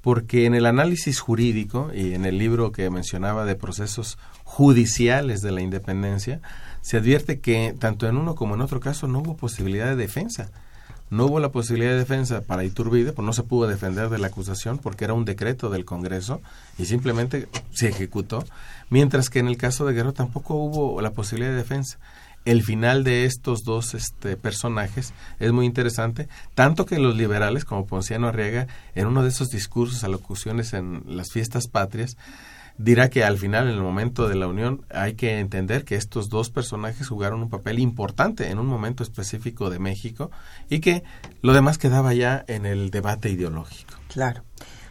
porque 0.00 0.46
en 0.46 0.54
el 0.54 0.66
análisis 0.66 1.20
jurídico 1.20 1.90
y 1.94 2.14
en 2.14 2.24
el 2.24 2.38
libro 2.38 2.72
que 2.72 2.88
mencionaba 2.90 3.44
de 3.44 3.54
procesos 3.54 4.18
judiciales 4.44 5.40
de 5.40 5.52
la 5.52 5.60
independencia, 5.60 6.40
se 6.80 6.96
advierte 6.96 7.40
que 7.40 7.74
tanto 7.78 8.08
en 8.08 8.16
uno 8.16 8.34
como 8.34 8.54
en 8.54 8.62
otro 8.62 8.80
caso 8.80 9.06
no 9.06 9.20
hubo 9.20 9.36
posibilidad 9.36 9.86
de 9.86 9.96
defensa 9.96 10.50
no 11.10 11.26
hubo 11.26 11.40
la 11.40 11.50
posibilidad 11.50 11.90
de 11.90 11.98
defensa 11.98 12.40
para 12.40 12.64
Iturbide, 12.64 13.12
pues 13.12 13.26
no 13.26 13.32
se 13.32 13.42
pudo 13.42 13.68
defender 13.68 14.08
de 14.08 14.18
la 14.18 14.28
acusación 14.28 14.78
porque 14.78 15.04
era 15.04 15.12
un 15.12 15.24
decreto 15.24 15.68
del 15.68 15.84
Congreso 15.84 16.40
y 16.78 16.86
simplemente 16.86 17.48
se 17.72 17.88
ejecutó, 17.88 18.44
mientras 18.88 19.28
que 19.28 19.40
en 19.40 19.48
el 19.48 19.56
caso 19.56 19.84
de 19.84 19.92
Guerrero 19.92 20.12
tampoco 20.12 20.54
hubo 20.54 21.00
la 21.00 21.10
posibilidad 21.10 21.50
de 21.50 21.56
defensa. 21.56 21.98
El 22.44 22.62
final 22.62 23.04
de 23.04 23.26
estos 23.26 23.64
dos 23.64 23.94
este, 23.94 24.36
personajes 24.36 25.12
es 25.38 25.52
muy 25.52 25.66
interesante, 25.66 26.28
tanto 26.54 26.86
que 26.86 26.98
los 26.98 27.16
liberales, 27.16 27.64
como 27.64 27.86
Ponciano 27.86 28.28
Arriaga, 28.28 28.66
en 28.94 29.06
uno 29.06 29.22
de 29.22 29.28
esos 29.28 29.48
discursos, 29.48 30.04
alocuciones 30.04 30.72
en 30.72 31.02
las 31.06 31.30
fiestas 31.32 31.68
patrias, 31.68 32.16
dirá 32.78 33.10
que 33.10 33.24
al 33.24 33.36
final, 33.36 33.68
en 33.68 33.74
el 33.74 33.82
momento 33.82 34.26
de 34.26 34.36
la 34.36 34.46
unión, 34.46 34.86
hay 34.90 35.14
que 35.14 35.38
entender 35.38 35.84
que 35.84 35.96
estos 35.96 36.30
dos 36.30 36.48
personajes 36.48 37.08
jugaron 37.08 37.42
un 37.42 37.50
papel 37.50 37.78
importante 37.78 38.50
en 38.50 38.58
un 38.58 38.66
momento 38.66 39.02
específico 39.02 39.68
de 39.68 39.78
México 39.78 40.30
y 40.70 40.80
que 40.80 41.04
lo 41.42 41.52
demás 41.52 41.76
quedaba 41.76 42.14
ya 42.14 42.42
en 42.48 42.64
el 42.64 42.90
debate 42.90 43.28
ideológico. 43.28 43.94
Claro. 44.08 44.42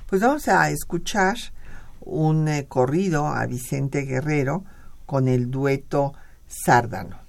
Pues 0.05 0.21
vamos 0.21 0.47
a 0.47 0.69
escuchar 0.69 1.37
un 2.01 2.47
eh, 2.47 2.65
corrido 2.67 3.27
a 3.27 3.45
Vicente 3.47 4.01
Guerrero 4.01 4.63
con 5.05 5.27
el 5.27 5.49
dueto 5.49 6.13
Sárdano. 6.47 7.28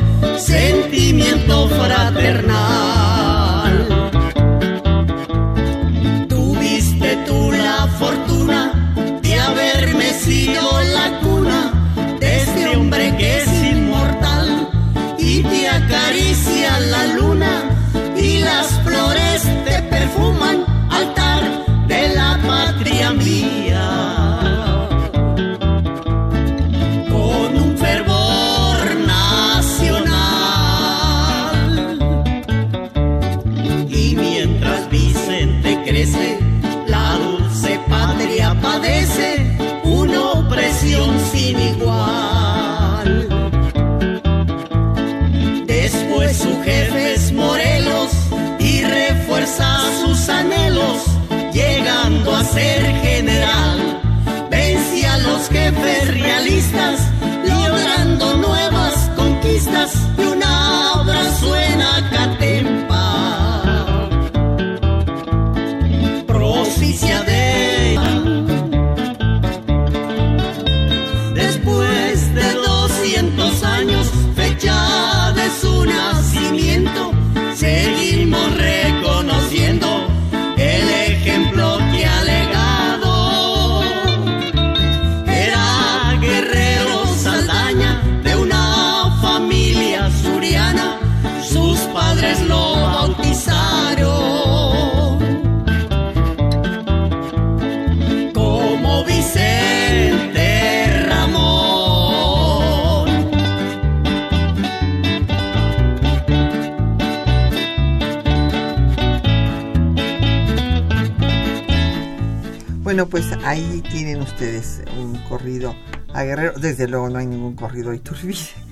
Bueno, 112.83 113.07
pues 113.07 113.25
ahí 113.43 113.83
tienen 113.91 114.21
ustedes 114.21 114.81
un 114.99 115.15
corrido 115.29 115.75
a 116.13 116.23
Guerrero. 116.23 116.53
Desde 116.59 116.87
luego 116.87 117.11
no 117.11 117.19
hay 117.19 117.27
ningún 117.27 117.55
corrido 117.55 117.91
a 117.91 117.95
Iturbide. 117.95 118.39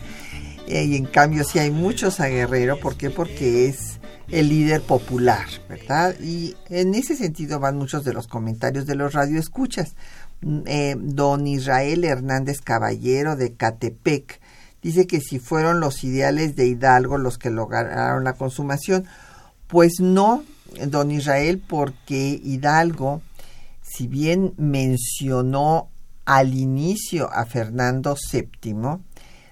Eh, 0.72 0.84
y 0.84 0.97
en 0.97 1.05
cambio 1.05 1.43
sí 1.43 1.57
hay 1.57 1.72
muchos 1.72 2.20
a 2.20 2.28
Guerrero. 2.28 2.80
¿Por 2.80 2.95
qué? 2.95 3.10
Porque 3.10 3.68
es 3.68 3.99
el 4.28 4.49
líder 4.49 4.84
popular, 4.84 5.47
¿verdad? 5.68 6.14
Y 6.22 6.55
en 6.70 6.93
ese 6.93 7.16
sentido 7.16 7.60
van 7.60 7.76
muchos 7.76 8.03
de 8.03 8.14
los 8.14 8.28
comentarios 8.28 8.86
de 8.86 8.93
los 8.93 9.14
radioescuchas. 9.14 9.95
Mm, 10.41 10.60
eh, 10.68 10.95
don 10.95 11.47
Israel 11.47 12.03
Hernández 12.03 12.62
Caballero 12.62 13.36
de 13.36 13.53
Catepec 13.53 14.39
dice 14.84 15.07
que 15.07 15.22
si 15.22 15.39
fueron 15.39 15.80
los 15.80 16.03
ideales 16.03 16.55
de 16.55 16.68
Hidalgo 16.68 17.18
los 17.18 17.39
que 17.39 17.49
lograron 17.49 18.24
la 18.24 18.34
consumación, 18.34 19.05
pues 19.66 19.93
no, 19.99 20.43
don 20.86 21.10
Israel, 21.10 21.64
porque 21.68 22.39
Hidalgo, 22.43 23.24
si 24.00 24.08
bien 24.08 24.54
mencionó 24.56 25.89
al 26.24 26.54
inicio 26.54 27.30
a 27.34 27.45
Fernando 27.45 28.16
VII, 28.32 29.02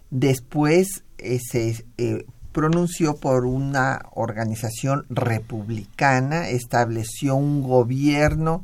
después 0.10 1.04
eh, 1.18 1.38
se 1.38 1.86
eh, 1.98 2.26
pronunció 2.54 3.18
por 3.18 3.46
una 3.46 4.04
organización 4.14 5.06
republicana, 5.10 6.48
estableció 6.48 7.36
un 7.36 7.62
gobierno 7.62 8.64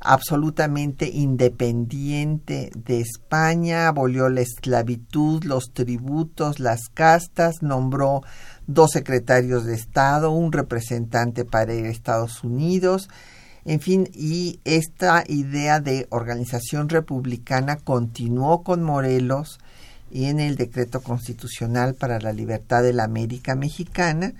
absolutamente 0.00 1.08
independiente 1.08 2.72
de 2.74 2.98
España, 3.00 3.86
abolió 3.86 4.28
la 4.28 4.40
esclavitud, 4.40 5.44
los 5.44 5.72
tributos, 5.72 6.58
las 6.58 6.88
castas, 6.92 7.62
nombró 7.62 8.22
dos 8.66 8.90
secretarios 8.90 9.64
de 9.64 9.76
Estado, 9.76 10.32
un 10.32 10.50
representante 10.50 11.44
para 11.44 11.72
Estados 11.72 12.42
Unidos, 12.42 13.08
en 13.64 13.80
fin, 13.80 14.08
y 14.12 14.60
esta 14.64 15.24
idea 15.26 15.80
de 15.80 16.06
organización 16.10 16.88
republicana 16.90 17.76
continuó 17.76 18.62
con 18.62 18.82
Morelos 18.82 19.58
y 20.10 20.26
en 20.26 20.38
el 20.38 20.56
decreto 20.56 21.00
constitucional 21.00 21.94
para 21.94 22.20
la 22.20 22.32
libertad 22.32 22.82
de 22.82 22.92
la 22.92 23.04
América 23.04 23.54
Mexicana. 23.54 24.34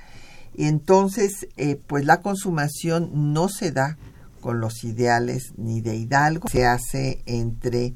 Y 0.54 0.66
entonces, 0.66 1.48
eh, 1.56 1.80
pues 1.86 2.04
la 2.04 2.20
consumación 2.20 3.32
no 3.32 3.48
se 3.48 3.72
da 3.72 3.96
con 4.40 4.60
los 4.60 4.84
ideales 4.84 5.54
ni 5.56 5.80
de 5.80 5.96
Hidalgo, 5.96 6.48
se 6.48 6.66
hace 6.66 7.22
entre 7.24 7.94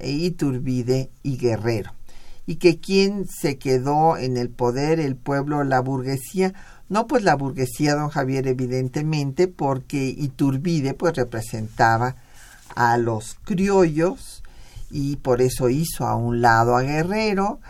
Iturbide 0.00 1.10
y 1.22 1.38
Guerrero. 1.38 1.92
Y 2.44 2.56
que 2.56 2.80
quien 2.80 3.26
se 3.28 3.56
quedó 3.56 4.16
en 4.16 4.36
el 4.36 4.50
poder, 4.50 4.98
el 5.00 5.16
pueblo, 5.16 5.64
la 5.64 5.80
burguesía, 5.80 6.54
no 6.88 7.06
pues 7.06 7.24
la 7.24 7.34
burguesía, 7.34 7.94
don 7.94 8.10
Javier, 8.10 8.46
evidentemente, 8.46 9.48
porque 9.48 10.06
Iturbide 10.06 10.94
pues 10.94 11.16
representaba 11.16 12.16
a 12.74 12.96
los 12.98 13.36
criollos 13.44 14.42
y 14.90 15.16
por 15.16 15.40
eso 15.40 15.68
hizo 15.68 16.06
a 16.06 16.14
un 16.14 16.40
lado 16.40 16.76
a 16.76 16.82
Guerrero. 16.82 17.60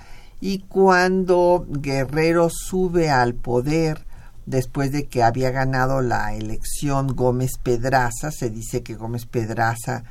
Y 0.41 0.61
cuando 0.61 1.67
Guerrero 1.69 2.49
sube 2.51 3.09
al 3.11 3.35
poder 3.35 4.05
después 4.45 4.93
de 4.93 5.07
que 5.07 5.23
había 5.23 5.51
ganado 5.51 6.03
la 6.03 6.35
elección 6.35 7.17
Gómez 7.17 7.53
Pedraza, 7.63 8.31
se 8.31 8.51
dice 8.51 8.83
que 8.83 8.95
Gómez 8.95 9.25
Pedraza 9.25 10.05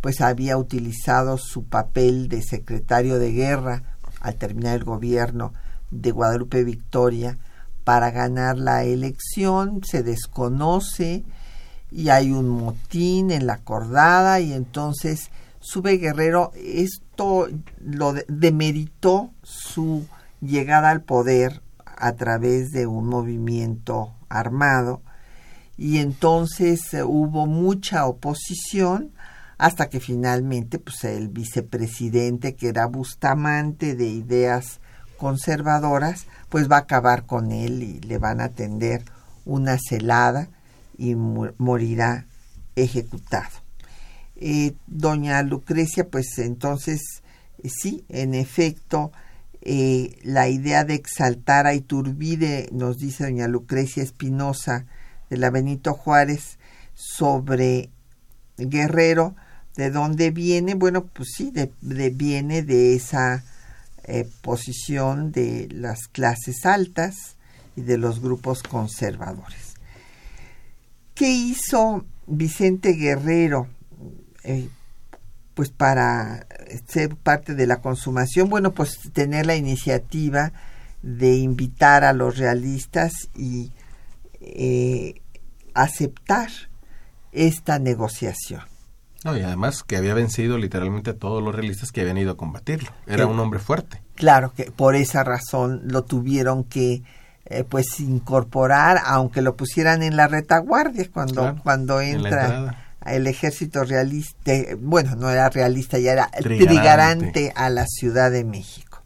pues 0.00 0.20
había 0.20 0.56
utilizado 0.56 1.36
su 1.36 1.64
papel 1.64 2.28
de 2.28 2.42
secretario 2.42 3.18
de 3.18 3.32
guerra 3.32 3.82
al 4.20 4.36
terminar 4.36 4.76
el 4.76 4.84
gobierno 4.84 5.52
de 5.90 6.10
Guadalupe 6.10 6.64
Victoria 6.64 7.38
para 7.84 8.10
ganar 8.10 8.58
la 8.58 8.84
elección, 8.84 9.82
se 9.84 10.02
desconoce 10.02 11.24
y 11.90 12.08
hay 12.08 12.30
un 12.30 12.48
motín 12.48 13.30
en 13.30 13.46
la 13.46 13.54
acordada 13.54 14.40
y 14.40 14.52
entonces 14.52 15.30
sube 15.60 15.98
Guerrero, 15.98 16.52
esto 16.56 17.48
lo 17.80 18.14
demeritó 18.28 19.30
su 19.42 20.06
llegada 20.40 20.90
al 20.90 21.02
poder 21.02 21.62
a 21.84 22.12
través 22.12 22.72
de 22.72 22.86
un 22.86 23.06
movimiento 23.06 24.12
armado 24.28 25.02
y 25.76 25.98
entonces 25.98 26.92
eh, 26.94 27.02
hubo 27.02 27.46
mucha 27.46 28.06
oposición 28.06 29.12
hasta 29.58 29.88
que 29.88 30.00
finalmente 30.00 30.78
pues 30.78 31.04
el 31.04 31.28
vicepresidente 31.28 32.54
que 32.54 32.68
era 32.68 32.86
Bustamante 32.86 33.94
de 33.94 34.08
ideas 34.08 34.80
conservadoras 35.16 36.26
pues 36.52 36.70
va 36.70 36.76
a 36.76 36.80
acabar 36.80 37.24
con 37.24 37.50
él 37.50 37.82
y 37.82 38.00
le 38.00 38.18
van 38.18 38.42
a 38.42 38.50
tender 38.50 39.06
una 39.46 39.78
celada 39.78 40.50
y 40.98 41.14
morirá 41.14 42.26
ejecutado. 42.76 43.48
Eh, 44.36 44.74
doña 44.86 45.42
Lucrecia 45.42 46.10
pues 46.10 46.38
entonces 46.38 47.22
eh, 47.62 47.70
sí 47.70 48.04
en 48.10 48.34
efecto 48.34 49.12
eh, 49.62 50.18
la 50.24 50.50
idea 50.50 50.84
de 50.84 50.92
exaltar 50.92 51.66
a 51.66 51.72
Iturbide, 51.72 52.68
nos 52.70 52.98
dice 52.98 53.24
doña 53.24 53.48
Lucrecia 53.48 54.02
Espinosa 54.02 54.84
de 55.30 55.38
la 55.38 55.48
Benito 55.48 55.94
Juárez, 55.94 56.58
sobre 56.92 57.88
Guerrero, 58.58 59.36
¿de 59.76 59.90
dónde 59.90 60.30
viene? 60.30 60.74
Bueno, 60.74 61.06
pues 61.06 61.30
sí, 61.34 61.50
de, 61.50 61.72
viene 62.10 62.60
de 62.60 62.94
esa 62.94 63.42
eh, 64.04 64.28
posición 64.40 65.32
de 65.32 65.68
las 65.70 66.08
clases 66.08 66.66
altas 66.66 67.36
y 67.76 67.82
de 67.82 67.98
los 67.98 68.20
grupos 68.20 68.62
conservadores. 68.62 69.74
¿Qué 71.14 71.30
hizo 71.30 72.04
Vicente 72.26 72.92
Guerrero? 72.92 73.68
Eh, 74.44 74.68
pues 75.54 75.70
para 75.70 76.46
ser 76.88 77.16
parte 77.16 77.54
de 77.54 77.66
la 77.66 77.80
consumación, 77.80 78.48
bueno, 78.48 78.72
pues 78.72 78.98
tener 79.12 79.46
la 79.46 79.56
iniciativa 79.56 80.52
de 81.02 81.36
invitar 81.36 82.04
a 82.04 82.12
los 82.12 82.38
realistas 82.38 83.12
y 83.36 83.72
eh, 84.40 85.20
aceptar 85.74 86.50
esta 87.32 87.78
negociación. 87.78 88.71
No, 89.24 89.36
y 89.36 89.42
además 89.42 89.84
que 89.84 89.96
había 89.96 90.14
vencido 90.14 90.58
literalmente 90.58 91.10
a 91.10 91.16
todos 91.16 91.42
los 91.42 91.54
realistas 91.54 91.92
que 91.92 92.00
habían 92.00 92.18
ido 92.18 92.32
a 92.32 92.36
combatirlo. 92.36 92.90
Era 93.06 93.26
un 93.26 93.38
hombre 93.38 93.60
fuerte. 93.60 94.02
Claro 94.16 94.52
que 94.54 94.70
por 94.70 94.96
esa 94.96 95.22
razón 95.22 95.82
lo 95.84 96.02
tuvieron 96.02 96.64
que 96.64 97.02
eh, 97.46 97.64
pues 97.64 98.00
incorporar, 98.00 99.00
aunque 99.04 99.42
lo 99.42 99.56
pusieran 99.56 100.02
en 100.02 100.16
la 100.16 100.26
retaguardia 100.26 101.08
cuando, 101.12 101.56
cuando 101.62 102.00
entra 102.00 102.84
el 103.04 103.26
ejército 103.26 103.84
realista, 103.84 104.52
bueno, 104.78 105.16
no 105.16 105.30
era 105.30 105.50
realista, 105.50 105.98
ya 105.98 106.12
era 106.12 106.30
trigarante. 106.30 107.52
a 107.54 107.68
la 107.68 107.86
Ciudad 107.86 108.30
de 108.30 108.44
México. 108.44 109.02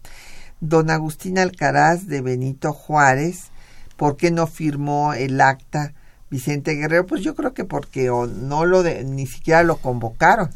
Don 0.60 0.90
Agustín 0.90 1.38
Alcaraz 1.38 2.06
de 2.06 2.20
Benito 2.20 2.72
Juárez, 2.72 3.50
¿por 3.96 4.16
qué 4.16 4.30
no 4.30 4.46
firmó 4.46 5.12
el 5.14 5.40
acta 5.40 5.92
Vicente 6.36 6.74
Guerrero? 6.74 7.06
Pues 7.06 7.22
yo 7.22 7.34
creo 7.34 7.54
que 7.54 7.64
porque 7.64 8.08
no 8.08 8.66
lo 8.66 8.82
de, 8.82 9.04
ni 9.04 9.26
siquiera 9.26 9.62
lo 9.62 9.78
convocaron. 9.78 10.50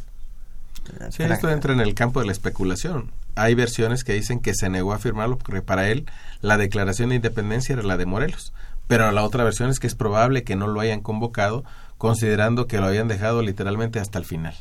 Sí, 1.09 1.23
esto 1.23 1.51
entra 1.51 1.73
en 1.73 1.81
el 1.81 1.95
campo 1.95 2.21
de 2.21 2.27
la 2.27 2.33
especulación. 2.33 3.11
Hay 3.35 3.55
versiones 3.55 4.05
que 4.05 4.13
dicen 4.13 4.41
que 4.41 4.55
se 4.55 4.69
negó 4.69 4.93
a 4.93 4.99
firmarlo 4.99 5.39
porque 5.39 5.63
para 5.63 5.89
él 5.89 6.05
la 6.43 6.59
declaración 6.59 7.09
de 7.09 7.15
independencia 7.15 7.73
era 7.73 7.83
la 7.83 7.97
de 7.97 8.05
Morelos. 8.05 8.53
Pero 8.89 9.11
la 9.11 9.23
otra 9.23 9.43
versión 9.43 9.71
es 9.71 9.79
que 9.81 9.87
es 9.87 9.95
probable 9.95 10.45
que 10.45 10.55
no 10.55 10.67
lo 10.67 10.81
hayan 10.81 11.01
convocado 11.01 11.65
considerando 11.97 12.67
que 12.67 12.77
lo 12.77 12.87
habían 12.87 13.09
dejado 13.09 13.41
literalmente 13.41 14.01
hasta 14.01 14.19
el 14.19 14.27
final. 14.27 14.55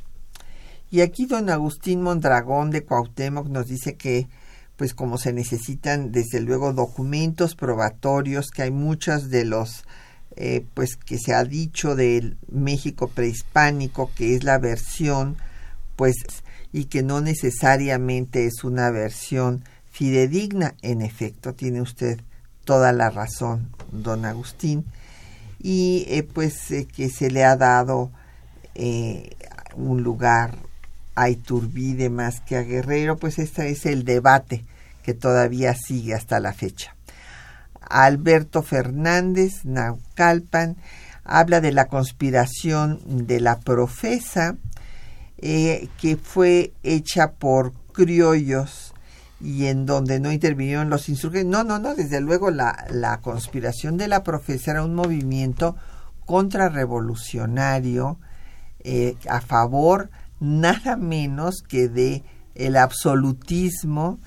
Y 0.89 1.01
aquí 1.01 1.25
don 1.25 1.49
Agustín 1.49 2.01
Mondragón 2.01 2.71
de 2.71 2.85
Cuauhtémoc 2.85 3.47
nos 3.49 3.67
dice 3.67 3.95
que 3.95 4.29
pues 4.77 4.93
como 4.93 5.17
se 5.17 5.33
necesitan 5.33 6.13
desde 6.13 6.39
luego 6.39 6.71
documentos 6.71 7.55
probatorios, 7.55 8.51
que 8.51 8.61
hay 8.61 8.71
muchos 8.71 9.29
de 9.29 9.43
los 9.43 9.83
eh, 10.35 10.65
pues 10.73 10.95
que 10.95 11.17
se 11.17 11.33
ha 11.33 11.43
dicho 11.43 11.95
del 11.95 12.37
México 12.51 13.07
prehispánico, 13.07 14.11
que 14.15 14.35
es 14.35 14.43
la 14.43 14.57
versión 14.57 15.37
pues 15.95 16.15
y 16.71 16.85
que 16.85 17.03
no 17.03 17.19
necesariamente 17.19 18.45
es 18.45 18.63
una 18.63 18.89
versión 18.91 19.63
fidedigna. 19.91 20.75
En 20.81 21.01
efecto, 21.01 21.53
tiene 21.53 21.81
usted 21.81 22.21
toda 22.63 22.93
la 22.93 23.09
razón, 23.09 23.69
don 23.91 24.25
Agustín 24.25 24.85
y 25.61 26.05
eh, 26.07 26.23
pues 26.23 26.71
eh, 26.71 26.85
que 26.85 27.09
se 27.09 27.29
le 27.29 27.43
ha 27.43 27.55
dado 27.55 28.11
un 29.75 30.03
lugar 30.03 30.57
a 31.15 31.29
Iturbide 31.29 32.09
más 32.09 32.39
que 32.39 32.55
a 32.55 32.61
Guerrero, 32.61 33.17
pues 33.17 33.39
este 33.39 33.69
es 33.69 33.85
el 33.85 34.05
debate 34.05 34.63
que 35.03 35.13
todavía 35.13 35.75
sigue 35.75 36.13
hasta 36.13 36.39
la 36.39 36.53
fecha. 36.53 36.95
Alberto 37.89 38.63
Fernández, 38.63 39.65
Naucalpan, 39.65 40.77
habla 41.23 41.61
de 41.61 41.71
la 41.71 41.87
conspiración 41.87 42.99
de 43.27 43.39
la 43.39 43.59
profesa 43.59 44.55
que 45.41 46.17
fue 46.21 46.73
hecha 46.83 47.31
por 47.31 47.73
criollos 47.93 48.93
y 49.41 49.67
en 49.67 49.85
donde 49.85 50.19
no 50.19 50.31
intervinieron 50.31 50.89
los 50.89 51.07
insurgentes. 51.07 51.49
No, 51.49 51.63
no, 51.63 51.79
no, 51.79 51.95
desde 51.95 52.19
luego 52.19 52.51
la, 52.51 52.85
la 52.89 53.21
conspiración 53.21 53.97
de 53.97 54.07
la 54.07 54.23
profesa 54.23 54.71
era 54.71 54.83
un 54.83 54.95
movimiento 54.95 55.75
contrarrevolucionario 56.25 58.19
eh, 58.81 59.17
a 59.27 59.41
favor 59.41 60.09
nada 60.39 60.95
menos 60.95 61.63
que 61.67 61.89
de 61.89 62.23
el 62.55 62.77
absolutismo 62.77 64.19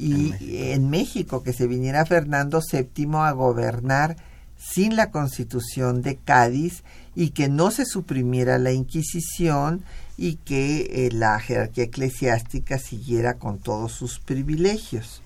y 0.00 0.72
en 0.72 0.88
México. 0.90 1.42
que 1.42 1.52
se 1.52 1.66
viniera 1.66 2.06
Fernando 2.06 2.60
VII 2.60 3.08
a 3.16 3.32
gobernar 3.32 4.16
sin 4.58 4.96
la 4.96 5.10
constitución 5.10 6.02
de 6.02 6.16
Cádiz 6.16 6.84
y 7.14 7.30
que 7.30 7.48
no 7.48 7.70
se 7.70 7.86
suprimiera 7.86 8.58
la 8.58 8.72
Inquisición 8.72 9.82
y 10.16 10.36
que 10.36 11.06
eh, 11.06 11.10
la 11.12 11.38
jerarquía 11.40 11.84
eclesiástica 11.84 12.78
siguiera 12.78 13.34
con 13.34 13.58
todos 13.58 13.92
sus 13.92 14.18
privilegios. 14.18 15.22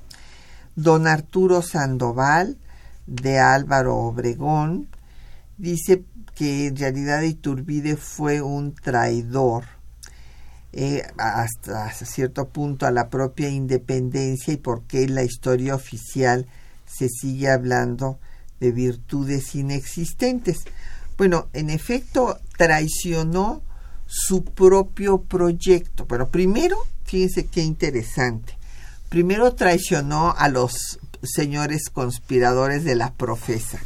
Don 0.77 1.07
Arturo 1.07 1.63
Sandoval 1.63 2.57
de 3.07 3.39
Álvaro 3.39 3.97
Obregón 3.97 4.89
dice 5.59 6.05
que 6.35 6.69
en 6.69 6.77
realidad 6.77 7.23
Iturbide 7.23 7.97
fue 7.97 8.41
un 8.41 8.75
traidor 8.75 9.65
eh, 10.77 11.03
hasta 11.19 11.93
cierto 11.93 12.49
punto 12.49 12.85
a 12.87 12.91
la 12.91 13.09
propia 13.09 13.49
independencia 13.49 14.53
y 14.53 14.57
por 14.57 14.83
qué 14.83 15.07
la 15.07 15.23
historia 15.23 15.77
oficial 15.77 16.47
se 16.85 17.09
sigue 17.09 17.49
hablando 17.49 18.19
de 18.59 18.73
virtudes 18.73 19.55
inexistentes. 19.55 20.65
Bueno, 21.17 21.49
en 21.53 21.71
efecto, 21.71 22.41
traicionó 22.57 23.63
su 24.07 24.45
propio 24.45 25.23
proyecto. 25.23 26.07
Pero 26.07 26.29
primero, 26.29 26.77
fíjense 27.05 27.47
qué 27.47 27.63
interesante. 27.63 28.59
Primero 29.09 29.55
traicionó 29.55 30.35
a 30.37 30.49
los 30.49 30.99
señores 31.23 31.89
conspiradores 31.89 32.83
de 32.83 32.97
la 32.97 33.13
profesa, 33.13 33.79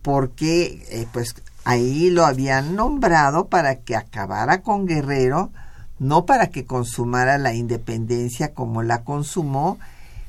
porque 0.00 0.82
eh, 0.90 1.06
pues 1.12 1.34
ahí 1.64 2.08
lo 2.08 2.24
habían 2.24 2.74
nombrado 2.74 3.48
para 3.48 3.80
que 3.80 3.96
acabara 3.96 4.62
con 4.62 4.86
Guerrero, 4.86 5.52
no 5.98 6.26
para 6.26 6.48
que 6.48 6.66
consumara 6.66 7.38
la 7.38 7.54
independencia 7.54 8.52
como 8.54 8.82
la 8.82 9.04
consumó, 9.04 9.78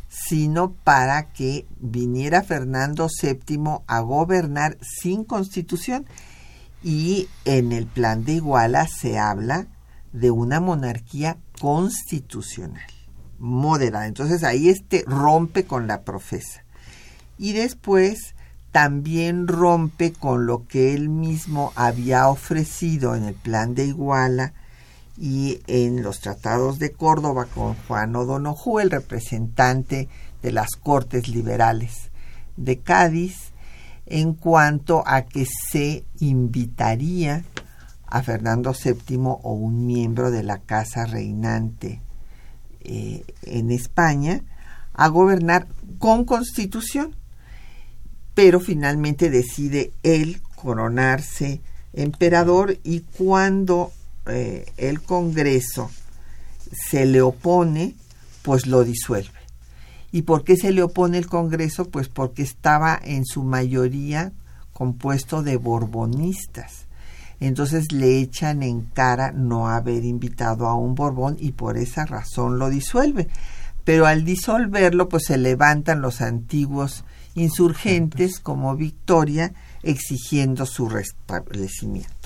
sino 0.10 0.72
para 0.72 1.32
que 1.34 1.66
viniera 1.80 2.42
Fernando 2.42 3.08
VII 3.22 3.82
a 3.86 4.00
gobernar 4.00 4.78
sin 4.82 5.24
constitución. 5.24 6.06
Y 6.84 7.28
en 7.46 7.72
el 7.72 7.86
plan 7.86 8.24
de 8.24 8.34
Iguala 8.34 8.88
se 8.88 9.20
habla 9.20 9.68
de 10.14 10.32
una 10.32 10.60
monarquía 10.60 11.38
constitucional, 11.60 12.88
moderada. 13.40 14.08
Entonces 14.08 14.44
ahí 14.44 14.70
este 14.70 15.04
rompe 15.06 15.66
con 15.66 15.88
la 15.88 16.02
profesa. 16.02 16.64
Y 17.38 17.54
después 17.54 18.36
también 18.72 19.48
rompe 19.48 20.14
con 20.14 20.46
lo 20.46 20.68
que 20.68 20.94
él 20.94 21.10
mismo 21.10 21.74
había 21.76 22.30
ofrecido 22.30 23.16
en 23.16 23.26
el 23.26 23.34
plan 23.34 23.76
de 23.76 23.86
Iguala 23.86 24.54
y 25.18 25.62
en 25.68 26.04
los 26.04 26.20
tratados 26.20 26.80
de 26.80 26.92
Córdoba 26.92 27.46
con 27.46 27.76
Juan 27.88 28.16
O'Donoghue, 28.16 28.84
el 28.84 28.92
representante 28.92 30.08
de 30.42 30.52
las 30.52 30.76
Cortes 30.76 31.28
Liberales 31.28 32.12
de 32.56 32.80
Cádiz, 32.80 33.52
en 34.06 34.34
cuanto 34.34 35.04
a 35.06 35.24
que 35.24 35.46
se 35.46 36.06
invitaría 36.20 37.44
a 38.06 38.24
Fernando 38.24 38.74
VII 38.74 39.18
o 39.22 39.54
un 39.54 39.86
miembro 39.86 40.32
de 40.32 40.44
la 40.44 40.60
casa 40.60 41.06
reinante 41.06 42.02
eh, 42.82 43.26
en 43.44 43.72
España 43.72 44.44
a 44.94 45.10
gobernar 45.10 45.68
con 46.00 46.24
constitución, 46.24 47.16
pero 48.34 48.60
finalmente 48.60 49.30
decide 49.30 49.92
él 50.04 50.42
coronarse 50.56 51.62
emperador 51.94 52.78
y 52.84 53.02
cuando 53.02 53.92
eh, 54.30 54.66
el 54.78 55.02
Congreso 55.02 55.90
se 56.72 57.06
le 57.06 57.22
opone, 57.22 57.96
pues 58.42 58.68
lo 58.68 58.84
disuelve. 58.84 59.38
¿Y 60.12 60.24
por 60.24 60.44
qué 60.44 60.56
se 60.56 60.72
le 60.72 60.84
opone 60.84 61.18
el 61.18 61.28
Congreso? 61.28 61.86
Pues 61.86 62.08
porque 62.08 62.44
estaba 62.44 63.00
en 63.04 63.26
su 63.26 63.44
mayoría 63.44 64.32
compuesto 64.74 65.44
de 65.44 65.58
borbonistas. 65.58 66.88
Entonces 67.40 67.92
le 67.92 68.20
echan 68.20 68.64
en 68.64 68.82
cara 68.82 69.32
no 69.32 69.70
haber 69.70 70.06
invitado 70.06 70.68
a 70.68 70.76
un 70.76 70.96
Borbón 70.96 71.38
y 71.40 71.52
por 71.52 71.78
esa 71.78 72.06
razón 72.06 72.58
lo 72.58 72.70
disuelve. 72.70 73.28
Pero 73.84 74.06
al 74.06 74.26
disolverlo, 74.26 75.08
pues 75.08 75.26
se 75.26 75.38
levantan 75.38 76.02
los 76.02 76.22
antiguos 76.22 77.06
insurgentes 77.36 78.40
como 78.40 78.76
Victoria 78.76 79.54
exigiendo 79.84 80.66
su 80.66 80.90
restablecimiento. 80.90 82.17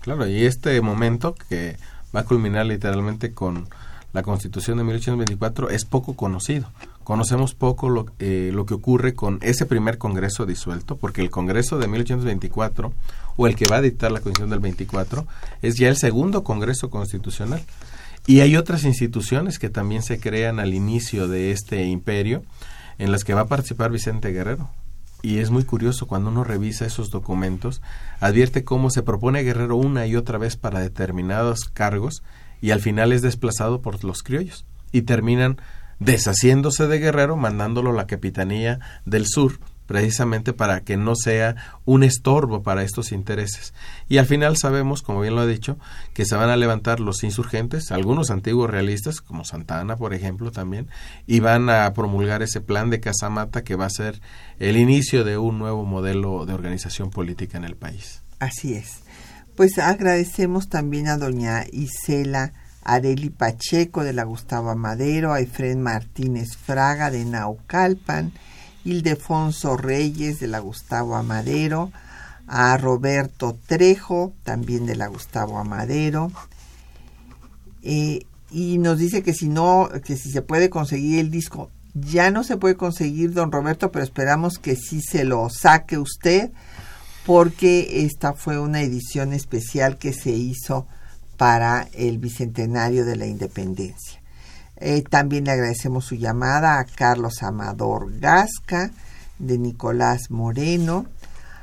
Claro, 0.00 0.26
y 0.26 0.44
este 0.44 0.80
momento 0.80 1.34
que 1.48 1.76
va 2.14 2.20
a 2.20 2.24
culminar 2.24 2.66
literalmente 2.66 3.32
con 3.32 3.68
la 4.12 4.22
Constitución 4.22 4.78
de 4.78 4.84
1824 4.84 5.70
es 5.70 5.84
poco 5.84 6.14
conocido. 6.14 6.70
Conocemos 7.04 7.54
poco 7.54 7.88
lo, 7.88 8.06
eh, 8.18 8.50
lo, 8.52 8.66
que 8.66 8.74
ocurre 8.74 9.14
con 9.14 9.38
ese 9.42 9.66
primer 9.66 9.98
Congreso 9.98 10.46
disuelto, 10.46 10.96
porque 10.96 11.20
el 11.20 11.30
Congreso 11.30 11.78
de 11.78 11.88
1824, 11.88 12.92
o 13.36 13.46
el 13.46 13.56
que 13.56 13.66
va 13.70 13.76
a 13.76 13.82
dictar 13.82 14.10
la 14.10 14.20
Constitución 14.20 14.50
del 14.50 14.60
24, 14.60 15.26
es 15.62 15.76
ya 15.76 15.88
el 15.88 15.96
segundo 15.96 16.42
Congreso 16.44 16.90
Constitucional. 16.90 17.62
Y 18.26 18.40
hay 18.40 18.56
otras 18.56 18.84
instituciones 18.84 19.58
que 19.58 19.70
también 19.70 20.02
se 20.02 20.20
crean 20.20 20.60
al 20.60 20.74
inicio 20.74 21.28
de 21.28 21.50
este 21.50 21.84
imperio, 21.84 22.42
en 22.98 23.12
las 23.12 23.24
que 23.24 23.34
va 23.34 23.42
a 23.42 23.46
participar 23.46 23.90
Vicente 23.90 24.32
Guerrero 24.32 24.70
y 25.22 25.38
es 25.38 25.50
muy 25.50 25.64
curioso 25.64 26.06
cuando 26.06 26.30
uno 26.30 26.44
revisa 26.44 26.86
esos 26.86 27.10
documentos, 27.10 27.82
advierte 28.20 28.64
cómo 28.64 28.90
se 28.90 29.02
propone 29.02 29.42
Guerrero 29.42 29.76
una 29.76 30.06
y 30.06 30.16
otra 30.16 30.38
vez 30.38 30.56
para 30.56 30.80
determinados 30.80 31.64
cargos 31.64 32.22
y 32.60 32.70
al 32.70 32.80
final 32.80 33.12
es 33.12 33.22
desplazado 33.22 33.82
por 33.82 34.02
los 34.04 34.22
criollos 34.22 34.64
y 34.92 35.02
terminan 35.02 35.58
deshaciéndose 35.98 36.86
de 36.86 36.98
Guerrero 36.98 37.36
mandándolo 37.36 37.90
a 37.90 37.94
la 37.94 38.06
capitanía 38.06 38.78
del 39.04 39.26
sur 39.26 39.58
precisamente 39.88 40.52
para 40.52 40.82
que 40.82 40.98
no 40.98 41.16
sea 41.16 41.56
un 41.86 42.04
estorbo 42.04 42.62
para 42.62 42.84
estos 42.84 43.10
intereses. 43.10 43.72
Y 44.06 44.18
al 44.18 44.26
final 44.26 44.58
sabemos, 44.58 45.02
como 45.02 45.22
bien 45.22 45.34
lo 45.34 45.40
ha 45.40 45.46
dicho, 45.46 45.78
que 46.12 46.26
se 46.26 46.36
van 46.36 46.50
a 46.50 46.56
levantar 46.56 47.00
los 47.00 47.24
insurgentes, 47.24 47.90
algunos 47.90 48.30
antiguos 48.30 48.70
realistas, 48.70 49.22
como 49.22 49.46
Santana, 49.46 49.96
por 49.96 50.12
ejemplo, 50.12 50.52
también, 50.52 50.88
y 51.26 51.40
van 51.40 51.70
a 51.70 51.90
promulgar 51.94 52.42
ese 52.42 52.60
plan 52.60 52.90
de 52.90 53.00
Casamata 53.00 53.64
que 53.64 53.76
va 53.76 53.86
a 53.86 53.90
ser 53.90 54.20
el 54.58 54.76
inicio 54.76 55.24
de 55.24 55.38
un 55.38 55.58
nuevo 55.58 55.86
modelo 55.86 56.44
de 56.44 56.52
organización 56.52 57.08
política 57.08 57.56
en 57.56 57.64
el 57.64 57.74
país. 57.74 58.20
Así 58.38 58.74
es. 58.74 59.00
Pues 59.56 59.78
agradecemos 59.78 60.68
también 60.68 61.08
a 61.08 61.16
doña 61.16 61.64
Isela 61.72 62.52
Areli 62.84 63.30
Pacheco 63.30 64.04
de 64.04 64.12
la 64.12 64.24
Gustavo 64.24 64.76
Madero, 64.76 65.32
a 65.32 65.40
Efren 65.40 65.82
Martínez 65.82 66.56
Fraga 66.56 67.10
de 67.10 67.24
Naucalpan, 67.24 68.32
Ildefonso 68.84 69.76
Reyes 69.76 70.40
de 70.40 70.46
la 70.46 70.60
Gustavo 70.60 71.16
Amadero, 71.16 71.92
a 72.46 72.76
Roberto 72.78 73.58
Trejo, 73.66 74.32
también 74.42 74.86
de 74.86 74.96
la 74.96 75.08
Gustavo 75.08 75.58
Amadero, 75.58 76.32
eh, 77.82 78.20
y 78.50 78.78
nos 78.78 78.98
dice 78.98 79.22
que 79.22 79.34
si 79.34 79.48
no, 79.48 79.88
que 80.04 80.16
si 80.16 80.30
se 80.30 80.42
puede 80.42 80.70
conseguir 80.70 81.18
el 81.18 81.30
disco, 81.30 81.70
ya 81.94 82.30
no 82.30 82.44
se 82.44 82.56
puede 82.56 82.76
conseguir, 82.76 83.32
don 83.32 83.52
Roberto, 83.52 83.92
pero 83.92 84.04
esperamos 84.04 84.58
que 84.58 84.76
sí 84.76 85.00
se 85.02 85.24
lo 85.24 85.48
saque 85.50 85.98
usted, 85.98 86.50
porque 87.26 88.04
esta 88.04 88.32
fue 88.32 88.58
una 88.58 88.80
edición 88.80 89.32
especial 89.32 89.98
que 89.98 90.12
se 90.12 90.30
hizo 90.30 90.86
para 91.36 91.88
el 91.92 92.18
Bicentenario 92.18 93.04
de 93.04 93.16
la 93.16 93.26
Independencia. 93.26 94.22
Eh, 94.80 95.02
también 95.02 95.44
le 95.44 95.52
agradecemos 95.52 96.04
su 96.04 96.14
llamada 96.14 96.78
a 96.78 96.84
Carlos 96.84 97.42
Amador 97.42 98.18
Gasca, 98.20 98.90
de 99.38 99.58
Nicolás 99.58 100.30
Moreno, 100.30 101.06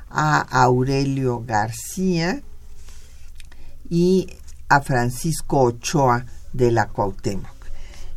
a 0.10 0.40
Aurelio 0.40 1.44
García 1.46 2.42
y 3.90 4.28
a 4.70 4.82
Francisco 4.82 5.62
Ochoa 5.62 6.26
de 6.54 6.72
la 6.72 6.88
Cuauhtémoc. 6.88 7.56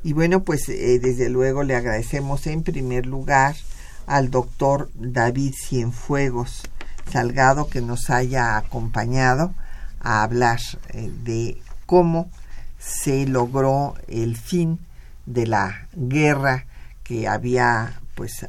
Y 0.03 0.13
bueno, 0.13 0.43
pues 0.45 0.69
eh, 0.69 0.99
desde 1.01 1.29
luego 1.29 1.63
le 1.63 1.77
agradecemos 1.77 2.47
en 2.47 2.63
primer 2.63 3.07
lugar 3.07 3.57
al 4.07 4.31
doctor 4.31 4.91
David 4.95 5.55
Cienfuegos 5.55 6.63
Salgado 7.11 7.69
que 7.69 7.81
nos 7.81 8.11
haya 8.11 8.57
acompañado 8.57 9.55
a 10.01 10.23
hablar 10.23 10.61
eh, 10.91 11.11
de 11.25 11.61
cómo 11.87 12.31
se 12.79 13.27
logró 13.27 13.95
el 14.09 14.37
fin 14.37 14.79
de 15.29 15.47
la 15.47 15.89
guerra 15.95 16.65
que 17.05 17.29
había 17.29 18.01
pues 18.15 18.47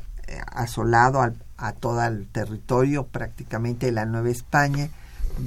asolado 0.52 1.22
a 1.58 1.72
todo 1.74 2.04
el 2.06 2.28
territorio 2.28 3.06
prácticamente 3.06 3.88
de 3.88 3.92
la 3.92 4.06
Nueva 4.06 4.30
España 4.30 4.90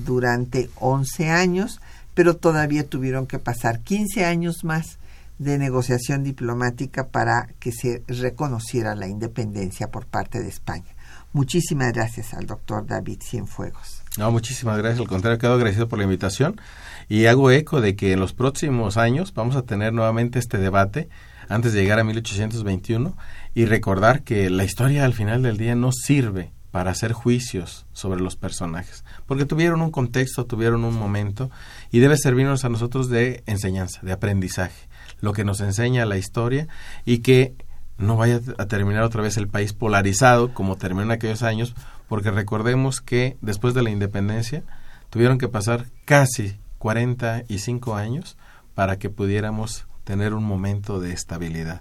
durante 0.05 0.71
11 0.79 1.31
años, 1.31 1.81
pero 2.15 2.37
todavía 2.37 2.87
tuvieron 2.87 3.27
que 3.27 3.39
pasar 3.39 3.81
15 3.81 4.25
años 4.25 4.65
más 4.65 4.99
de 5.39 5.59
negociación 5.59 6.23
diplomática 6.23 7.09
para 7.09 7.49
que 7.59 7.73
se 7.73 8.03
reconociera 8.07 8.95
la 8.95 9.09
independencia 9.09 9.91
por 9.91 10.07
parte 10.07 10.41
de 10.41 10.49
España. 10.49 10.95
Muchísimas 11.33 11.93
gracias 11.93 12.35
al 12.35 12.47
doctor 12.47 12.87
David 12.87 13.21
Cienfuegos. 13.23 14.02
No, 14.19 14.31
muchísimas 14.31 14.77
gracias. 14.79 15.01
Al 15.01 15.09
contrario, 15.09 15.39
quedo 15.39 15.55
agradecido 15.55 15.89
por 15.89 15.99
la 15.99 16.05
invitación 16.05 16.61
y 17.09 17.27
hago 17.27 17.51
eco 17.51 17.81
de 17.81 17.97
que 17.97 18.13
en 18.13 18.21
los 18.21 18.35
próximos 18.35 18.97
años 18.97 19.33
vamos 19.33 19.57
a 19.57 19.63
tener 19.63 19.93
nuevamente 19.93 20.39
este 20.39 20.59
debate 20.59 21.09
antes 21.49 21.73
de 21.73 21.83
llegar 21.83 21.99
a 21.99 22.05
1821 22.05 23.17
y 23.55 23.65
recordar 23.65 24.23
que 24.23 24.51
la 24.51 24.65
historia 24.65 25.05
al 25.05 25.15
final 25.15 25.43
del 25.43 25.57
día 25.57 25.75
no 25.75 25.93
sirve 25.93 26.53
para 26.71 26.91
hacer 26.91 27.13
juicios 27.13 27.87
sobre 27.93 28.21
los 28.21 28.37
personajes, 28.37 29.05
porque 29.27 29.45
tuvieron 29.45 29.83
un 29.83 29.91
contexto, 29.91 30.47
tuvieron 30.47 30.85
un 30.85 30.99
momento 30.99 31.51
y 31.91 31.99
debe 31.99 32.17
servirnos 32.17 32.65
a 32.65 32.71
nosotros 32.71 33.11
de 33.11 33.43
enseñanza, 33.47 34.01
de 34.03 34.13
aprendizaje, 34.13 34.89
lo 35.21 35.35
que 35.35 35.45
nos 35.45 35.61
enseña 35.61 36.07
la 36.07 36.17
historia 36.17 36.69
y 37.05 37.19
que 37.19 37.55
no 37.99 38.17
vaya 38.17 38.41
a 38.57 38.67
terminar 38.67 39.03
otra 39.03 39.23
vez 39.23 39.37
el 39.37 39.49
país 39.49 39.75
polarizado 39.75 40.55
como 40.55 40.77
terminó 40.77 41.03
en 41.03 41.11
aquellos 41.11 41.43
años, 41.43 41.75
porque 42.13 42.31
recordemos 42.31 43.01
que 43.01 43.39
después 43.41 43.73
de 43.73 43.81
la 43.81 43.89
independencia 43.89 44.65
tuvieron 45.09 45.39
que 45.39 45.49
pasar 45.49 45.87
casi 46.05 46.59
45 46.77 47.95
años 47.95 48.37
para 48.75 48.99
que 48.99 49.09
pudiéramos 49.09 49.87
tener 50.05 50.35
un 50.35 50.45
momento 50.45 51.01
de 51.01 51.15
estabilidad. 51.15 51.81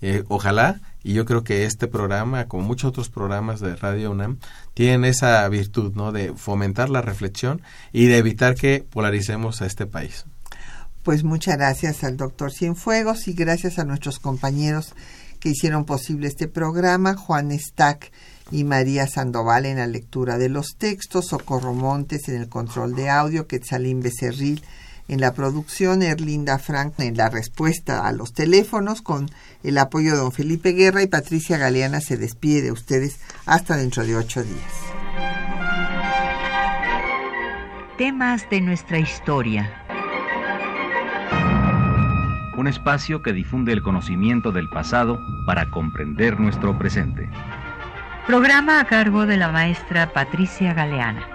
Eh, 0.00 0.22
ojalá, 0.28 0.80
y 1.02 1.14
yo 1.14 1.24
creo 1.24 1.42
que 1.42 1.64
este 1.64 1.88
programa, 1.88 2.46
como 2.46 2.62
muchos 2.62 2.90
otros 2.90 3.08
programas 3.08 3.58
de 3.58 3.74
Radio 3.74 4.12
UNAM, 4.12 4.38
tienen 4.72 5.04
esa 5.04 5.48
virtud, 5.48 5.92
¿no? 5.96 6.12
De 6.12 6.32
fomentar 6.32 6.88
la 6.88 7.02
reflexión 7.02 7.60
y 7.92 8.06
de 8.06 8.18
evitar 8.18 8.54
que 8.54 8.86
polaricemos 8.88 9.62
a 9.62 9.66
este 9.66 9.86
país. 9.86 10.26
Pues 11.02 11.24
muchas 11.24 11.56
gracias 11.56 12.04
al 12.04 12.16
doctor 12.16 12.52
Cienfuegos 12.52 13.26
y 13.26 13.32
gracias 13.32 13.80
a 13.80 13.84
nuestros 13.84 14.20
compañeros 14.20 14.94
que 15.40 15.48
hicieron 15.48 15.86
posible 15.86 16.28
este 16.28 16.46
programa, 16.46 17.16
Juan 17.16 17.50
Stack 17.50 18.12
y 18.52 18.64
María 18.64 19.06
Sandoval 19.06 19.66
en 19.66 19.78
la 19.78 19.86
lectura 19.86 20.36
de 20.36 20.50
los 20.50 20.76
textos, 20.76 21.28
Socorro 21.28 21.72
Montes 21.72 22.28
en 22.28 22.36
el 22.36 22.48
control 22.48 22.94
de 22.94 23.08
audio, 23.08 23.46
Quetzalín 23.46 24.00
Becerril 24.02 24.62
en 25.08 25.20
la 25.20 25.32
producción, 25.34 26.02
Erlinda 26.02 26.58
Frank 26.58 26.94
en 26.98 27.16
la 27.16 27.28
respuesta 27.28 28.06
a 28.06 28.12
los 28.12 28.32
teléfonos, 28.32 29.02
con 29.02 29.30
el 29.62 29.78
apoyo 29.78 30.12
de 30.12 30.18
don 30.18 30.32
Felipe 30.32 30.72
Guerra 30.72 31.02
y 31.02 31.06
Patricia 31.06 31.58
Galeana 31.58 32.00
se 32.00 32.16
despide 32.16 32.62
de 32.62 32.72
ustedes 32.72 33.18
hasta 33.46 33.76
dentro 33.76 34.04
de 34.04 34.16
ocho 34.16 34.42
días. 34.42 34.72
Temas 37.98 38.48
de 38.50 38.60
nuestra 38.60 38.98
historia. 38.98 39.70
Un 42.56 42.68
espacio 42.68 43.22
que 43.22 43.32
difunde 43.32 43.72
el 43.72 43.82
conocimiento 43.82 44.52
del 44.52 44.68
pasado 44.68 45.18
para 45.46 45.70
comprender 45.70 46.38
nuestro 46.38 46.78
presente. 46.78 47.28
Programa 48.26 48.78
a 48.78 48.84
cargo 48.84 49.26
de 49.26 49.36
la 49.36 49.48
maestra 49.48 50.12
Patricia 50.12 50.72
Galeana. 50.74 51.31